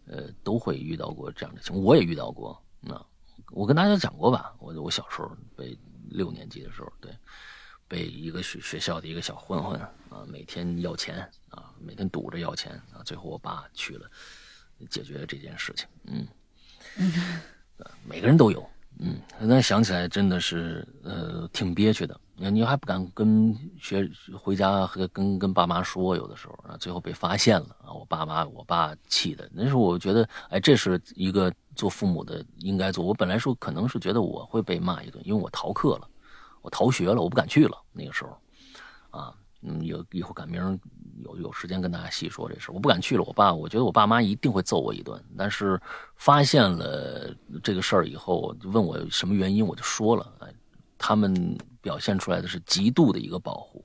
[0.05, 2.57] 呃，都会遇到过这样的情况，我也遇到过。
[2.79, 3.05] 那
[3.51, 5.77] 我跟大家讲过吧，我我小时候被
[6.11, 7.13] 六年级的时候，对。
[7.89, 9.77] 被一个学学校的一个小混混
[10.09, 14.09] 啊，每天要钱啊，每天堵着要钱啊，最后我爸去了，
[14.89, 15.85] 解决了这件事情。
[16.05, 16.25] 嗯，
[18.07, 18.67] 每个人都有。
[18.99, 22.19] 嗯，那想起来真的是呃挺憋屈的。
[22.35, 24.07] 你你还不敢跟学
[24.37, 29.49] 回家和跟跟爸妈说，有的时候啊，最后被发现了啊，我爸妈我爸气的。
[29.53, 33.03] 那时候我觉得，哎，这是一个做父母的应该做。
[33.03, 36.07] 我本来说可能是觉得我会被骂一顿，因为我逃课了。
[36.61, 37.75] 我逃学了，我不敢去了。
[37.91, 40.77] 那个时候，啊，嗯，有以后赶明儿
[41.23, 42.71] 有有时间跟大家细说这事。
[42.71, 45.23] 我不敢去了，我爸，我觉得我爸妈一定会揍我一顿。
[45.37, 45.79] 但是
[46.15, 47.31] 发现了
[47.63, 50.33] 这个事儿以后，就问我什么原因，我就说了。
[50.97, 53.83] 他们表现出来的是极度的一个保护，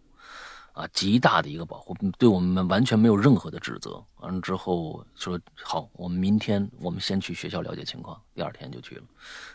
[0.72, 4.02] 啊，极大的一个保护，对我们完全没有任何的指责。
[4.16, 8.20] 完了之后说好，我们明天我们先去学校了解情况。
[8.34, 9.04] 第二天就去了，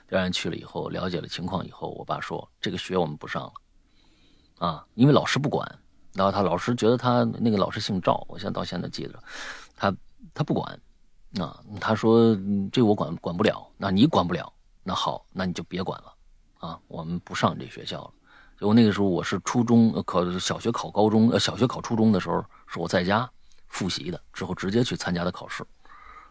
[0.08, 3.54] 第二天去了以后了解了情况以后，我爸说这个学我们不上了，
[4.68, 5.81] 啊，因为老师不管。
[6.14, 9.24] 然后他老师觉得他那个老师姓赵，我现在到现在记得，
[9.76, 9.96] 他
[10.34, 10.80] 他不管，
[11.40, 12.38] 啊，他说
[12.72, 14.52] 这我管管不了，那你管不了，
[14.84, 16.14] 那好，那你就别管了，
[16.60, 18.12] 啊，我们不上这学校了。
[18.60, 23.28] 就那个时候，我是初中考小学考高中，呃，小学考初中的时候，是我在家
[23.70, 25.66] 复习的，之后直接去参加的考试。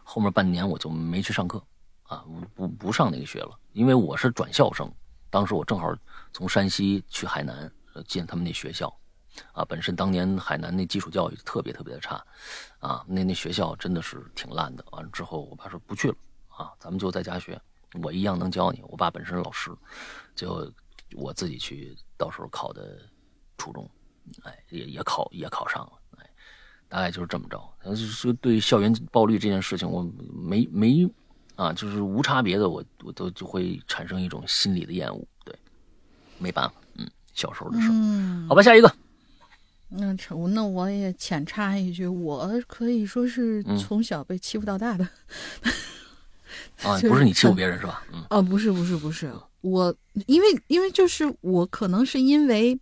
[0.03, 1.61] 后面半年我就没去上课，
[2.03, 2.23] 啊，
[2.55, 4.89] 不不上那个学了，因为我是转校生。
[5.29, 5.93] 当时我正好
[6.31, 7.69] 从山西去海南
[8.07, 8.93] 进他们那学校，
[9.53, 12.23] 啊，本身当年海南那基础教育特别特别的差，
[12.79, 14.83] 啊，那那学校真的是挺烂的。
[14.91, 16.15] 完了之后，我爸说不去了，
[16.49, 17.59] 啊，咱们就在家学，
[18.03, 18.81] 我一样能教你。
[18.87, 19.71] 我爸本身是老师，
[20.35, 20.71] 就。
[21.17, 22.99] 我自己去，到时候考的
[23.57, 23.85] 初中，
[24.43, 26.29] 哎，也也考也考上了，哎，
[26.87, 27.61] 大概就是这么着。
[27.83, 31.05] 就是对校园暴力这件事情，我没没
[31.57, 35.27] 啊，就是无差别的，我我都就会产生一种心理的厌恶。
[35.43, 35.53] 对，
[36.37, 38.89] 没办法，嗯，小时候的事嗯，好吧，下一个。
[39.93, 40.15] 那
[40.53, 45.07] 那我也浅插一句，我可以说是从小被欺负到大的。
[46.81, 48.03] 啊， 不是你欺负别人是吧？
[48.13, 49.31] 嗯，哦，不是，不是，不是。
[49.61, 49.93] 我
[50.25, 52.79] 因为因为就是我可能是因为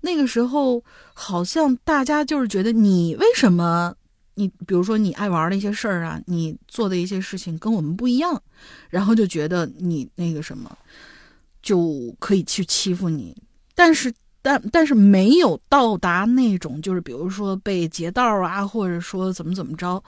[0.00, 0.82] 那个时候
[1.14, 3.94] 好像大家就是觉得你为什么
[4.34, 8.42] 你比如说你爱玩的一些事儿啊，你做的一些事情跟我们不一样，
[8.90, 10.76] 然后就觉得你那个什么
[11.62, 13.36] 就可以去欺负你，
[13.74, 14.12] 但是
[14.46, 20.00] 但但是没有到达那种就是比如说被劫道啊，或者说怎么怎么着，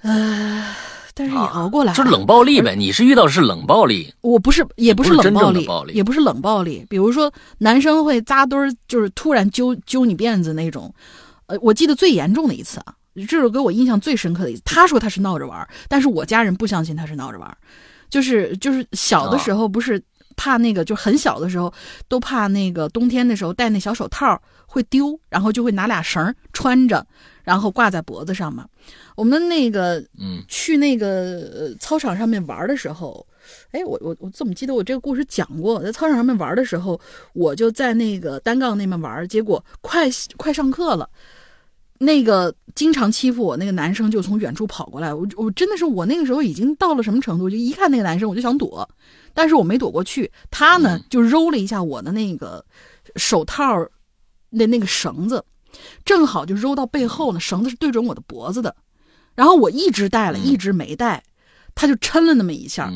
[0.00, 0.74] 呃。
[1.18, 2.74] 但是也熬过来，就是冷暴力呗。
[2.76, 6.84] 你是遇到是冷暴力，我不是，也不是冷暴力，也不是冷暴力。
[6.90, 10.94] 比如说，男生会扎堆儿，就是突然揪揪你辫子那种。
[11.46, 12.94] 呃，我记得最严重的一次啊，
[13.26, 14.60] 这首给我印象最深刻的一次。
[14.66, 17.56] 他说他是闹着玩，但是我家人不相信他是闹着玩。
[18.10, 19.98] 就是就是小的时候不是
[20.36, 21.72] 怕那个，就很小的时候
[22.08, 27.06] 都怕那个冬天的时候戴那小手套会丢，然后就会拿俩绳穿着。
[27.42, 28.66] 然后挂在脖子上嘛，
[29.14, 33.24] 我们那个，嗯，去那个操场上面玩的时候，
[33.70, 35.80] 哎，我我我怎么记得我这个故事讲过？
[35.80, 37.00] 在操场上面玩的时候，
[37.34, 41.08] 我就在那个单杠那边玩，结果快快上课了，
[41.98, 47.48] 那个经常欺负我那个男生就从远处跑过来，我我真的是我那个时候已经到了什么程度？
[47.48, 48.88] 就一看那个男生我就想躲，
[49.36, 52.64] 但是我没躲过去，他呢就揉了一下我的那个
[53.16, 53.78] 手套
[54.50, 55.44] 的那个绳子。
[56.06, 58.74] 正好就揉到背后呢，绳子是对准我的脖子的，
[59.34, 61.22] 然后我一直戴了，一直没戴，
[61.74, 62.90] 他就抻了那么一下，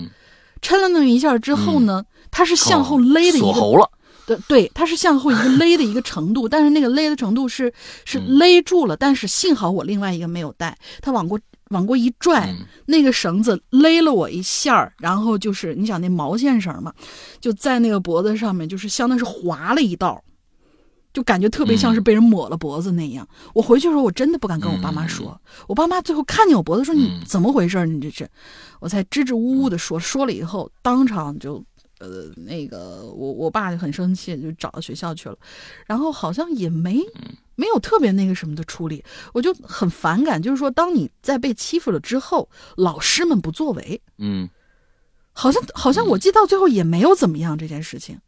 [0.62, 3.90] 抻了那么一下之后呢，他是向后勒的一个，锁喉了，
[4.26, 7.70] 对对，他是向后一个勒的一个程度，但是那个勒的程度是
[8.06, 11.38] 是勒住了，但是幸好我另外一个没有戴，他往过
[11.70, 12.54] 往过一拽，
[12.86, 16.92] 那个绳子勒了我一下，然后就是你想那毛线绳嘛，
[17.40, 20.22] 就在那个脖子上面，就是相当是划了一道。
[21.12, 23.26] 就感觉特别像是被人抹了脖子那样。
[23.52, 25.40] 我回去的时候，我真的不敢跟我爸妈说。
[25.66, 27.84] 我爸妈最后看见我脖子说：“你怎么回事？
[27.84, 28.30] 你这是？”
[28.78, 29.98] 我才支支吾吾的说。
[29.98, 31.64] 说了以后，当场就，
[31.98, 35.36] 呃，那个我我爸就很生气，就找到学校去了。
[35.84, 37.00] 然后好像也没
[37.60, 39.04] 没有特别那个什么的处理。
[39.34, 44.00] 我就很反感，就是说，当你在被欺负了之后，老师们不作为。
[44.16, 44.48] 嗯，
[45.32, 48.18] 好像好像我记到最后也没有怎么样这件事情。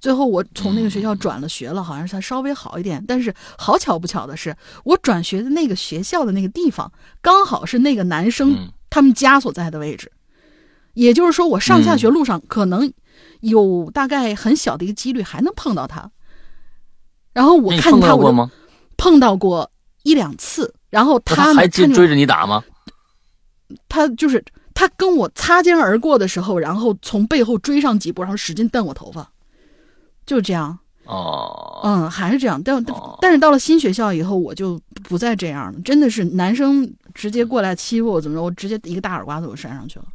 [0.00, 3.04] 最后我从那个学校转了学了，好像是才稍微好一点。
[3.08, 10.12] 但是好巧不巧的是，我转学的那个学校的那个地方，刚好是那个男生他们家所在的位置。
[10.94, 12.92] 也就是说，我上下学路上可能
[13.40, 16.10] 有大概很小的一个几率还能碰到他。
[17.38, 18.50] 然后我看他，我
[18.96, 19.70] 碰到过
[20.02, 20.74] 一两次。
[20.90, 22.64] 然后他还追追着你打吗？
[23.88, 24.42] 他就是
[24.72, 29.30] 他跟我擦肩而过的时候，然后从背后追上几步，然后使劲蹬我头发。
[30.26, 32.84] 就这样哦，嗯，还是这样，但
[33.20, 35.80] 但是到了新学校以后，我就不再这样了。
[35.84, 40.06] 真的是男生直接过来欺负我，怎么着，我直接一个大耳刮子我扇上去了。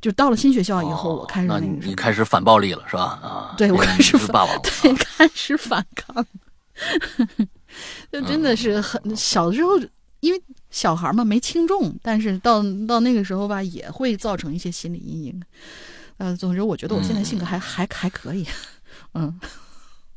[0.00, 3.02] 就到了新学校以后，我开始那你开始反暴力了是吧？
[3.22, 6.24] 啊，对我开始霸王，对，开始反抗。
[8.10, 9.78] 就真的是很小的时候，
[10.20, 15.42] 因为小孩嘛没轻重，但是到到那个时候吧，也会造成一些心理阴影。
[16.16, 18.46] 呃，总之我觉得我现在性格还还还可以。
[19.14, 19.38] 嗯，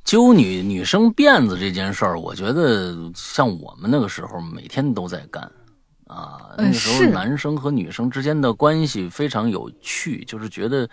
[0.04, 5.50] 揪女女生辫子这件事儿，我觉得像我们那个时候每天都在干，
[6.14, 6.54] 啊。
[6.58, 10.88] 那个时候男生和女生之间的关系非常有趣，就是觉得，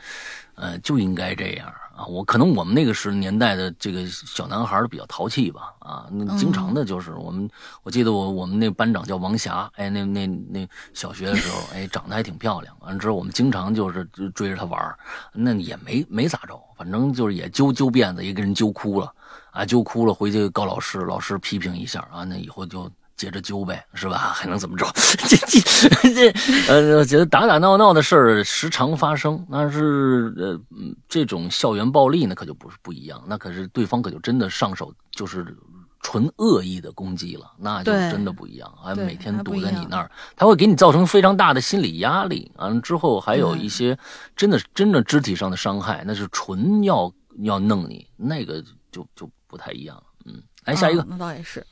[0.55, 2.06] 呃，就应该这样啊。
[2.06, 7.48] 我可能我们那个时年代的这个小男孩比较淘气吧，啊，那经常的就是我们，
[7.82, 12.74] 我记得我我们那班长叫王霞，哎，那那那小学的时候， 哎，长得还挺漂亮。
[12.80, 14.97] 完了之后，我们经常就是追着她玩，
[15.34, 19.12] 那也没没咋着，反正就是也揪揪辫子，也给人揪哭了。
[19.51, 22.88] 啊，揪哭了，回去告老师，老师批评一下啊，那以后就
[23.20, 24.16] 接着揪呗，是吧？
[24.34, 24.86] 还能怎么着？
[25.28, 26.32] 这这这，
[26.68, 30.59] 呃，觉得打打闹闹的事儿时常发生，但是呃，
[31.06, 35.55] 这种校园暴力那，可就不是不一样，那可是对方可就真的上手就是
[36.01, 43.98] 纯恶意的攻击了，那就真的不一样，还每天堵在你那儿，他会给你造成非常大的心理压力，完了之后还有一些
[44.34, 49.30] 真的真的肢体上的伤害，那是纯要要弄你，那个就就。
[49.51, 51.66] 不太一样了，嗯，来下一个，那倒也是，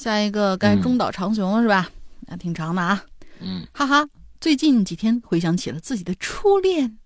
[0.00, 1.90] 下一个该中岛长雄了是吧？
[2.20, 3.04] 那挺长的啊，
[3.38, 4.08] 嗯，哈哈，
[4.40, 6.96] 最近几天回想起了自己的初恋，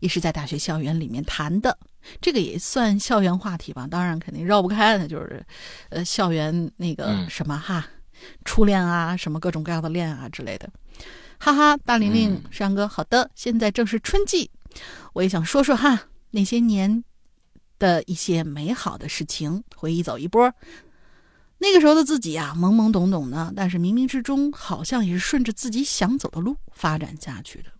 [0.00, 1.78] 也是在大学校园里面谈的，
[2.20, 3.86] 这个也算校园话题吧？
[3.88, 5.46] 当然肯定绕不开的，就是，
[5.90, 7.86] 呃，校园那个什么哈，
[8.44, 10.68] 初恋啊，什么各种各样的恋啊之类的，
[11.38, 14.50] 哈哈，大玲玲山哥，好的，现在正是春季，
[15.12, 17.04] 我也想说说哈那些年。
[17.78, 20.52] 的一些美好的事情，回忆走一波。
[21.62, 27.70] 那个时候的自己啊，懵懵懂懂的，但是冥冥之中，好像也是顺着自己想走的路发展下去的。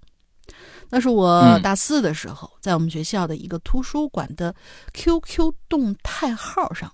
[0.91, 4.55] 那是我大四的时候，在我们学校的一个图书馆的
[4.93, 6.93] QQ 动态号上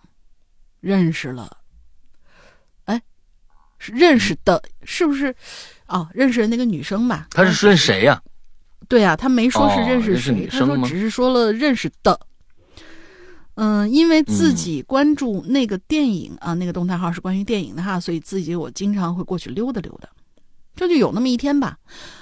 [0.78, 1.58] 认识了。
[2.84, 3.02] 哎，
[3.78, 5.34] 认识的，是不是？
[5.88, 7.26] 哦，认识的那个女生吧？
[7.30, 8.22] 她是认识谁呀？
[8.86, 12.20] 对呀，她没说是认识谁，他说只是说了认识的。
[13.56, 20.08] 嗯，因为自己关注那个电影啊，那个动态号是关于电影的哈，所以自己我经常会过去溜达溜达。
[20.74, 21.78] 这就有那么一天吧，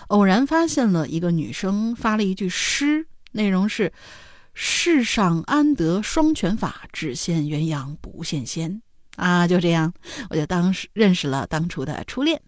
[0.06, 3.92] 偶然发现了一个女生发了一句诗，内容是
[4.54, 8.80] “世上安得双全法，只羡鸳鸯不羡仙”。
[9.16, 9.92] 啊，就这样，
[10.30, 12.40] 我就当时认识了当初的初恋。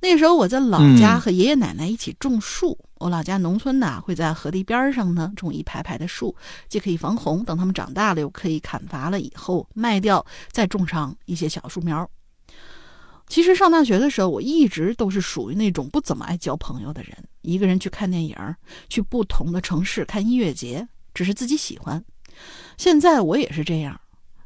[0.00, 2.78] 那时候我在老家和爷爷奶奶一起种树。
[2.98, 6.34] 我老家农村呐，会在河堤边上呢种一排排的树，
[6.68, 12.08] 既可以防洪，等他们长大了又可以砍伐了以后卖掉，再种上一些小树苗。
[13.26, 18.36] 其实上大学的时候，我一直都是属于那种不怎么爱交朋友的人，一个人去看电影，
[18.88, 22.04] 去不同的城市看音乐节，只是自己喜欢。
[22.76, 23.98] 现在我也是这样，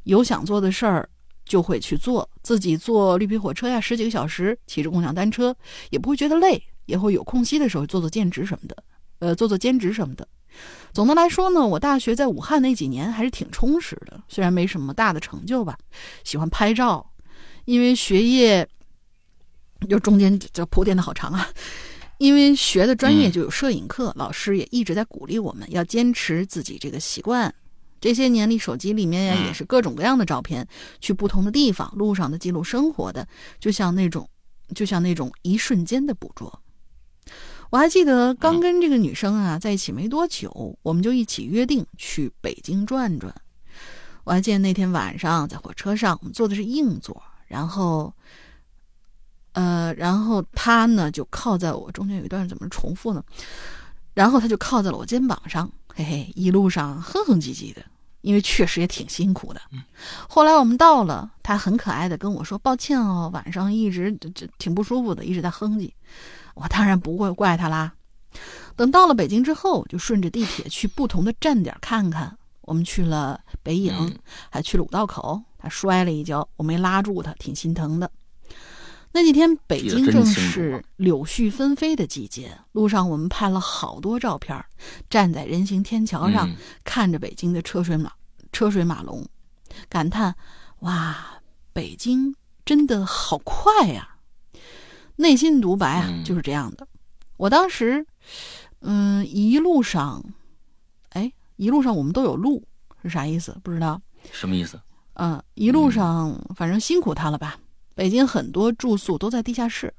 [0.05, 1.09] 有想做的事儿。
[1.45, 5.55] 就会去做，自己坐绿皮火车呀，十几个小时，骑着共享单车
[5.91, 8.77] 也不会觉得累，也会有空隙的时候做做兼职什么的，
[9.19, 10.27] 呃，做做兼职什么的。
[10.93, 15.77] 总的来说呢，我大学在武汉那几年还是挺充实的，虽然没什么大的成就吧。
[16.23, 17.11] 喜欢拍照，
[17.65, 18.69] 因为学业，
[19.89, 21.49] 就中间这铺垫的好长啊。
[22.19, 27.53] 因为学的专业就有摄影课，老师也一直在鼓励我们要坚持自己这个习惯。
[28.05, 30.69] 这些年里，手机里面呀也是各种各样的照片，
[31.01, 33.27] 去不同的地方，路上的记录生活的，
[33.59, 34.29] 就像那种，
[34.75, 36.61] 就像那种一瞬间的捕捉。
[37.71, 43.35] 我还记得刚跟这个女生啊在一起没多久，我们就一起约定去北京转转。
[44.25, 48.13] 我还记得那天晚上在火车上，我们坐的是硬座，然后，
[49.53, 53.25] 呃，然后她呢就靠在我中间有一段怎么重复呢？
[54.13, 57.83] 然后她就靠在了我肩膀上，嘿嘿，一路上哼哼唧唧的。
[58.25, 59.61] 因为确实也挺辛苦的。
[60.29, 65.93] 后来我们到了，他很可爱的跟我说：“抱歉哦，晚上一直这挺不舒服的，一直在哼唧。”
[66.57, 67.93] 我当然不会怪他啦。
[68.75, 72.37] 等到了北京之后，就顺着地铁去不同的站点看看。
[72.63, 74.19] 我们去了北影，
[74.51, 75.43] 还去了五道口。
[75.59, 78.11] 他摔了一跤，我没拉住他，挺心疼的。
[79.17, 84.65] 那几天北京正是柳絮纷飞的季节，路上我们拍了好多照片，
[85.09, 86.51] 站在人行天桥上
[86.83, 88.13] 看着北京的车水马
[88.51, 89.25] 车水马龙，
[89.89, 90.35] 感叹：
[90.81, 91.41] 哇，
[91.73, 92.35] 北京
[92.65, 94.17] 真的好快呀！
[95.15, 96.85] 内心独白啊，就是这样的。
[97.37, 98.05] 我当时，
[98.81, 100.25] 嗯，一路上，
[101.11, 102.65] 哎，一路上我们都有路
[103.05, 103.57] 是啥意思？
[103.63, 104.81] 不知道什么意思？
[105.13, 107.57] 嗯，一路上反正辛苦他了吧。
[107.95, 109.93] 北京很多住宿都在地下室，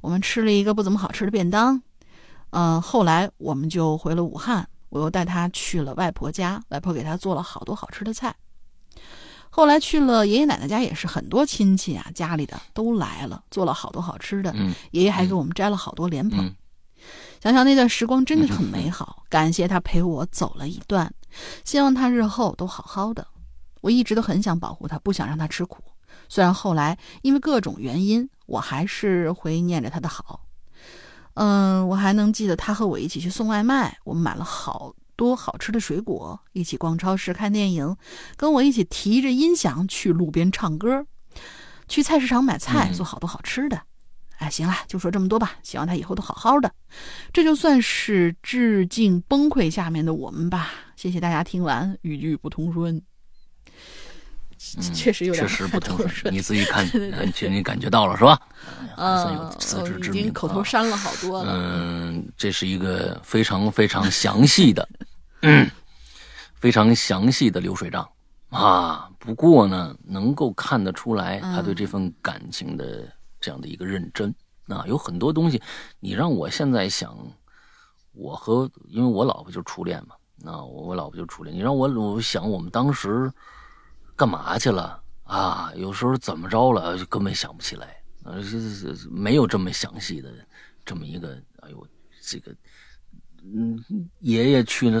[0.00, 1.80] 我们吃了一个不怎么好吃的便当，
[2.50, 8.34] 嗯，后来我们就回了武汉，我又带他去了外婆家，外婆给他做了好多好吃的菜。
[9.50, 14.52] 后来去了爷爷奶奶家，也是很多亲戚啊，家里的都来了，做了好多好吃的。
[14.90, 16.52] 爷爷还给我们摘了好多莲蓬。
[17.40, 21.12] 想想那段时光真的很美好， 感谢他陪我走了一段，
[21.62, 23.26] 希望他日后都好好的。
[23.80, 25.84] 我一直都很想保护他，不想让他吃苦。
[26.34, 30.44] 虽然后来因为各种原因，我还是会念着他的好。
[31.34, 37.96] 嗯，我还能记得他和我一起去送外卖，我们买了好多好吃的水果，一起逛超市看电影，
[38.36, 41.06] 跟我一起提着音响去路边唱歌，
[41.86, 43.80] 去菜市场买菜，做好多好吃的。
[44.38, 45.52] 哎，行了，就说这么多吧。
[45.62, 46.68] 希望他以后都好好的。
[47.32, 50.72] 这就算是致敬崩溃下面的我们吧。
[50.96, 53.00] 谢谢大家听完，语句不通顺。
[54.94, 58.40] 确实有点确实不通顺，你自己看， 你你感觉到了是吧？
[58.96, 61.52] 嗯，自知之明，已经口头删了好多了。
[61.54, 64.88] 嗯，这是一个非常非常详细的，
[65.42, 65.70] 嗯，
[66.54, 68.08] 非常详细的流水账
[68.48, 69.10] 啊。
[69.18, 73.06] 不过呢，能够看得出来他对这份感情的
[73.40, 74.34] 这样的一个认真
[74.68, 74.84] 啊。
[74.86, 75.60] 有很多东西，
[76.00, 77.16] 你让我现在想，
[78.12, 83.30] 我和因为我老婆就是初恋嘛，那我老婆就是初恋，你让我我想我们当时。
[84.16, 85.72] 干嘛去了啊？
[85.76, 88.02] 有时候怎么着了，就根本想不起来。
[88.24, 88.40] 呃，
[89.10, 90.32] 没有这么详细的
[90.84, 91.40] 这么一个。
[91.60, 91.86] 哎呦，
[92.22, 92.54] 这个，
[93.42, 93.82] 嗯，
[94.20, 95.00] 爷爷去那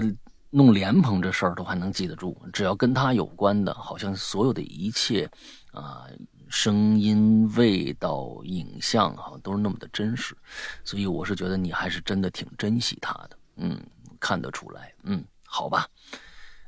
[0.50, 2.40] 弄莲蓬这事儿都还能记得住。
[2.52, 5.30] 只要跟他有关的，好像所有的一切
[5.72, 6.06] 啊，
[6.48, 10.36] 声音、味道、影像，好像都是那么的真实。
[10.84, 13.38] 所以我是觉得你还是真的挺珍惜他的。
[13.56, 13.78] 嗯，
[14.18, 14.92] 看得出来。
[15.02, 15.86] 嗯，好吧。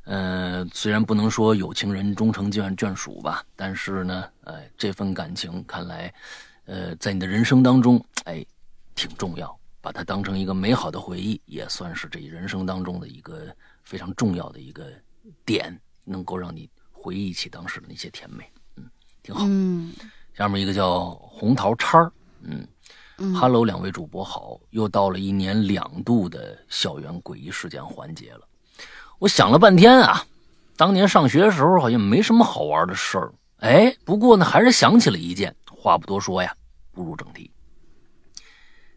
[0.06, 6.14] 呃，虽然不能说有情人终成眷眷属吧，但是呢，哎，这份感情看来，
[6.66, 8.46] 呃，在你的人生当中，哎，
[8.94, 13.52] 挺重要，把它当成一个美好的回忆，也算是这人生当中的一个
[13.82, 14.92] 非常重要的一个
[15.44, 18.88] 点，能够让你回忆起当时的那些甜美，嗯，
[19.24, 19.44] 挺好。
[19.48, 19.92] 嗯，
[20.34, 22.12] 下面一个叫红桃叉儿，
[22.42, 28.45] 嗯哈喽，两位主播好，又到了一年两度的校园诡异事件环节了。
[29.18, 30.24] 我想了半天啊，
[30.76, 35.54] 当年上学的时候好像没什么好玩的事儿，哎，不过呢，还是想起了一件。
[35.64, 36.52] 话不多说呀，
[36.92, 37.48] 步入正题。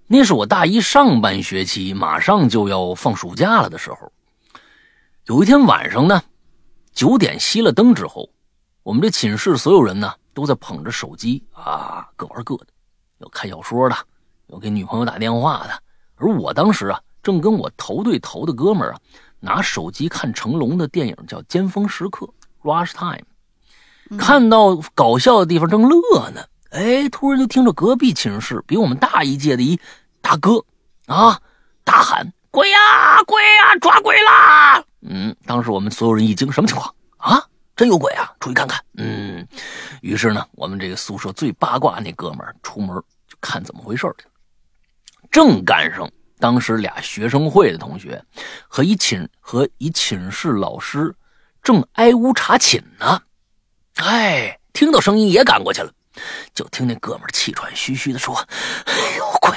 [0.08, 4.12] 那是我大一上半学期，马上就要放暑假了的时候。
[5.26, 6.24] 有一天晚上呢，
[6.94, 8.28] 九点熄了灯之后，
[8.82, 12.68] 我们这寝室所有人呢都在捧着手机啊，各玩各的，
[13.20, 13.96] 有看小说的，
[14.48, 15.84] 有给女朋友打电话的，
[16.16, 19.00] 而我当时啊，正跟我头对头的哥们儿啊。
[19.40, 22.30] 拿手机看成龙的电影叫《尖峰时刻》
[22.64, 23.26] （Rush Time），
[24.18, 29.80] 看到搞笑的地方正乐呢，哎，突然就听着隔壁寝室比我们大一届的一
[30.22, 30.64] 大哥
[31.06, 31.40] 啊
[31.84, 37.42] 大喊：“鬼呀，鬼呀，抓鬼啦！”嗯，当时我们所有人一惊，什么情况啊？
[37.76, 38.30] 真有鬼啊！
[38.42, 38.84] 出去看看。
[38.98, 39.48] 嗯，
[40.02, 42.90] 于是呢，我们这个宿舍最八卦那哥们儿出门
[43.26, 44.32] 就看怎么回事去了，
[45.32, 46.06] 正赶上。
[46.40, 48.24] 当时俩学生会的同学
[48.68, 51.14] 和一寝和一寝室老师
[51.62, 53.22] 正挨屋查寝呢，
[53.98, 55.92] 哎，听到声音也赶过去了，
[56.54, 58.34] 就听那哥们气喘吁吁的说
[59.18, 59.52] ：“有鬼，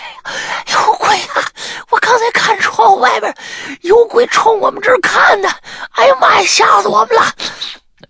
[0.75, 1.47] 有鬼啊！
[1.89, 3.33] 我刚才看窗户外边
[3.83, 5.49] 有鬼冲我们这儿看呢，
[5.93, 7.23] 哎呀妈呀，吓死我们了！”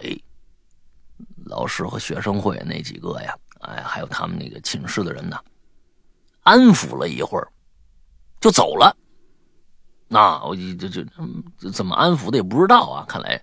[0.02, 0.18] 哎，
[1.44, 5.38] 老师和学生会那几个呀，哎，还有他们那个寝室的人呢，
[6.44, 7.46] 安抚了一会儿。
[8.42, 8.94] 就走了，
[10.08, 11.04] 那我就就
[11.58, 13.06] 就怎么安抚的也不知道啊。
[13.08, 13.42] 看来，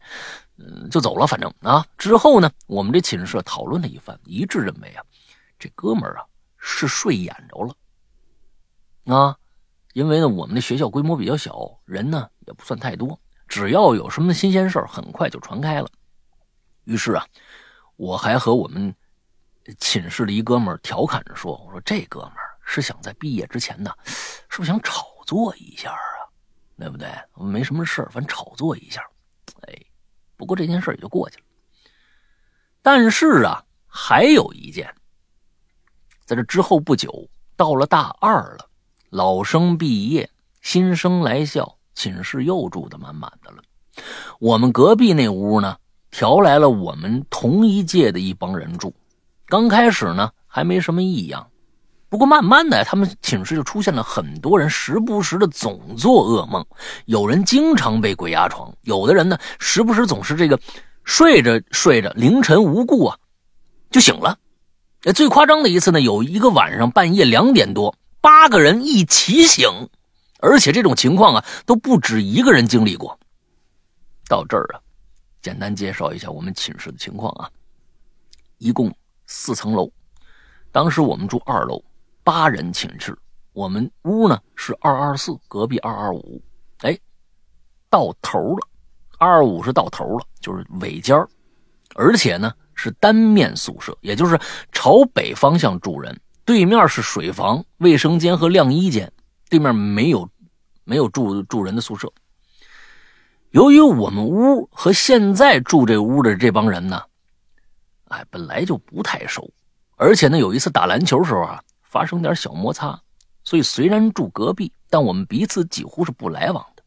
[0.57, 1.25] 嗯，就走了。
[1.25, 5.01] 反正啊，之后呢，我们这寝室讨论了一番，一致认为啊，
[5.57, 6.25] 这哥们儿啊
[6.57, 9.35] 是睡眼着了啊。
[9.93, 13.17] 因为呢，我们的学校规模比较小，人呢也不算太多，
[13.47, 15.87] 只要有什么新鲜事儿，很快就传开了。
[16.83, 17.25] 于是啊，
[17.95, 18.93] 我还和我们
[19.79, 23.91] 寝室的一哥们儿调侃着说：“我说这哥们儿。”是想在毕业之前呢，
[24.47, 26.29] 是不是想炒作一下啊？
[26.77, 27.09] 对不对？
[27.35, 29.01] 没什么事反炒作一下。
[29.67, 29.75] 哎，
[30.37, 31.43] 不过这件事也就过去了。
[32.83, 34.93] 但是啊，还有一件，
[36.25, 37.27] 在这之后不久，
[37.57, 38.69] 到了大二了，
[39.09, 40.29] 老生毕业，
[40.61, 43.63] 新生来校，寝室又住的满满的了。
[44.39, 45.75] 我们隔壁那屋呢，
[46.11, 48.95] 调来了我们同一届的一帮人住。
[49.47, 51.51] 刚开始呢，还没什么异样。
[52.09, 56.65] 不过慢慢的，他们寝室就出现了很多人，时不时的总做噩梦。
[57.05, 60.59] 有人经常被鬼压床，有的人呢，时不时总是这个
[61.03, 63.17] 睡着睡着，凌晨无故啊
[63.91, 64.39] 就醒了。
[65.13, 69.69] 最夸张的一次呢，有一个晚上半夜两点多，八个人一起醒，
[70.39, 73.17] 而且这种情况啊都不止一个人经历过。
[74.27, 74.81] 到这儿啊，
[75.43, 77.47] 简单介绍一下我们寝室的情况啊，
[78.57, 78.91] 一共
[79.27, 79.91] 四层楼，
[80.71, 81.79] 当时我们住二楼。
[82.23, 83.17] 八人寝室，
[83.53, 86.41] 我们屋呢是二二四，隔壁二二五，
[86.79, 86.97] 哎，
[87.89, 88.67] 到头了，
[89.17, 91.17] 二二五是到头了，就是尾间
[91.95, 94.39] 而且呢是单面宿舍，也就是
[94.71, 99.11] 朝北方向住人，对面是水房、卫生间和晾衣间，
[99.49, 100.29] 对面没有
[100.83, 102.11] 没有住住人的宿舍。
[103.51, 107.01] 由于我们屋和现在住这屋的这帮人呢，
[108.09, 109.51] 哎，本来就不太熟，
[109.95, 111.59] 而且呢，有一次打篮球时候啊，
[111.89, 113.01] 发生点小摩擦，
[113.43, 116.83] 所以虽然住隔壁，但我们彼此几乎是不来往的。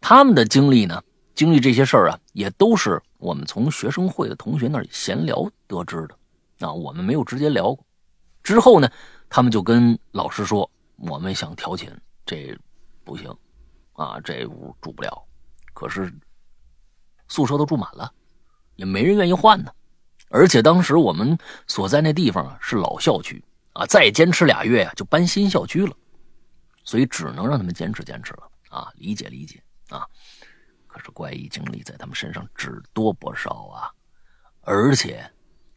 [0.00, 1.02] 他们的经历呢，
[1.34, 6.66] 经历这些事儿啊，也都是我们从学生会的同学那里闲聊得知的。
[6.66, 7.84] 啊，我们没有直接聊过。
[8.42, 8.88] 之后呢，
[9.28, 11.90] 他们就跟老师说，我们想调寝，
[12.26, 12.56] 这
[13.02, 13.34] 不行，
[13.94, 15.24] 啊，这屋住不了。
[15.72, 16.12] 可是
[17.28, 18.12] 宿舍都住满了，
[18.76, 19.72] 也没人愿意换呢。
[20.28, 23.42] 而且当时我们所在那地方是老校区
[23.74, 25.92] 啊，再坚持俩月呀就搬新校区了，
[26.84, 30.06] 所以只能让他们坚持坚持了啊，理解理解啊。
[30.86, 33.90] 可是怪异经历在他们身上只多不少啊，
[34.60, 35.28] 而且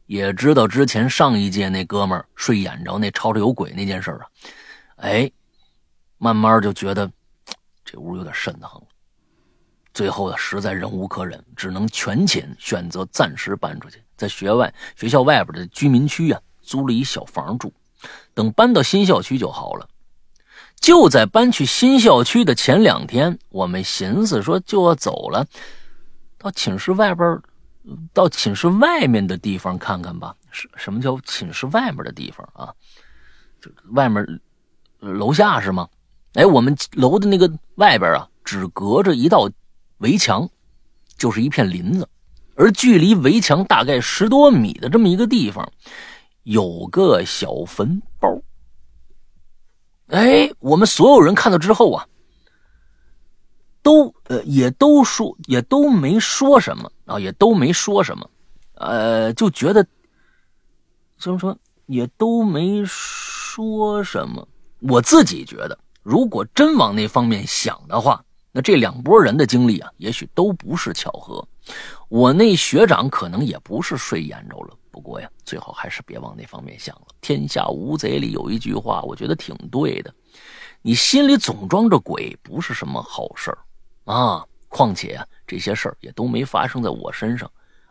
[0.05, 4.27] 也知道之前上一届那哥们睡眼着那吵着有鬼那件事啊，
[4.97, 5.31] 哎，
[6.19, 7.11] 慢慢就觉得
[7.83, 8.81] 这屋有点瘆得慌。
[9.91, 17.73] 最后，实在忍无可忍，只能全寝选择暂时搬出去，在学外学校外边的居民区啊租了一小房住。
[18.33, 19.87] 等搬到新校区就好了。
[20.79, 25.45] 就在搬去新校区的前两天，我们寻思说就要走了，
[26.37, 27.41] 到寝室外边，
[28.13, 30.35] 到寝室外面的地方看看吧。
[30.51, 32.73] 什什么叫寝室外面的地方啊？
[33.61, 34.25] 就外面
[34.99, 35.87] 楼下是吗？
[36.33, 39.49] 哎，我们楼的那个外边啊，只隔着一道。
[39.99, 40.47] 围墙
[41.17, 42.07] 就是一片林子，
[42.53, 45.67] 而距离围墙大概十多米的这么一个地方，
[46.47, 48.41] 有个小坟包。
[50.07, 52.07] 哎，我们所有人看到之后啊，
[53.81, 58.29] 都呃也都说也都没说什么啊，也都没说什么，
[58.75, 59.85] 呃，就觉得
[61.19, 61.57] 怎么说
[61.87, 64.47] 也都没说什么。
[64.79, 68.23] 我自己觉得，如果真往那方面想的话。
[68.53, 71.47] 那这两拨人的经历啊，也许都不是巧合。
[72.09, 74.75] 我那学长可能也不是睡眼着了。
[74.97, 77.05] 不过呀，最好还是别往那方面想了。
[77.21, 80.11] 天下无贼里有一句话，我觉得挺对的。
[80.81, 83.59] 你心里总装着鬼，不是什么好事儿
[84.11, 84.43] 啊。
[84.67, 87.47] 况且啊，这些事儿也都没发生在我身上，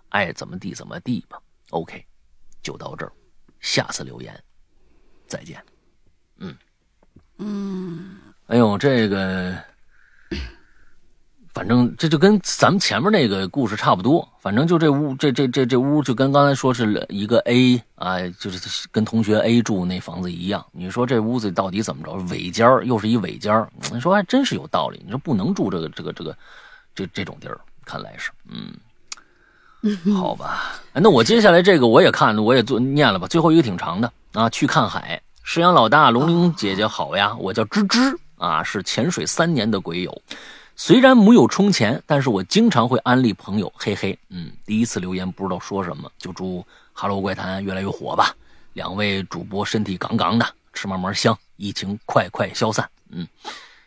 [0.09, 1.41] 爱怎么地怎么地吧。
[1.71, 2.05] OK，
[2.61, 3.13] 就到这儿，
[3.61, 4.37] 下次留言
[5.29, 5.65] 再见。
[6.39, 6.57] 嗯
[7.39, 9.57] 嗯，哎呦，这个。
[11.57, 14.29] 反正这就跟咱们前面那个故事差不多。
[14.39, 20.63] 反正就这屋，这这这这屋就跟刚才说是一个 A 啊，就是跟同学 A 住那房子一样。
[20.71, 22.13] 你说这屋子到底怎么着？
[22.29, 25.01] 尾间又是一尾间你说还真是有道理。
[25.03, 26.37] 你说不能住这个这个这个
[26.95, 30.79] 这这种地儿，看来是嗯， 好吧。
[30.93, 33.27] 那我接下来这个我也看了，我也做念了吧。
[33.27, 35.19] 最后一个挺长的啊，去看海。
[35.43, 40.23] 石阳老大，龙玲姐姐好呀，我叫芝芝啊，是潜水三年的鬼友。
[40.79, 46.61] 虽然没有充钱，但是我经常会安利朋友，嘿嘿，嗯，第一次留言不知道说什么，就祝
[46.93, 48.37] 《哈喽怪谈》越来越火吧。
[48.75, 53.27] 两位主播身体杠杠的，吃嘛嘛香，疫情快快消散，嗯，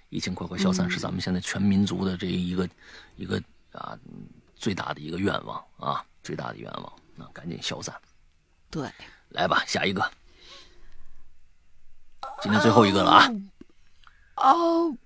[0.09, 2.67] 疫情快快消散是咱们现在全民族的这一个
[3.17, 3.39] 一个
[3.71, 3.95] 啊
[4.55, 7.95] 最大的一个愿望啊，最大的愿望，那赶紧消散。
[8.71, 8.89] 对，
[9.29, 10.11] 来吧，下一个，
[12.41, 13.29] 今天最后一个了啊。
[14.37, 14.97] 哦。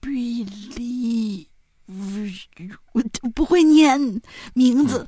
[0.00, 1.46] 比利，
[2.92, 3.02] 我
[3.34, 4.20] 不会念
[4.54, 5.06] 名字。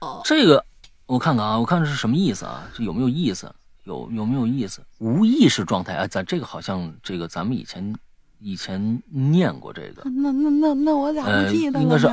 [0.00, 0.64] 哦，这个
[1.06, 2.68] 我看看啊，我看这是什么意思啊？
[2.74, 3.54] 这有没有意思？
[3.84, 4.84] 有有没有意思？
[4.98, 7.94] 无意识状态啊，咱这个好像这个咱们以前
[8.40, 10.02] 以前念过这个。
[10.10, 11.82] 那那那那我咋不记得了？
[11.82, 12.06] 应该是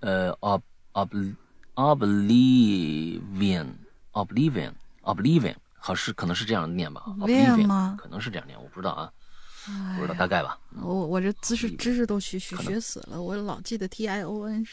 [0.00, 0.60] 呃，ob
[0.92, 1.34] ob
[1.76, 3.66] oblivion
[4.12, 4.74] oblivion。
[5.04, 7.96] Oblivion，好是可能是这样念吧？Oblivion 吗？
[8.00, 9.12] 可能是这样念，我不知道啊，
[9.96, 10.58] 不知道大概吧。
[10.82, 14.64] 我我这知识知识都学学学死了，我老记得 T I O N，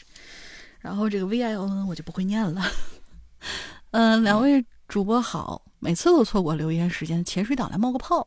[0.80, 2.62] 然后这个 V I O N 我就不会念了。
[3.90, 8.26] 嗯， 两位主播好，每次都错过留言时间，潜水党来冒个泡，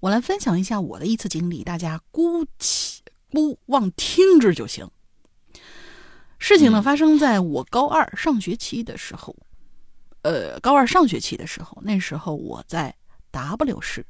[0.00, 4.90] 我来分享一下我的一次经历，大家姑且姑妄听之就行。
[6.38, 9.36] 事情呢发生在我高二上学期的时候。
[10.26, 12.92] 呃，高二上学期的时候，那时候我在
[13.30, 14.04] W 市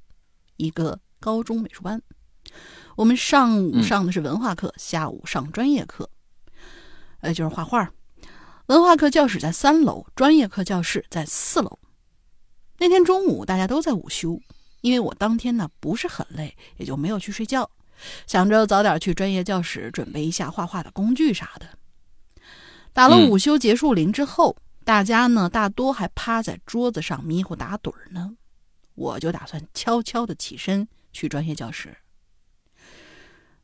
[0.56, 2.00] 一个高中美术班，
[2.96, 6.08] 我们上午上的是文化课，下午上专业课，
[7.20, 7.92] 呃，就是画画。
[8.68, 11.78] 文化课教室在三楼，专业课教室在四楼。
[12.78, 14.40] 那天中午大家都在午休，
[14.80, 17.70] 因为我当天呢不是很累，也就没有去睡觉，
[18.26, 21.68] 想着早点去专业教室准备一下画画的工具啥的。
[22.94, 24.56] 打了午休结束铃之后，
[24.86, 28.36] 大家呢大多还趴在桌子上迷糊打盹儿呢，
[28.94, 31.96] 我就打算悄悄的起身去专业教室。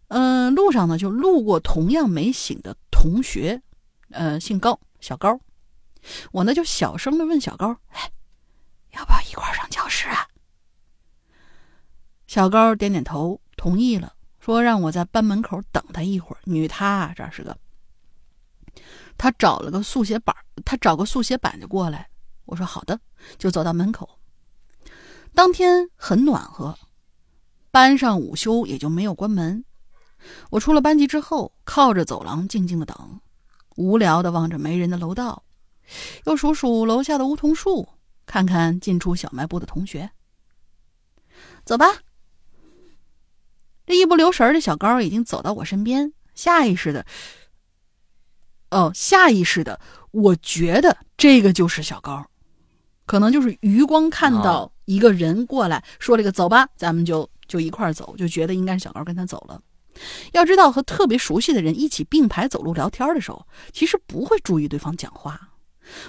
[0.08, 3.62] 嗯，路上呢就路过同样没醒的同学，
[4.10, 5.38] 呃，姓高，小高。
[6.32, 8.10] 我呢就小声的问小高：“哎，
[8.90, 10.26] 要不要一块上教室啊？”
[12.26, 16.40] 小高点点头，同意了，说让我在班门口等他一会儿。
[16.46, 17.56] 女他啊，这是个。
[19.16, 20.34] 他找了个速写板，
[20.64, 22.08] 他找个速写板就过来。
[22.44, 22.98] 我说好的，
[23.38, 24.18] 就走到门口。
[25.34, 26.78] 当天很暖和，
[27.70, 29.64] 班上午休也就没有关门。
[30.50, 33.20] 我出了班级之后，靠着走廊静静的等，
[33.76, 35.44] 无聊的望着没人的楼道，
[36.26, 37.88] 又数数楼下的梧桐树，
[38.26, 40.10] 看看进出小卖部的同学。
[41.64, 41.86] 走吧。
[43.84, 47.04] 这一不留神的小高已经走到我身边，下意识的，
[48.72, 49.78] 哦，下意识的，
[50.10, 52.26] 我觉得这个就是小高，
[53.04, 59.60] 可能就是余光看到一个人过来，说了个“走吧”，咱们就就一块走，就觉得应该是小高跟他走了。
[60.32, 65.50] 要知道，和特别熟悉的人一起并排走路聊天的时候，其实不会注意对方讲话。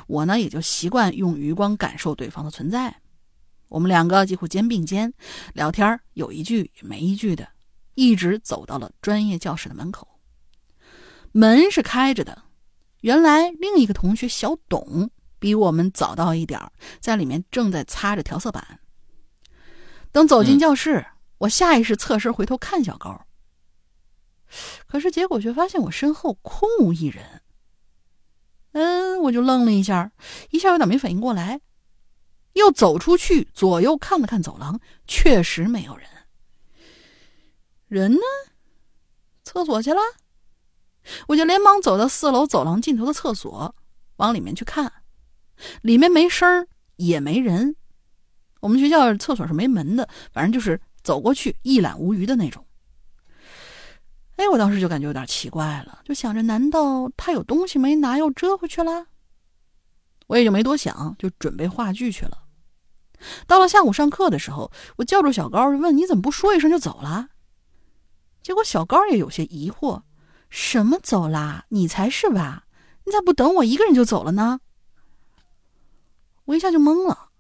[0.08, 3.02] 我呢，也就习惯用余光感受对方的存在。
[3.68, 5.14] 我们两个几乎肩并肩
[5.54, 7.50] 聊天，有一句没一句的，
[7.96, 10.08] 一直走到了专业教室的门口。
[11.36, 12.44] 门是开着的，
[13.04, 16.72] 原来另一个同学小董比我们早到一点
[17.02, 18.80] 在里面正在擦着调色板。
[20.14, 21.06] 等走进教室，
[21.40, 23.26] 我下意识侧身回头看小高。
[24.88, 27.42] 可是结果却发现我身后空无一人。
[28.72, 30.14] 嗯，我就愣了一下，
[30.52, 31.60] 一下有点没反应过来，
[32.54, 36.08] 又走出去，左右看了看走廊，确实没有人。
[37.88, 38.22] 人呢？
[39.44, 40.00] 厕所去了？
[41.28, 43.76] 我就连忙走到四楼走廊尽头的厕所，
[44.18, 44.92] 往里面去看，
[45.82, 47.76] 里面没声儿，也没人。
[48.62, 52.66] 我们学校厕所是没门的，反正就是走过去一览无余的那种。
[54.38, 59.08] 哎，我当时就感觉有点奇怪了，就想着难道他有东西没拿，又折回去了？
[60.28, 62.40] 我也就没多想，就准备话剧去了。
[63.46, 67.28] 到了下午上课的时候，我叫住小高，问：“你怎么不说一声就走了？”
[68.42, 70.02] 结果小高也有些疑惑
[70.54, 71.66] ：“什么走啦？
[71.70, 72.68] 你才是吧？
[73.06, 74.60] 你咋不等我一个人就走了呢？”
[76.46, 77.32] 我一下就懵了。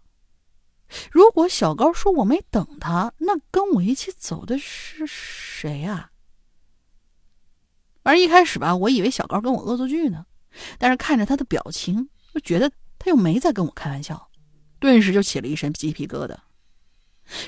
[1.11, 6.09] 如果小高说我没等他，那跟我一起走的是谁呀？
[8.01, 10.25] 反正一开始吧，我以为小高跟我恶作剧呢，
[10.79, 14.31] 但是看着他的表情，就觉得他又没在跟我开玩笑，
[14.79, 16.35] 顿时就起了一身鸡皮疙瘩，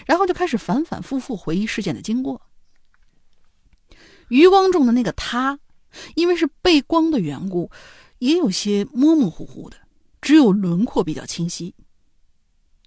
[0.06, 2.40] 然后就开始反反复复回忆事件的经过。
[4.30, 5.60] 余光中的那个他，
[6.16, 7.70] 因为是背光的缘故，
[8.20, 9.78] 也有些模模糊糊的，
[10.22, 11.74] 只有轮廓比较清晰，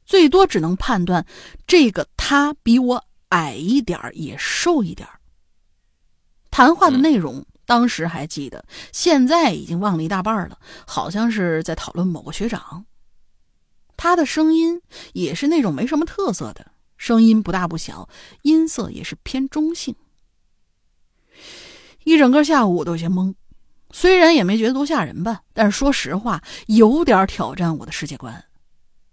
[0.04, 1.26] 最多只能判断
[1.66, 5.08] 这个他比我矮一点也瘦一点
[6.50, 7.44] 谈话的内容。
[7.66, 10.58] 当时还记得，现在已经忘了一大半了。
[10.86, 12.86] 好像是在讨论某个学长。
[13.94, 14.80] 他的声音
[15.12, 18.08] 也是那种没什么特色的声音，不大不小，
[18.40, 19.94] 音色也是偏中性。
[22.04, 23.34] 一整个下午我都有些懵，
[23.90, 28.44] 虽然也没觉得多吓人吧，但是说实话，有点挑战我的世界观。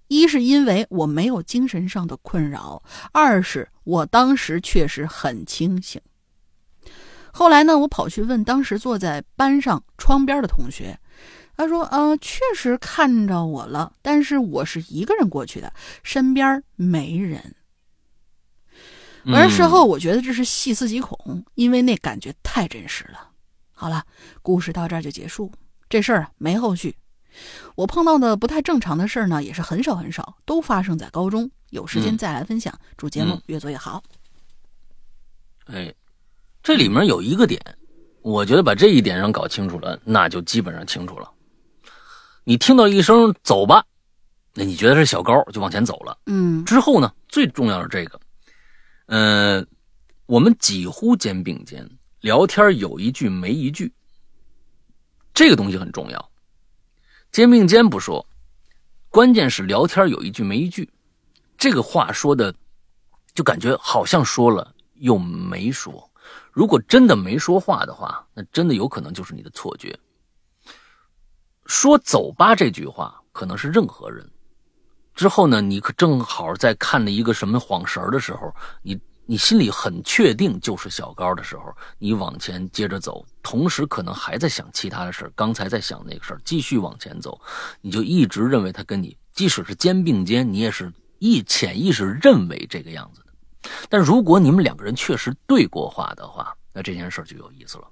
[0.07, 5.99] 一是因为我没有精神上的困扰，二是我当时确实很清醒。
[7.33, 10.97] 后来呢，我跑去问当时坐在班上窗边的同学，
[11.57, 17.55] 他说：“呃，确实看着我了，但是我是一个人过去的，身边没人。”
[19.25, 23.29] 完事后，我觉得这是细思极恐，因为那感觉太真实了。
[23.71, 24.03] 好了，
[24.41, 25.51] 故事到这儿就结束，
[25.89, 26.95] 这事儿没后续。
[27.75, 31.49] 我碰到的不太正常的事儿呢，也是很少很少，都发生在高中。
[31.71, 32.73] 有时间再来分享。
[32.97, 34.01] 祝节目越做越好。
[35.65, 35.93] 哎。
[36.63, 37.61] 这里面有一个点，
[38.23, 41.31] 我觉得把这一点上搞清楚了，那就基本上清楚了。
[42.43, 43.85] 你听到一声“走吧”，
[44.51, 46.17] 那你觉得是小高，就往前走了。
[46.25, 48.19] 嗯，之后呢，最重要是这个，
[49.07, 49.67] 嗯，
[50.25, 51.87] 我们几乎肩并肩
[52.21, 53.93] 聊天，有一句没一句，
[55.33, 56.31] 这个东西很重要。
[57.31, 58.25] 肩并肩不说，
[59.09, 60.89] 关键是聊天有一句没一句，
[61.57, 62.53] 这个话说的，
[63.33, 66.09] 就感觉好像说了又没说。
[66.51, 69.97] 如果真的没说话的话，那真的有可能就是你的错觉。
[71.67, 74.27] 说“走吧”这句话，可能是任何人。
[75.15, 87.39] 之后呢，你可正好在看了一个什么晃神的时候，你你心里很确定就是小高的时候，你往前接着走，同时可能还在想其他的事刚才在想那个事儿，继续往前走，
[87.81, 93.69] 你就一直认为他跟你，即使是肩并肩，你也是意潜意识认为这个样子的。
[93.89, 97.87] 但如果你们两个人确实对过话的话，那这件事就有意思了。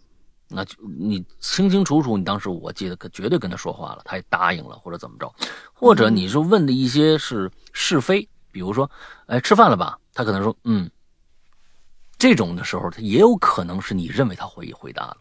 [0.54, 5.34] 那就你清清楚楚，你当时我记得可绝对跟他说话了，他也答应了，或者怎么着，
[5.74, 8.90] 或者你是问的一些是是非，比如说，
[9.28, 9.98] 哎，吃饭了吧？
[10.14, 10.90] 他可能说，嗯。
[12.16, 15.18] 这种的时候，他也有可能是你认为他回回答了，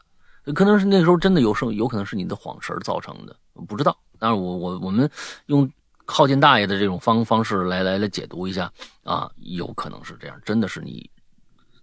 [0.54, 3.34] 可能是那时候真的有时有可能是你的谎神造成的，
[3.66, 3.98] 不知道。
[4.20, 5.10] 但是，我我我们
[5.46, 5.68] 用
[6.04, 8.72] 靠近大爷的这种方方式来来来解读一下
[9.02, 11.10] 啊，有可能是这样，真的是你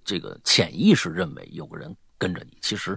[0.05, 2.95] 这个潜意识认为有个人跟着你，其实。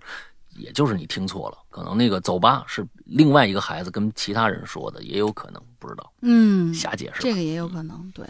[0.57, 6.13] 也就是你听错了，可能那个走吧是另外一个孩子跟其他人说的，也有可能不知道。
[6.21, 7.23] 嗯，瞎解释。
[7.23, 8.27] 这个也有可能，对。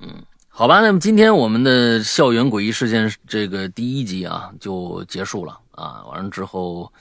[0.00, 6.04] 嗯，好吧，那么今天我们的校园诡异事件这个第一集啊就结束了啊。
[6.06, 6.92] 完了之后，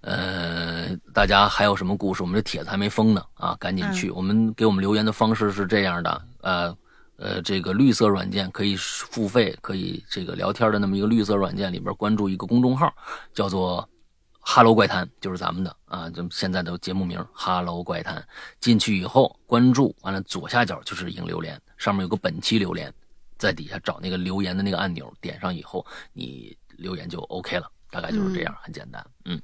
[0.00, 2.22] 呃，大家还有什么故事？
[2.22, 4.10] 我们这帖子还没封呢啊，赶紧去。
[4.10, 6.76] 我们给我们留言的方式是这样的，呃。
[7.18, 12.94] 呃，这个绿色软件可以付费，可以这个聊天的那么一个绿色软件里边关注一个公众号，
[13.34, 13.86] 叫做
[14.38, 18.24] “哈喽怪谈”，就是咱们的啊，就现在的节目名“哈喽怪谈”。
[18.60, 22.94] 进去以后关注完了，左下角就是影留言，上面有个本期留言，
[23.36, 29.04] 在底下找那个留言的那个按钮，点上以后你留言就 OK 了，大概就是这样，很简单。
[29.24, 29.42] 嗯，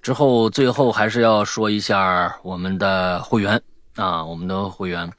[0.00, 3.60] 之后最后还是要说一下我们的会员
[3.96, 5.12] 啊，我们的会员。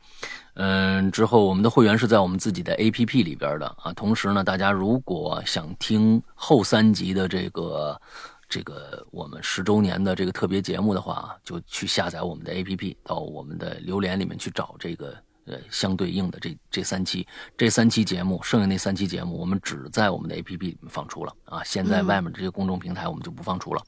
[0.57, 3.91] 嗯，之后我们的会员是在我们自己的 A P P 里边的啊。
[3.93, 8.01] 同时呢，大家如果想听后三集的这个
[8.47, 15.13] 这个我们十周年的这个特别节目的话，就去下载我们的 A P P，到我们的榴莲里面去找这个
[15.45, 17.27] 呃相对应的这这三期
[17.57, 21.61] 这三期节目，剩下那三期节目我们只在我们的 A P P 里面放出了啊。
[21.65, 23.83] 现在外面这些公众平台我们就不放出了。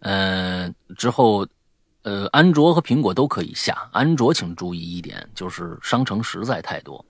[0.00, 1.46] 嗯，之后。
[2.02, 3.88] 呃，安卓和苹果都可以下。
[3.92, 7.04] 安卓请注意一点，就是商城实在太多，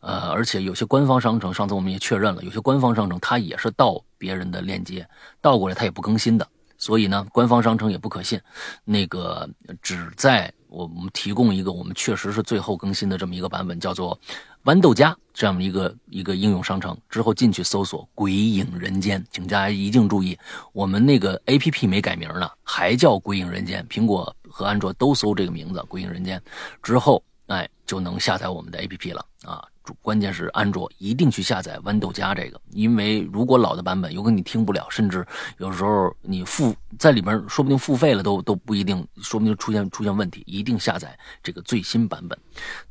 [0.00, 5.08] 呃，而且有些官方商城，上次我们也确认了，有些官方商城它也是盗别人的链接，
[5.40, 6.48] 盗过来它也不更新的，
[6.78, 8.40] 所以呢，官方商城也不可信。
[8.84, 9.48] 那个
[9.82, 14.18] 只在我们提供一个我们确实是最后更新的这么一个版本，叫做。
[14.66, 20.36] 豌豆荚这样一个一个应用商城之后进去搜索“鬼影人间”，请大家一定注意，
[20.72, 23.86] 我们那个 A P P 没改名呢，还叫“鬼影人间”。
[23.88, 26.42] 苹果和安卓都搜这个名字“鬼影人间”，
[26.82, 29.64] 之后哎就能下载我们的 A P P 了啊。
[30.02, 35.24] 关键是安卓一定去下载豌豆荚这个，因为如果老的版本，有可能你听不了，甚至
[35.58, 40.42] 有时候你付在里边，说不定付费了都都不一定，说不定出现出现问题。
[40.44, 42.36] 一定下载这个最新版本。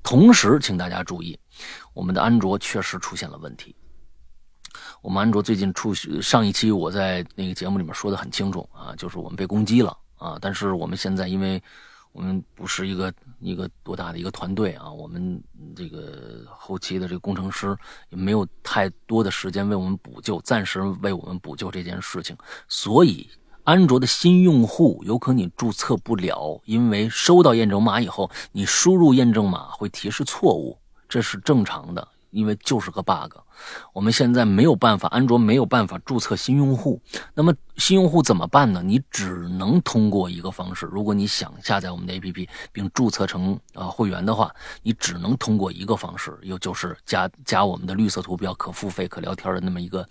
[0.04, 1.38] 同时，请大家注意，
[1.94, 3.76] 我们的安卓确实出现了问题。
[5.02, 11.62] 我们安卓最近出上一期我在那个节目里面说的很清楚啊，就是我们被攻击了啊，但是我们现在因为。
[12.18, 15.44] 我们不是一个一个多大的一个团队啊，我们
[15.76, 17.78] 这个后期的这个工程师
[18.08, 22.34] 也没有太多的时间为我们补救，暂时为我们补救这件事情。
[22.70, 23.30] 所以，
[23.66, 32.08] 安卓的新用户有可能你注册不了，因为收到验证码以后，你输入验证码会提示错误，这是正常的。
[32.32, 33.34] 因为就是个 bug，
[33.94, 37.02] 我们现在没有办法，安卓没有办法注册新用户。
[37.34, 38.84] 那么新用户怎么办呢？
[38.84, 50.06] 你只能通过一个方式，如果你想下载我们的 APP 并注册成啊会员的话，你只能通过一个方式，又就是加加我们的绿色图标可付费可聊天的那么一个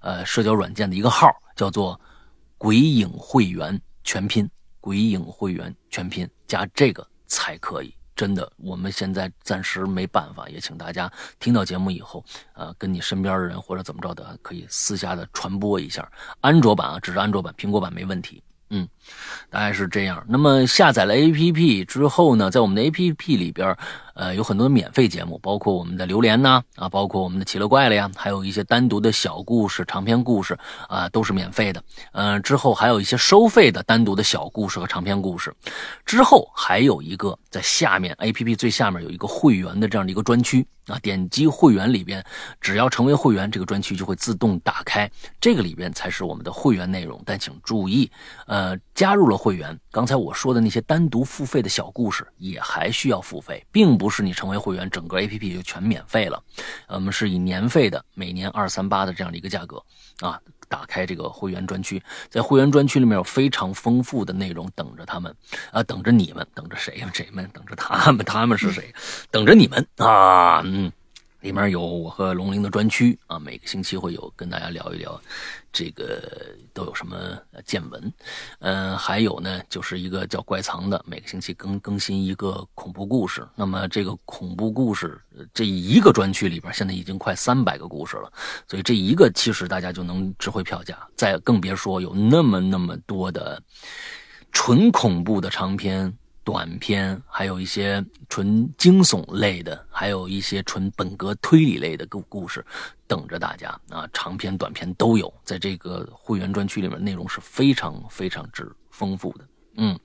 [0.00, 2.00] 呃社交软件的一个号，叫做
[2.58, 4.50] “鬼影会员”全拼
[4.80, 7.94] “鬼影会员”全拼加这个才可以。
[8.18, 11.08] 真的，我们现在暂时没办法，也请大家
[11.38, 16.10] 听到节目以后，呃，跟你身边的人或者怎么着的，可以私下的传播一下。
[16.40, 18.42] 安卓版啊，只是安卓版，苹果版没问题。
[18.70, 18.86] 嗯，
[19.48, 20.22] 大概是这样。
[20.28, 23.74] 那么下载了 APP 之后呢，在我们的 APP 里边，
[24.18, 30.58] 呃，有很多免费节目，包括我们的榴莲呐，啊，包括我们的奇了怪了呀，还有一些单独的小故事、长篇故事
[30.88, 31.80] 啊，都是免费的。
[32.10, 35.54] 嗯，之后还有一些收费的单独的小故事和长篇故事。
[36.04, 40.66] 之后还有一个在下面 APP 最下面有一个会员的这样的一个专区。
[40.88, 42.24] 啊，点击会员里边，
[42.62, 45.06] 只要成为会员，这个专区就会自动打开。
[45.38, 47.20] 这个里边才是我们的会员内容。
[47.26, 48.10] 但请注意，
[48.46, 56.42] 呃，加入了会员，刚才我说的那些单独付费的小故事也还需要付费，并不是你成为会员，整个 APP 就全免费了。
[56.88, 59.80] 我们是以年费的，每年二三八的这样的一个价格
[60.18, 60.40] 啊。
[60.68, 65.34] 打开这个会员专区，在会员专区里面有非常丰富的内容等着他们
[65.72, 67.08] 啊，等着你们，等着谁呀？
[67.14, 67.48] 谁们？
[67.54, 68.26] 等着他们？
[68.26, 68.92] 他们是谁？
[69.30, 70.60] 等着你们啊！
[70.66, 70.92] 嗯，
[71.40, 75.20] 里面有我和龙鳞的专区啊，每个星期会有跟大家聊一聊，
[75.72, 76.20] 这个
[76.74, 77.16] 都有什么
[77.64, 78.12] 见闻。
[78.58, 83.46] 嗯，还有呢，就是一个叫怪藏的，每个星期更更新一个恐怖故事。
[83.54, 85.20] 那么这个恐怖故事
[85.54, 88.32] 这一个专区里边，现在已经快三百个故事了，
[88.66, 90.98] 所以这一个其实大家就能值回票价。
[91.14, 93.62] 再更别说有那么那么多的
[94.50, 96.12] 纯恐怖的长篇。
[96.48, 102.64] 短篇，还有一些纯惊悚类的，还有一些纯本格推理类的故故事，
[103.06, 104.08] 等着大家啊！
[104.14, 109.44] 长篇、短篇都有，在这个会员专区里面，内容是非常非常之丰富的。
[109.76, 110.00] 嗯，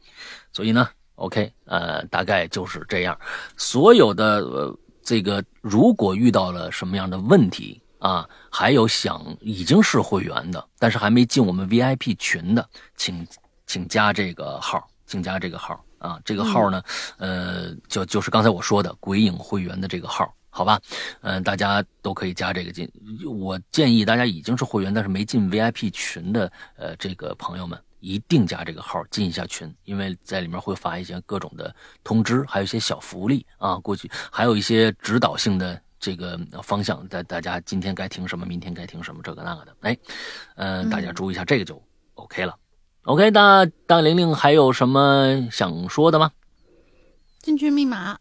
[0.52, 3.18] 所以呢，OK，呃，大概就是这样。
[3.56, 13.26] 所有的呃，这个如果遇到了什么样的问题啊，还有想已经是会员的，但是还没进我们 VIP 群的，请
[13.66, 15.82] 请加这个号，请加这个号。
[16.04, 16.84] 啊，这个号呢，
[17.18, 20.78] 呃，就就是刚才我说的鬼影会员的这个号，好吧？
[21.22, 22.92] 嗯，大家都可以加这个进。
[23.26, 31.74] 我建议大家已经是会员，但是没进 VIP 群的，呃，这个朋友们一定加这个号进一下群，因为在里面会发一些各种的
[32.04, 33.78] 通知，还有一些小福利啊。
[33.78, 39.74] 过去还有一些指导性的这个方向，大大家今天该听什么，明天该听什么，这个那个的。
[39.80, 39.98] 哎，
[40.56, 41.82] 嗯，大家注意一下，这个就
[42.16, 42.54] OK 了。
[43.04, 46.32] OK，那大玲玲还有什么想说的吗？
[47.42, 48.18] 进群密码，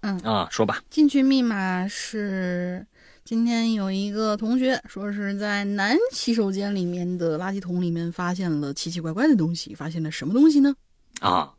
[0.00, 0.82] 嗯啊，说吧。
[0.88, 2.86] 进群密码是
[3.22, 10.74] 今天有一个同学说是在男洗手间里面的垃圾桶里面发现了奇奇怪怪的东西，发现了什么东西呢？
[11.20, 11.52] 啊，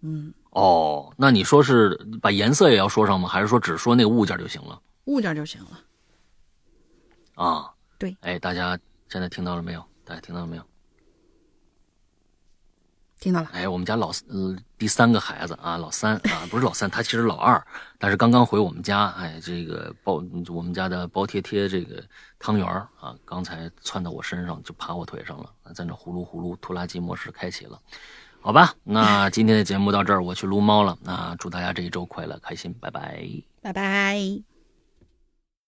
[0.00, 3.28] 嗯，哦，那你说是把颜色也要说上吗？
[3.28, 4.80] 还是说只说那个物件就行了？
[5.04, 5.78] 物件就行了。
[7.34, 8.78] 啊，对，哎，大家
[9.10, 9.84] 现在听到了没有？
[10.06, 10.62] 大家听到了没有？
[13.20, 17.60] 听到了，哎，我们家老呃第三个孩子啊，老三啊，不是老三，他其实老二，
[17.98, 22.02] 但是刚刚回我们家，哎，这个包我们家的包贴贴这个
[22.38, 22.66] 汤圆
[23.00, 27.78] 啊，刚才窜到我身上就爬我腿上了，在那呼噜呼噜，拖拉机模式开启了，
[28.40, 33.26] 好吧，那今天的节目到这儿，我去撸猫了，那祝大家这一周快乐开心，拜拜，
[33.60, 34.57] 拜拜。